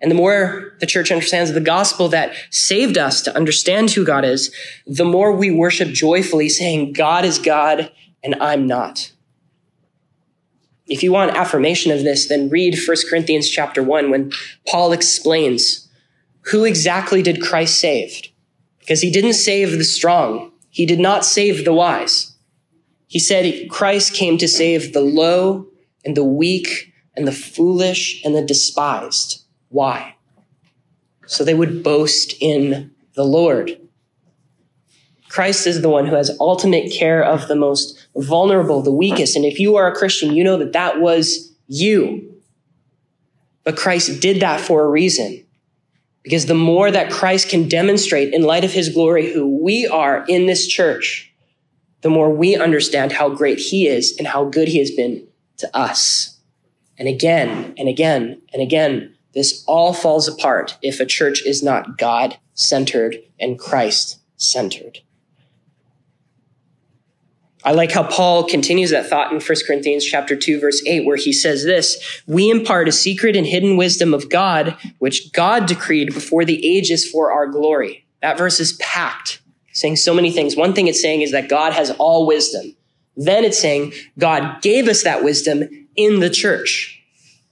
and 0.00 0.10
the 0.10 0.14
more 0.14 0.72
the 0.80 0.86
church 0.86 1.10
understands 1.10 1.52
the 1.52 1.60
gospel 1.60 2.08
that 2.08 2.34
saved 2.50 2.96
us 2.96 3.20
to 3.22 3.36
understand 3.36 3.90
who 3.90 4.04
God 4.04 4.24
is, 4.24 4.54
the 4.86 5.04
more 5.04 5.32
we 5.32 5.50
worship 5.50 5.88
joyfully 5.88 6.48
saying, 6.48 6.92
God 6.92 7.24
is 7.24 7.38
God 7.38 7.92
and 8.22 8.34
I'm 8.36 8.66
not. 8.66 9.12
If 10.86 11.02
you 11.02 11.12
want 11.12 11.36
affirmation 11.36 11.92
of 11.92 12.02
this, 12.02 12.26
then 12.26 12.48
read 12.48 12.76
1 12.76 12.96
Corinthians 13.08 13.48
chapter 13.48 13.82
1 13.82 14.10
when 14.10 14.32
Paul 14.66 14.92
explains 14.92 15.88
who 16.46 16.64
exactly 16.64 17.22
did 17.22 17.42
Christ 17.42 17.78
save? 17.78 18.22
Because 18.78 19.02
he 19.02 19.10
didn't 19.10 19.34
save 19.34 19.72
the 19.72 19.84
strong. 19.84 20.50
He 20.70 20.86
did 20.86 20.98
not 20.98 21.24
save 21.24 21.64
the 21.64 21.74
wise. 21.74 22.32
He 23.06 23.18
said 23.18 23.68
Christ 23.68 24.14
came 24.14 24.38
to 24.38 24.48
save 24.48 24.92
the 24.92 25.00
low 25.00 25.66
and 26.04 26.16
the 26.16 26.24
weak 26.24 26.92
and 27.14 27.26
the 27.26 27.32
foolish 27.32 28.24
and 28.24 28.34
the 28.34 28.42
despised. 28.42 29.44
Why? 29.70 30.16
So 31.26 31.44
they 31.44 31.54
would 31.54 31.82
boast 31.82 32.34
in 32.40 32.90
the 33.14 33.24
Lord. 33.24 33.76
Christ 35.28 35.66
is 35.66 35.80
the 35.80 35.88
one 35.88 36.06
who 36.06 36.16
has 36.16 36.36
ultimate 36.40 36.92
care 36.92 37.22
of 37.22 37.46
the 37.46 37.54
most 37.54 38.08
vulnerable, 38.16 38.82
the 38.82 38.90
weakest. 38.90 39.36
And 39.36 39.44
if 39.44 39.60
you 39.60 39.76
are 39.76 39.86
a 39.86 39.94
Christian, 39.94 40.34
you 40.34 40.42
know 40.42 40.56
that 40.58 40.72
that 40.72 41.00
was 41.00 41.54
you. 41.68 42.34
But 43.62 43.76
Christ 43.76 44.20
did 44.20 44.40
that 44.40 44.60
for 44.60 44.82
a 44.82 44.90
reason. 44.90 45.46
Because 46.24 46.46
the 46.46 46.54
more 46.54 46.90
that 46.90 47.12
Christ 47.12 47.48
can 47.48 47.68
demonstrate 47.68 48.34
in 48.34 48.42
light 48.42 48.64
of 48.64 48.72
his 48.72 48.88
glory 48.88 49.32
who 49.32 49.62
we 49.62 49.86
are 49.86 50.24
in 50.28 50.46
this 50.46 50.66
church, 50.66 51.32
the 52.02 52.10
more 52.10 52.28
we 52.28 52.56
understand 52.56 53.12
how 53.12 53.28
great 53.28 53.58
he 53.58 53.86
is 53.86 54.16
and 54.18 54.26
how 54.26 54.44
good 54.44 54.68
he 54.68 54.78
has 54.78 54.90
been 54.90 55.26
to 55.58 55.76
us. 55.76 56.38
And 56.98 57.08
again 57.08 57.74
and 57.78 57.88
again 57.88 58.42
and 58.52 58.60
again, 58.60 59.14
this 59.34 59.64
all 59.66 59.92
falls 59.92 60.28
apart 60.28 60.76
if 60.82 61.00
a 61.00 61.06
church 61.06 61.44
is 61.44 61.62
not 61.62 61.98
God 61.98 62.38
centered 62.54 63.16
and 63.38 63.58
Christ 63.58 64.18
centered. 64.36 65.00
I 67.62 67.72
like 67.72 67.92
how 67.92 68.04
Paul 68.04 68.44
continues 68.44 68.90
that 68.90 69.06
thought 69.06 69.32
in 69.32 69.40
1 69.40 69.56
Corinthians 69.66 70.04
chapter 70.04 70.34
2 70.34 70.60
verse 70.60 70.82
8 70.86 71.04
where 71.04 71.16
he 71.16 71.32
says 71.32 71.64
this, 71.64 72.22
we 72.26 72.50
impart 72.50 72.88
a 72.88 72.92
secret 72.92 73.36
and 73.36 73.46
hidden 73.46 73.76
wisdom 73.76 74.14
of 74.14 74.30
God 74.30 74.76
which 74.98 75.32
God 75.32 75.66
decreed 75.66 76.14
before 76.14 76.44
the 76.44 76.66
ages 76.66 77.08
for 77.08 77.30
our 77.30 77.46
glory. 77.46 78.06
That 78.22 78.38
verse 78.38 78.60
is 78.60 78.72
packed, 78.74 79.42
saying 79.72 79.96
so 79.96 80.14
many 80.14 80.30
things. 80.30 80.56
One 80.56 80.72
thing 80.72 80.86
it's 80.86 81.02
saying 81.02 81.20
is 81.20 81.32
that 81.32 81.48
God 81.48 81.74
has 81.74 81.90
all 81.92 82.26
wisdom. 82.26 82.74
Then 83.16 83.44
it's 83.44 83.60
saying 83.60 83.92
God 84.18 84.62
gave 84.62 84.88
us 84.88 85.02
that 85.02 85.22
wisdom 85.22 85.68
in 85.96 86.20
the 86.20 86.30
church 86.30 86.99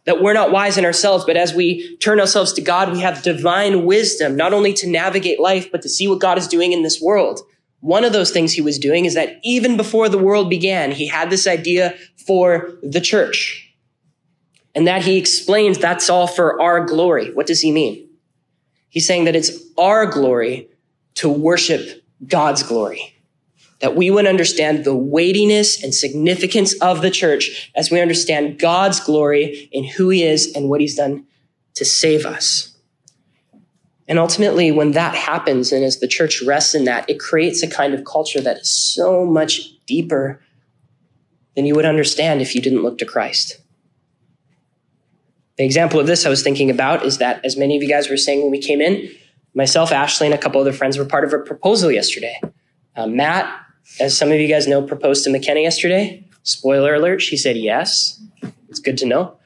that 0.08 0.22
we're 0.22 0.32
not 0.32 0.50
wise 0.50 0.78
in 0.78 0.86
ourselves, 0.86 1.26
but 1.26 1.36
as 1.36 1.52
we 1.52 1.98
turn 1.98 2.18
ourselves 2.18 2.54
to 2.54 2.62
God, 2.62 2.90
we 2.90 3.00
have 3.00 3.22
divine 3.22 3.84
wisdom, 3.84 4.36
not 4.36 4.54
only 4.54 4.72
to 4.72 4.88
navigate 4.88 5.38
life, 5.38 5.70
but 5.70 5.82
to 5.82 5.88
see 5.90 6.08
what 6.08 6.18
God 6.18 6.38
is 6.38 6.48
doing 6.48 6.72
in 6.72 6.82
this 6.82 6.98
world. 6.98 7.40
One 7.80 8.04
of 8.04 8.14
those 8.14 8.30
things 8.30 8.54
he 8.54 8.62
was 8.62 8.78
doing 8.78 9.04
is 9.04 9.12
that 9.12 9.38
even 9.44 9.76
before 9.76 10.08
the 10.08 10.16
world 10.16 10.48
began, 10.48 10.92
he 10.92 11.06
had 11.06 11.28
this 11.28 11.46
idea 11.46 11.94
for 12.26 12.78
the 12.82 13.02
church. 13.02 13.70
And 14.74 14.88
that 14.88 15.02
he 15.02 15.18
explains 15.18 15.76
that's 15.76 16.08
all 16.08 16.26
for 16.26 16.58
our 16.58 16.86
glory. 16.86 17.30
What 17.34 17.46
does 17.46 17.60
he 17.60 17.70
mean? 17.70 18.08
He's 18.88 19.06
saying 19.06 19.26
that 19.26 19.36
it's 19.36 19.52
our 19.76 20.06
glory 20.06 20.70
to 21.16 21.28
worship 21.28 22.02
God's 22.26 22.62
glory 22.62 23.17
that 23.80 23.94
we 23.94 24.10
would 24.10 24.26
understand 24.26 24.84
the 24.84 24.94
weightiness 24.94 25.82
and 25.82 25.94
significance 25.94 26.74
of 26.80 27.00
the 27.00 27.10
church 27.10 27.70
as 27.76 27.90
we 27.90 28.00
understand 28.00 28.58
God's 28.58 29.00
glory 29.00 29.68
in 29.70 29.84
who 29.84 30.08
he 30.08 30.24
is 30.24 30.52
and 30.54 30.68
what 30.68 30.80
he's 30.80 30.96
done 30.96 31.26
to 31.74 31.84
save 31.84 32.26
us. 32.26 32.76
And 34.08 34.18
ultimately, 34.18 34.72
when 34.72 34.92
that 34.92 35.14
happens, 35.14 35.70
and 35.70 35.84
as 35.84 36.00
the 36.00 36.08
church 36.08 36.42
rests 36.42 36.74
in 36.74 36.84
that, 36.84 37.08
it 37.08 37.20
creates 37.20 37.62
a 37.62 37.68
kind 37.68 37.92
of 37.92 38.04
culture 38.04 38.40
that 38.40 38.56
is 38.58 38.68
so 38.68 39.24
much 39.24 39.84
deeper 39.86 40.40
than 41.54 41.66
you 41.66 41.74
would 41.74 41.84
understand 41.84 42.40
if 42.40 42.54
you 42.54 42.62
didn't 42.62 42.82
look 42.82 42.98
to 42.98 43.04
Christ. 43.04 43.60
The 45.56 45.64
example 45.64 46.00
of 46.00 46.06
this 46.06 46.24
I 46.24 46.30
was 46.30 46.42
thinking 46.42 46.70
about 46.70 47.04
is 47.04 47.18
that, 47.18 47.44
as 47.44 47.56
many 47.56 47.76
of 47.76 47.82
you 47.82 47.88
guys 47.88 48.08
were 48.08 48.16
saying 48.16 48.40
when 48.40 48.50
we 48.50 48.60
came 48.60 48.80
in, 48.80 49.10
myself, 49.54 49.92
Ashley, 49.92 50.28
and 50.28 50.34
a 50.34 50.38
couple 50.38 50.60
other 50.60 50.72
friends 50.72 50.96
were 50.96 51.04
part 51.04 51.24
of 51.24 51.32
a 51.32 51.38
proposal 51.40 51.90
yesterday. 51.90 52.40
Uh, 52.96 53.06
Matt 53.06 53.67
as 54.00 54.16
some 54.16 54.30
of 54.30 54.38
you 54.38 54.48
guys 54.48 54.66
know, 54.66 54.82
proposed 54.82 55.24
to 55.24 55.30
McKenna 55.30 55.60
yesterday. 55.60 56.24
Spoiler 56.42 56.94
alert, 56.94 57.20
she 57.20 57.36
said 57.36 57.56
yes. 57.56 58.20
It's 58.68 58.80
good 58.80 58.98
to 58.98 59.06
know. 59.06 59.36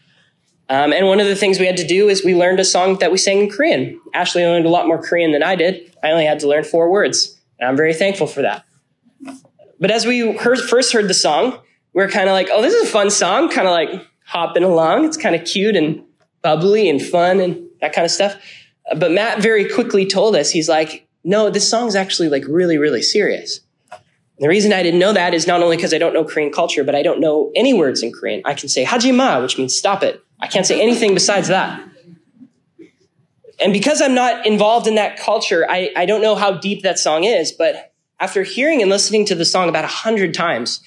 Um, 0.68 0.93
and 0.93 1.07
one 1.07 1.20
of 1.20 1.26
the 1.26 1.36
things 1.36 1.59
we 1.59 1.66
had 1.66 1.76
to 1.76 1.86
do 1.86 2.09
is 2.09 2.24
we 2.24 2.34
learned 2.34 2.61
a 2.61 2.64
song 2.64 2.97
that 2.99 3.12
we 3.12 3.18
sang 3.18 3.40
in 3.40 3.51
Korean. 3.51 4.01
Ashley 4.14 4.43
learned 4.45 4.66
a 4.66 4.70
lot 4.70 4.86
more 4.86 5.03
Korean 5.03 5.32
than 5.32 5.43
I 5.43 5.55
did. 5.55 5.95
I 6.03 6.11
only 6.11 6.24
had 6.24 6.40
to 6.40 6.49
learn 6.49 6.64
four 6.64 6.90
words, 6.90 7.38
and 7.59 7.68
I'm 7.68 7.76
very 7.76 7.93
thankful 7.93 8.26
for 8.26 8.43
that. 8.43 8.64
But 9.78 9.90
as 9.90 10.07
we 10.07 10.36
heard, 10.36 10.61
first 10.61 10.93
heard 10.93 11.09
the 11.09 11.14
song, 11.14 11.59
we 11.93 12.03
are 12.03 12.09
kind 12.09 12.28
of 12.28 12.32
like, 12.32 12.49
oh, 12.51 12.62
this 12.62 12.72
is 12.72 12.88
a 12.88 12.93
fun 12.93 13.11
song, 13.11 13.51
kind 13.51 13.66
of 13.66 13.72
like 13.72 14.07
hopping 14.24 14.62
along. 14.62 15.05
It's 15.05 15.16
kind 15.16 15.34
of 15.34 15.45
cute 15.45 15.76
and 15.76 16.03
bubbly 16.40 16.88
and 16.88 17.03
fun 17.03 17.40
and 17.40 17.68
that 17.80 17.93
kind 17.93 18.05
of 18.05 18.11
stuff. 18.11 18.40
But 18.97 19.11
Matt 19.11 19.43
very 19.43 19.68
quickly 19.68 20.07
told 20.07 20.36
us, 20.36 20.51
he's 20.51 20.68
like, 20.68 21.07
no, 21.24 21.51
this 21.51 21.68
song's 21.68 21.95
actually 21.95 22.28
like 22.28 22.45
really, 22.49 22.78
really 22.78 23.03
serious. 23.03 23.61
The 24.39 24.49
reason 24.49 24.72
I 24.72 24.83
didn't 24.83 24.99
know 24.99 25.12
that 25.12 25.35
is 25.35 25.47
not 25.47 25.62
only 25.62 25.76
because 25.76 25.95
I 25.95 25.99
don't 25.99 26.14
know 26.14 26.24
Korean 26.24 26.51
culture, 26.51 26.85
but 26.85 26.95
I 26.95 27.03
don't 27.03 27.20
know 27.20 27.53
any 27.55 27.74
words 27.74 28.03
in 28.03 28.12
Korean. 28.12 28.43
I 28.45 28.55
can 28.55 28.68
say 28.68 28.85
hajima, 28.85 29.41
which 29.43 29.59
means 29.59 29.74
stop 29.74 30.03
it. 30.03 30.22
I 30.41 30.49
can't 30.49 30.66
say 30.66 30.80
anything 30.80 31.14
besides 31.14 31.49
that. 31.49 31.89
And 33.61 33.72
because 33.72 34.01
I'm 34.03 34.14
not 34.14 34.45
involved 34.45 34.89
in 34.89 34.97
that 34.97 35.16
culture, 35.18 35.64
I, 35.70 35.91
I 35.97 36.07
don't 36.07 36.22
know 36.22 36.35
how 36.35 36.59
deep 36.59 36.83
that 36.83 36.99
song 36.99 37.24
is, 37.24 37.53
but 37.53 37.93
after 38.18 38.43
hearing 38.43 38.83
and 38.83 38.91
listening 38.91 39.24
to 39.26 39.35
the 39.35 39.45
song 39.45 39.68
about 39.68 39.85
a 39.85 39.89
hundred 39.89 40.35
times 40.35 40.80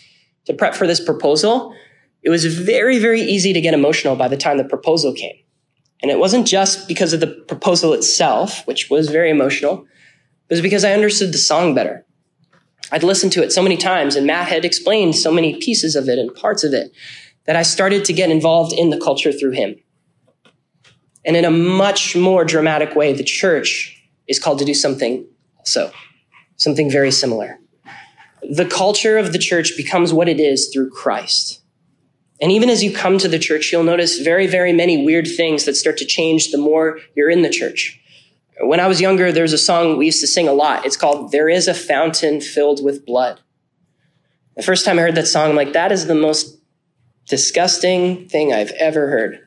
to 0.45 0.53
prep 0.53 0.75
for 0.75 0.85
this 0.85 1.03
proposal, 1.03 1.73
it 2.23 2.29
was 2.29 2.45
very, 2.45 2.99
very 2.99 3.21
easy 3.21 3.53
to 3.53 3.61
get 3.61 3.73
emotional 3.73 4.15
by 4.15 4.27
the 4.27 4.37
time 4.37 4.57
the 4.57 4.65
proposal 4.65 5.13
came. 5.13 5.35
And 6.01 6.11
it 6.11 6.19
wasn't 6.19 6.47
just 6.47 6.87
because 6.87 7.13
of 7.13 7.19
the 7.19 7.27
proposal 7.27 7.93
itself, 7.93 8.65
which 8.67 8.89
was 8.89 9.09
very 9.09 9.29
emotional, 9.29 9.85
it 10.49 10.53
was 10.53 10.61
because 10.61 10.83
I 10.83 10.93
understood 10.93 11.33
the 11.33 11.37
song 11.37 11.73
better. 11.73 12.04
I'd 12.91 13.03
listened 13.03 13.31
to 13.33 13.43
it 13.43 13.51
so 13.51 13.61
many 13.61 13.77
times 13.77 14.15
and 14.15 14.27
Matt 14.27 14.47
had 14.47 14.65
explained 14.65 15.15
so 15.15 15.31
many 15.31 15.59
pieces 15.59 15.95
of 15.95 16.07
it 16.07 16.19
and 16.19 16.33
parts 16.33 16.63
of 16.63 16.73
it 16.73 16.91
that 17.45 17.55
I 17.55 17.63
started 17.63 18.05
to 18.05 18.13
get 18.13 18.29
involved 18.29 18.73
in 18.73 18.89
the 18.89 18.99
culture 18.99 19.31
through 19.31 19.51
him. 19.51 19.75
And 21.25 21.35
in 21.35 21.45
a 21.45 21.51
much 21.51 22.15
more 22.15 22.45
dramatic 22.45 22.95
way, 22.95 23.13
the 23.13 23.23
church 23.23 23.91
is 24.27 24.39
called 24.39 24.59
to 24.59 24.65
do 24.65 24.73
something 24.73 25.25
also, 25.57 25.91
something 26.57 26.89
very 26.91 27.11
similar. 27.11 27.59
The 28.47 28.65
culture 28.65 29.17
of 29.17 29.33
the 29.33 29.39
church 29.39 29.75
becomes 29.75 30.13
what 30.13 30.29
it 30.29 30.39
is 30.39 30.69
through 30.71 30.91
Christ. 30.91 31.61
And 32.41 32.51
even 32.51 32.69
as 32.69 32.83
you 32.83 32.93
come 32.93 33.17
to 33.19 33.27
the 33.27 33.39
church, 33.39 33.71
you'll 33.71 33.83
notice 33.83 34.19
very, 34.19 34.45
very 34.45 34.73
many 34.73 35.03
weird 35.03 35.27
things 35.27 35.65
that 35.65 35.75
start 35.75 35.97
to 35.97 36.05
change 36.05 36.51
the 36.51 36.57
more 36.57 36.99
you're 37.15 37.29
in 37.29 37.41
the 37.41 37.49
church. 37.49 37.99
When 38.61 38.79
I 38.79 38.87
was 38.87 39.01
younger, 39.01 39.31
there 39.31 39.43
was 39.43 39.53
a 39.53 39.57
song 39.57 39.97
we 39.97 40.05
used 40.05 40.21
to 40.21 40.27
sing 40.27 40.47
a 40.47 40.53
lot. 40.53 40.85
It's 40.85 40.97
called 40.97 41.31
There 41.31 41.49
is 41.49 41.67
a 41.67 41.73
Fountain 41.73 42.39
Filled 42.39 42.83
with 42.83 43.05
Blood. 43.05 43.41
The 44.55 44.63
first 44.63 44.85
time 44.85 44.97
I 44.97 45.01
heard 45.01 45.15
that 45.15 45.27
song, 45.27 45.49
I'm 45.49 45.55
like, 45.55 45.73
that 45.73 45.91
is 45.91 46.07
the 46.07 46.15
most 46.15 46.57
disgusting 47.27 48.29
thing 48.29 48.53
I've 48.53 48.71
ever 48.71 49.09
heard. 49.09 49.39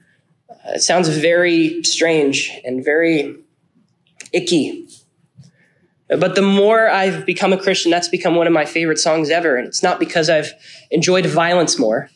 Uh, 0.51 0.73
it 0.75 0.83
sounds 0.83 1.09
very 1.09 1.83
strange 1.85 2.51
and 2.65 2.85
very 2.85 3.37
icky. 4.33 4.89
But 6.09 6.35
the 6.35 6.43
more 6.43 6.89
I've 6.89 7.25
become 7.25 7.53
a 7.53 7.59
Christian, 7.59 7.91
that's 7.91 8.09
become 8.09 8.35
one 8.35 8.47
of 8.47 8.53
my 8.53 8.65
favorite 8.65 8.99
songs 8.99 9.31
ever. 9.31 9.57
And 9.57 9.67
it's 9.67 9.83
not 9.83 9.99
because 9.99 10.29
I've 10.29 10.53
enjoyed 10.91 11.27
violence 11.27 11.79
more. 11.79 12.11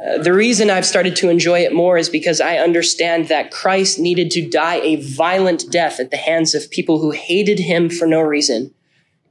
Uh, 0.00 0.16
the 0.16 0.32
reason 0.32 0.70
I've 0.70 0.86
started 0.86 1.14
to 1.16 1.28
enjoy 1.28 1.60
it 1.60 1.74
more 1.74 1.98
is 1.98 2.08
because 2.08 2.40
I 2.40 2.56
understand 2.56 3.28
that 3.28 3.50
Christ 3.50 3.98
needed 3.98 4.30
to 4.32 4.48
die 4.48 4.80
a 4.80 4.96
violent 4.96 5.70
death 5.70 6.00
at 6.00 6.10
the 6.10 6.16
hands 6.16 6.54
of 6.54 6.70
people 6.70 7.00
who 7.00 7.10
hated 7.10 7.58
him 7.58 7.90
for 7.90 8.06
no 8.06 8.20
reason 8.20 8.72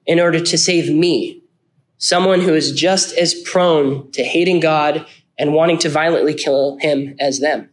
in 0.06 0.20
order 0.20 0.40
to 0.40 0.58
save 0.58 0.94
me, 0.94 1.42
someone 1.98 2.42
who 2.42 2.54
is 2.54 2.72
just 2.72 3.18
as 3.18 3.34
prone 3.34 4.12
to 4.12 4.24
hating 4.24 4.60
God 4.60 5.08
and 5.40 5.54
wanting 5.54 5.80
to 5.80 5.90
violently 5.90 6.36
kill 6.36 6.78
him 6.80 7.16
as 7.20 7.40
them. 7.40 7.70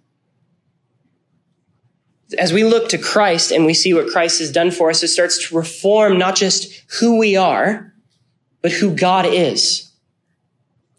As 2.38 2.53
we 2.53 2.64
look 2.64 2.88
to 2.88 2.99
Christ 2.99 3.53
and 3.53 3.66
we 3.66 3.74
see 3.74 3.92
what 3.92 4.09
Christ 4.09 4.38
has 4.38 4.51
done 4.51 4.70
for 4.70 4.88
us, 4.88 5.03
it 5.03 5.09
starts 5.09 5.49
to 5.49 5.57
reform 5.57 6.18
not 6.18 6.34
just 6.34 6.82
who 6.99 7.18
we 7.18 7.36
are, 7.36 7.92
but 8.62 8.72
who 8.72 8.94
God 8.97 9.26
is. 9.26 9.92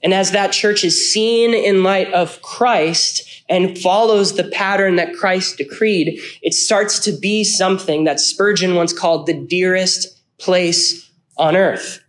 And 0.03 0.13
as 0.13 0.31
that 0.31 0.51
church 0.51 0.83
is 0.83 1.11
seen 1.11 1.53
in 1.53 1.83
light 1.83 2.13
of 2.13 2.41
Christ 2.41 3.43
and 3.49 3.77
follows 3.77 4.35
the 4.35 4.43
pattern 4.43 4.97
that 4.97 5.15
Christ 5.15 5.57
decreed, 5.57 6.19
it 6.41 6.53
starts 6.53 6.99
to 6.99 7.11
be 7.11 7.43
something 7.43 8.03
that 8.03 8.19
Spurgeon 8.19 8.75
once 8.75 8.93
called 8.93 9.25
the 9.25 9.33
dearest 9.33 10.21
place 10.37 11.09
on 11.37 11.55
earth. 11.55 12.03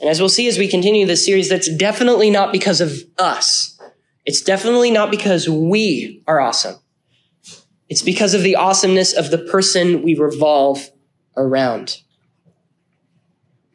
And 0.00 0.08
as 0.08 0.20
we'll 0.20 0.28
see 0.28 0.48
as 0.48 0.58
we 0.58 0.68
continue 0.68 1.06
this 1.06 1.24
series, 1.24 1.48
that's 1.48 1.74
definitely 1.76 2.30
not 2.30 2.52
because 2.52 2.80
of 2.80 2.92
us. 3.18 3.78
It's 4.26 4.42
definitely 4.42 4.90
not 4.90 5.10
because 5.10 5.48
we 5.48 6.22
are 6.26 6.40
awesome. 6.40 6.76
It's 7.88 8.02
because 8.02 8.34
of 8.34 8.42
the 8.42 8.56
awesomeness 8.56 9.12
of 9.12 9.30
the 9.30 9.38
person 9.38 10.02
we 10.02 10.14
revolve 10.14 10.90
around. 11.36 12.00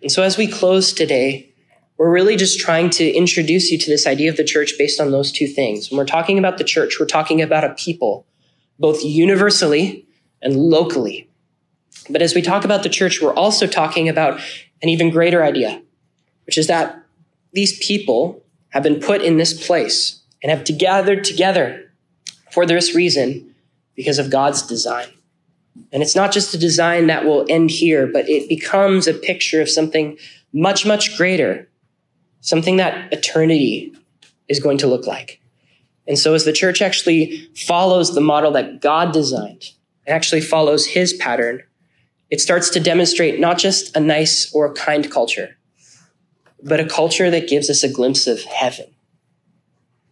And 0.01 0.11
so 0.11 0.23
as 0.23 0.37
we 0.37 0.47
close 0.47 0.93
today, 0.93 1.48
we're 1.99 2.09
really 2.09 2.37
just 2.37 2.61
trying 2.61 2.89
to 2.89 3.11
introduce 3.11 3.69
you 3.69 3.77
to 3.77 3.89
this 3.89 4.07
idea 4.07 4.29
of 4.29 4.37
the 4.37 4.43
church 4.45 4.75
based 4.77 5.01
on 5.01 5.11
those 5.11 5.33
two 5.33 5.45
things. 5.45 5.91
When 5.91 5.97
we're 5.97 6.05
talking 6.05 6.39
about 6.39 6.57
the 6.57 6.63
church, 6.63 6.95
we're 6.97 7.05
talking 7.05 7.41
about 7.41 7.65
a 7.65 7.73
people, 7.73 8.25
both 8.79 9.03
universally 9.03 10.07
and 10.41 10.55
locally. 10.55 11.29
But 12.09 12.21
as 12.21 12.33
we 12.33 12.41
talk 12.41 12.63
about 12.63 12.83
the 12.83 12.89
church, 12.89 13.21
we're 13.21 13.33
also 13.33 13.67
talking 13.67 14.07
about 14.07 14.39
an 14.81 14.87
even 14.87 15.09
greater 15.09 15.43
idea, 15.43 15.81
which 16.45 16.57
is 16.57 16.67
that 16.67 17.03
these 17.51 17.77
people 17.85 18.41
have 18.69 18.81
been 18.81 19.01
put 19.01 19.21
in 19.21 19.35
this 19.35 19.67
place 19.67 20.23
and 20.41 20.49
have 20.49 20.65
gathered 20.79 21.25
together 21.25 21.91
for 22.49 22.65
this 22.65 22.95
reason 22.95 23.53
because 23.97 24.19
of 24.19 24.31
God's 24.31 24.61
design. 24.61 25.07
And 25.91 26.01
it's 26.01 26.15
not 26.15 26.31
just 26.31 26.53
a 26.53 26.57
design 26.57 27.07
that 27.07 27.25
will 27.25 27.45
end 27.49 27.71
here, 27.71 28.07
but 28.07 28.29
it 28.29 28.47
becomes 28.47 29.05
a 29.05 29.13
picture 29.13 29.61
of 29.61 29.69
something 29.69 30.17
much, 30.53 30.85
much 30.85 31.17
greater 31.17 31.69
something 32.41 32.77
that 32.77 33.11
eternity 33.13 33.93
is 34.47 34.59
going 34.59 34.77
to 34.79 34.87
look 34.87 35.05
like. 35.05 35.39
And 36.07 36.17
so 36.17 36.33
as 36.33 36.45
the 36.45 36.53
church 36.53 36.81
actually 36.81 37.49
follows 37.55 38.15
the 38.15 38.21
model 38.21 38.51
that 38.51 38.81
God 38.81 39.13
designed, 39.13 39.71
and 40.05 40.15
actually 40.15 40.41
follows 40.41 40.87
his 40.87 41.13
pattern, 41.13 41.61
it 42.31 42.41
starts 42.41 42.69
to 42.71 42.79
demonstrate 42.79 43.39
not 43.39 43.57
just 43.57 43.95
a 43.95 43.99
nice 43.99 44.51
or 44.53 44.73
kind 44.73 45.11
culture, 45.11 45.57
but 46.63 46.79
a 46.79 46.85
culture 46.85 47.29
that 47.29 47.47
gives 47.47 47.69
us 47.69 47.83
a 47.83 47.91
glimpse 47.91 48.27
of 48.27 48.41
heaven 48.43 48.87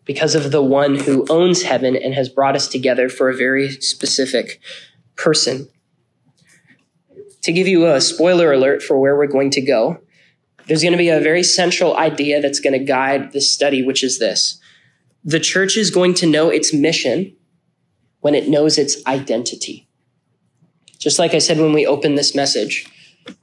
because 0.06 0.36
of 0.36 0.52
the 0.52 0.62
one 0.62 0.96
who 0.96 1.26
owns 1.30 1.64
heaven 1.64 1.96
and 1.96 2.14
has 2.14 2.30
brought 2.30 2.56
us 2.56 2.68
together 2.68 3.10
for 3.10 3.30
a 3.30 3.36
very 3.36 3.72
specific 3.72 4.62
person. 5.16 5.68
To 7.42 7.52
give 7.52 7.68
you 7.68 7.88
a 7.88 8.00
spoiler 8.00 8.52
alert 8.54 8.82
for 8.82 8.98
where 8.98 9.18
we're 9.18 9.28
going 9.28 9.52
to 9.52 9.62
go, 9.62 10.00
there's 10.68 10.82
going 10.82 10.94
to 10.94 10.98
be 10.98 11.10
a 11.10 11.20
very 11.20 11.44
central 11.44 11.96
idea 11.98 12.42
that's 12.42 12.60
going 12.60 12.78
to 12.78 12.86
guide 12.86 13.32
this 13.32 13.52
study, 13.52 13.84
which 13.84 14.04
is 14.04 14.20
this. 14.20 14.60
The 15.24 15.40
church 15.40 15.78
is 15.78 15.92
going 15.92 16.14
to 16.16 16.26
know 16.26 16.50
its 16.50 16.74
mission 16.74 17.36
when 18.20 18.36
it 18.36 18.50
knows 18.50 18.78
its 18.78 19.06
identity. 19.06 19.88
Just 21.00 21.20
like 21.20 21.34
I 21.34 21.40
said 21.40 21.60
when 21.60 21.74
we 21.74 21.86
opened 21.86 22.18
this 22.18 22.36
message, 22.36 22.86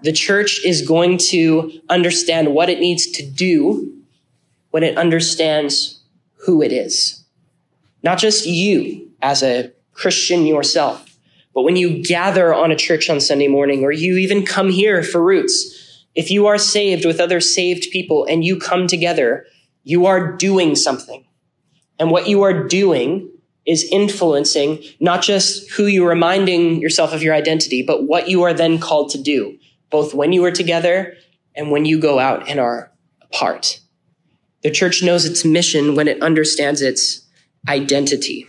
the 0.03 0.12
church 0.12 0.64
is 0.64 0.87
going 0.87 1.18
to 1.18 1.81
understand 1.89 2.55
what 2.55 2.70
it 2.70 2.81
needs 2.81 3.07
to 3.12 3.27
do 3.27 4.03
when 4.70 4.83
it 4.83 4.99
understands 4.99 6.01
who 6.47 6.62
it 6.62 6.72
is. 6.72 7.25
Not 8.03 8.18
just 8.18 8.47
you 8.47 9.11
as 9.22 9.43
a 9.43 9.72
Christian 9.93 10.47
yourself, 10.47 11.18
but 11.55 11.62
when 11.62 11.77
you 11.77 12.03
gather 12.03 12.53
on 12.53 12.72
a 12.72 12.77
church 12.77 13.09
on 13.09 13.20
Sunday 13.20 13.49
morning 13.49 13.85
or 13.85 13.93
you 13.93 14.16
even 14.16 14.45
come 14.45 14.68
here 14.68 15.03
for 15.03 15.22
roots, 15.22 15.84
if 16.15 16.31
you 16.31 16.47
are 16.47 16.59
saved 16.59 17.05
with 17.05 17.21
other 17.21 17.41
saved 17.41 17.91
people 17.91 18.25
and 18.25 18.45
you 18.45 18.59
come 18.59 18.87
together, 18.87 19.47
you 19.83 20.07
are 20.07 20.33
doing 20.33 20.75
something. 20.75 21.25
And 21.99 22.11
what 22.11 22.29
you 22.29 22.43
are 22.43 22.67
doing 22.67 23.31
is 23.67 23.89
influencing 23.91 24.83
not 25.01 25.23
just 25.23 25.71
who 25.73 25.87
you're 25.87 26.09
reminding 26.09 26.81
yourself 26.81 27.12
of 27.12 27.23
your 27.23 27.35
identity, 27.35 27.83
but 27.83 28.05
what 28.05 28.29
you 28.29 28.43
are 28.43 28.53
then 28.53 28.79
called 28.79 29.11
to 29.11 29.23
do, 29.23 29.59
both 29.91 30.15
when 30.15 30.33
you 30.33 30.45
are 30.45 30.51
together 30.51 31.15
and 31.55 31.71
when 31.71 31.85
you 31.85 31.99
go 31.99 32.19
out 32.19 32.49
and 32.49 32.61
are 32.61 32.93
apart. 33.23 33.81
The 34.62 34.71
church 34.71 35.03
knows 35.03 35.25
its 35.25 35.45
mission 35.45 35.95
when 35.95 36.09
it 36.09 36.23
understands 36.23 36.83
its 36.83 37.27
identity. 37.69 38.47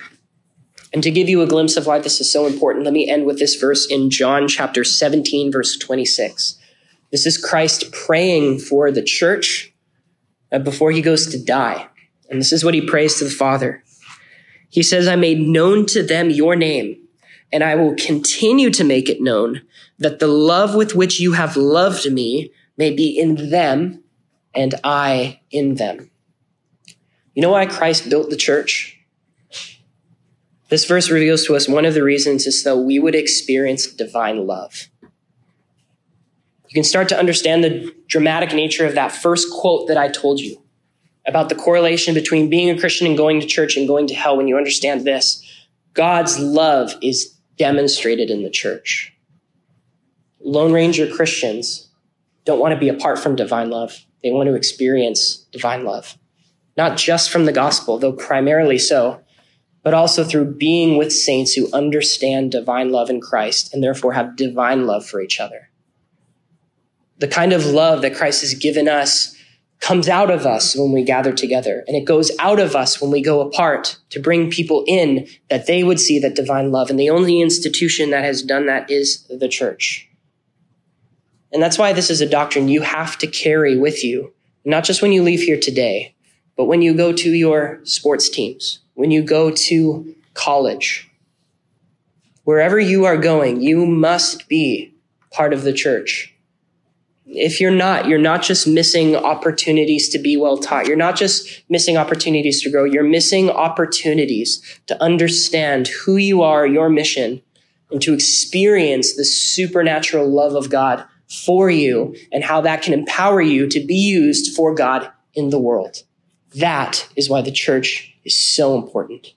And 0.93 1.03
to 1.03 1.11
give 1.11 1.27
you 1.27 1.41
a 1.41 1.47
glimpse 1.47 1.75
of 1.75 1.87
why 1.87 1.99
this 1.99 2.21
is 2.21 2.31
so 2.31 2.45
important, 2.45 2.85
let 2.85 2.93
me 2.93 3.09
end 3.09 3.25
with 3.25 3.37
this 3.37 3.55
verse 3.55 3.85
in 3.85 4.09
John 4.09 4.47
chapter 4.47 4.83
17, 4.83 5.51
verse 5.51 5.77
26. 5.77 6.57
This 7.11 7.25
is 7.25 7.37
Christ 7.37 7.91
praying 7.91 8.59
for 8.59 8.91
the 8.91 9.03
church 9.03 9.73
uh, 10.51 10.59
before 10.59 10.91
he 10.91 11.01
goes 11.01 11.27
to 11.27 11.43
die. 11.43 11.87
And 12.29 12.39
this 12.39 12.51
is 12.51 12.63
what 12.63 12.73
he 12.73 12.81
prays 12.81 13.17
to 13.19 13.25
the 13.25 13.29
Father. 13.29 13.83
He 14.69 14.83
says, 14.83 15.07
I 15.07 15.15
made 15.15 15.39
known 15.39 15.85
to 15.87 16.03
them 16.03 16.29
your 16.29 16.55
name, 16.55 16.97
and 17.51 17.63
I 17.63 17.75
will 17.75 17.95
continue 17.95 18.69
to 18.71 18.83
make 18.83 19.09
it 19.09 19.21
known 19.21 19.61
that 19.99 20.19
the 20.19 20.27
love 20.27 20.75
with 20.75 20.95
which 20.95 21.19
you 21.19 21.33
have 21.33 21.55
loved 21.55 22.11
me 22.11 22.51
may 22.77 22.93
be 22.93 23.17
in 23.17 23.49
them 23.49 24.03
and 24.53 24.75
I 24.83 25.41
in 25.51 25.75
them. 25.75 26.09
You 27.33 27.41
know 27.41 27.51
why 27.51 27.65
Christ 27.65 28.09
built 28.09 28.29
the 28.29 28.37
church? 28.37 28.99
This 30.69 30.85
verse 30.85 31.09
reveals 31.09 31.45
to 31.45 31.55
us 31.55 31.67
one 31.67 31.85
of 31.85 31.93
the 31.93 32.03
reasons 32.03 32.47
is 32.47 32.61
so 32.61 32.79
we 32.79 32.97
would 32.97 33.15
experience 33.15 33.87
divine 33.87 34.47
love 34.47 34.89
you 36.67 36.73
can 36.73 36.83
start 36.83 37.09
to 37.09 37.17
understand 37.17 37.63
the 37.63 37.93
dramatic 38.07 38.53
nature 38.53 38.85
of 38.85 38.95
that 38.95 39.11
first 39.11 39.51
quote 39.51 39.87
that 39.87 39.97
I 39.97 40.07
told 40.07 40.39
you 40.39 40.61
about 41.27 41.49
the 41.49 41.55
correlation 41.55 42.13
between 42.13 42.49
being 42.49 42.69
a 42.69 42.79
Christian 42.79 43.07
and 43.07 43.17
going 43.17 43.41
to 43.41 43.47
church 43.47 43.77
and 43.77 43.87
going 43.87 44.07
to 44.07 44.13
hell 44.13 44.37
when 44.37 44.47
you 44.47 44.57
understand 44.57 45.05
this. 45.05 45.43
God's 45.93 46.37
love 46.39 46.93
is 47.01 47.35
demonstrated 47.57 48.29
in 48.29 48.43
the 48.43 48.49
church. 48.49 49.13
Lone 50.39 50.73
Ranger 50.73 51.07
Christians 51.07 51.89
don't 52.43 52.59
want 52.59 52.73
to 52.73 52.79
be 52.79 52.89
apart 52.89 53.17
from 53.17 53.35
divine 53.35 53.69
love. 53.69 54.05
They 54.21 54.31
want 54.31 54.47
to 54.47 54.55
experience 54.55 55.37
divine 55.51 55.83
love, 55.83 56.17
not 56.77 56.97
just 56.97 57.29
from 57.29 57.45
the 57.45 57.51
gospel, 57.51 57.97
though 57.97 58.13
primarily 58.13 58.77
so, 58.77 59.21
but 59.83 59.93
also 59.93 60.23
through 60.23 60.55
being 60.55 60.97
with 60.97 61.13
saints 61.13 61.53
who 61.53 61.71
understand 61.71 62.51
divine 62.51 62.91
love 62.91 63.09
in 63.09 63.21
Christ 63.21 63.73
and 63.73 63.83
therefore 63.83 64.13
have 64.13 64.35
divine 64.35 64.85
love 64.85 65.05
for 65.05 65.21
each 65.21 65.39
other. 65.39 65.69
The 67.17 67.27
kind 67.27 67.53
of 67.53 67.65
love 67.65 68.01
that 68.01 68.15
Christ 68.15 68.41
has 68.41 68.53
given 68.53 68.87
us 68.87 69.35
comes 69.79 70.09
out 70.09 70.31
of 70.31 70.45
us 70.45 70.75
when 70.75 70.91
we 70.91 71.03
gather 71.03 71.31
together, 71.31 71.83
and 71.87 71.95
it 71.95 72.05
goes 72.05 72.31
out 72.39 72.59
of 72.59 72.75
us 72.75 73.01
when 73.01 73.11
we 73.11 73.21
go 73.21 73.41
apart 73.41 73.97
to 74.09 74.19
bring 74.19 74.49
people 74.49 74.83
in 74.87 75.27
that 75.49 75.67
they 75.67 75.83
would 75.83 75.99
see 75.99 76.19
that 76.19 76.35
divine 76.35 76.71
love. 76.71 76.89
And 76.89 76.99
the 76.99 77.09
only 77.09 77.41
institution 77.41 78.09
that 78.09 78.23
has 78.23 78.41
done 78.41 78.65
that 78.65 78.89
is 78.89 79.25
the 79.27 79.47
church. 79.47 80.09
And 81.51 81.61
that's 81.61 81.77
why 81.77 81.93
this 81.93 82.09
is 82.09 82.19
a 82.19 82.29
doctrine 82.29 82.67
you 82.67 82.81
have 82.81 83.17
to 83.19 83.27
carry 83.27 83.77
with 83.77 84.03
you, 84.03 84.33
not 84.65 84.83
just 84.83 85.01
when 85.01 85.11
you 85.11 85.23
leave 85.23 85.41
here 85.41 85.59
today, 85.59 86.15
but 86.57 86.65
when 86.65 86.81
you 86.81 86.93
go 86.93 87.13
to 87.13 87.29
your 87.29 87.79
sports 87.83 88.27
teams, 88.29 88.79
when 88.93 89.11
you 89.11 89.23
go 89.23 89.51
to 89.51 90.15
college, 90.33 91.09
wherever 92.43 92.79
you 92.79 93.05
are 93.05 93.17
going, 93.17 93.61
you 93.61 93.85
must 93.85 94.49
be 94.49 94.93
part 95.31 95.53
of 95.53 95.63
the 95.63 95.73
church. 95.73 96.34
If 97.27 97.59
you're 97.59 97.71
not, 97.71 98.07
you're 98.07 98.19
not 98.19 98.43
just 98.43 98.67
missing 98.67 99.15
opportunities 99.15 100.09
to 100.09 100.19
be 100.19 100.37
well 100.37 100.57
taught. 100.57 100.87
You're 100.87 100.95
not 100.95 101.15
just 101.15 101.63
missing 101.69 101.97
opportunities 101.97 102.61
to 102.61 102.69
grow. 102.69 102.83
You're 102.83 103.03
missing 103.03 103.49
opportunities 103.49 104.61
to 104.87 105.01
understand 105.01 105.87
who 105.87 106.17
you 106.17 106.43
are, 106.43 106.67
your 106.67 106.89
mission, 106.89 107.41
and 107.89 108.01
to 108.01 108.13
experience 108.13 109.15
the 109.15 109.25
supernatural 109.25 110.29
love 110.29 110.53
of 110.53 110.69
God 110.69 111.03
for 111.27 111.69
you 111.69 112.15
and 112.31 112.43
how 112.43 112.61
that 112.61 112.83
can 112.83 112.93
empower 112.93 113.41
you 113.41 113.67
to 113.69 113.79
be 113.85 113.95
used 113.95 114.55
for 114.55 114.75
God 114.75 115.11
in 115.33 115.49
the 115.49 115.59
world. 115.59 116.03
That 116.55 117.07
is 117.15 117.29
why 117.29 117.41
the 117.41 117.51
church 117.51 118.15
is 118.23 118.37
so 118.37 118.75
important. 118.75 119.33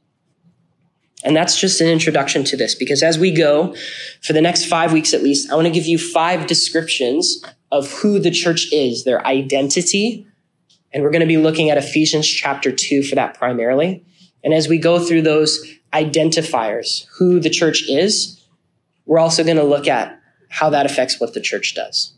And 1.24 1.34
that's 1.34 1.58
just 1.58 1.80
an 1.80 1.88
introduction 1.88 2.44
to 2.44 2.56
this 2.56 2.74
because 2.74 3.02
as 3.02 3.18
we 3.18 3.32
go 3.32 3.74
for 4.22 4.32
the 4.32 4.40
next 4.40 4.66
five 4.66 4.92
weeks 4.92 5.12
at 5.12 5.22
least, 5.22 5.50
I 5.50 5.56
want 5.56 5.66
to 5.66 5.72
give 5.72 5.86
you 5.86 5.98
five 5.98 6.46
descriptions 6.46 7.42
of 7.70 7.90
who 7.92 8.18
the 8.18 8.30
church 8.30 8.72
is, 8.72 9.04
their 9.04 9.26
identity. 9.26 10.26
And 10.92 11.02
we're 11.02 11.10
going 11.10 11.20
to 11.20 11.26
be 11.26 11.36
looking 11.36 11.70
at 11.70 11.78
Ephesians 11.78 12.26
chapter 12.26 12.72
two 12.72 13.02
for 13.02 13.14
that 13.14 13.34
primarily. 13.38 14.04
And 14.42 14.54
as 14.54 14.68
we 14.68 14.78
go 14.78 14.98
through 14.98 15.22
those 15.22 15.64
identifiers, 15.92 17.06
who 17.18 17.40
the 17.40 17.50
church 17.50 17.88
is, 17.88 18.42
we're 19.06 19.18
also 19.18 19.44
going 19.44 19.56
to 19.56 19.64
look 19.64 19.88
at 19.88 20.20
how 20.48 20.70
that 20.70 20.86
affects 20.86 21.20
what 21.20 21.34
the 21.34 21.40
church 21.40 21.74
does. 21.74 22.12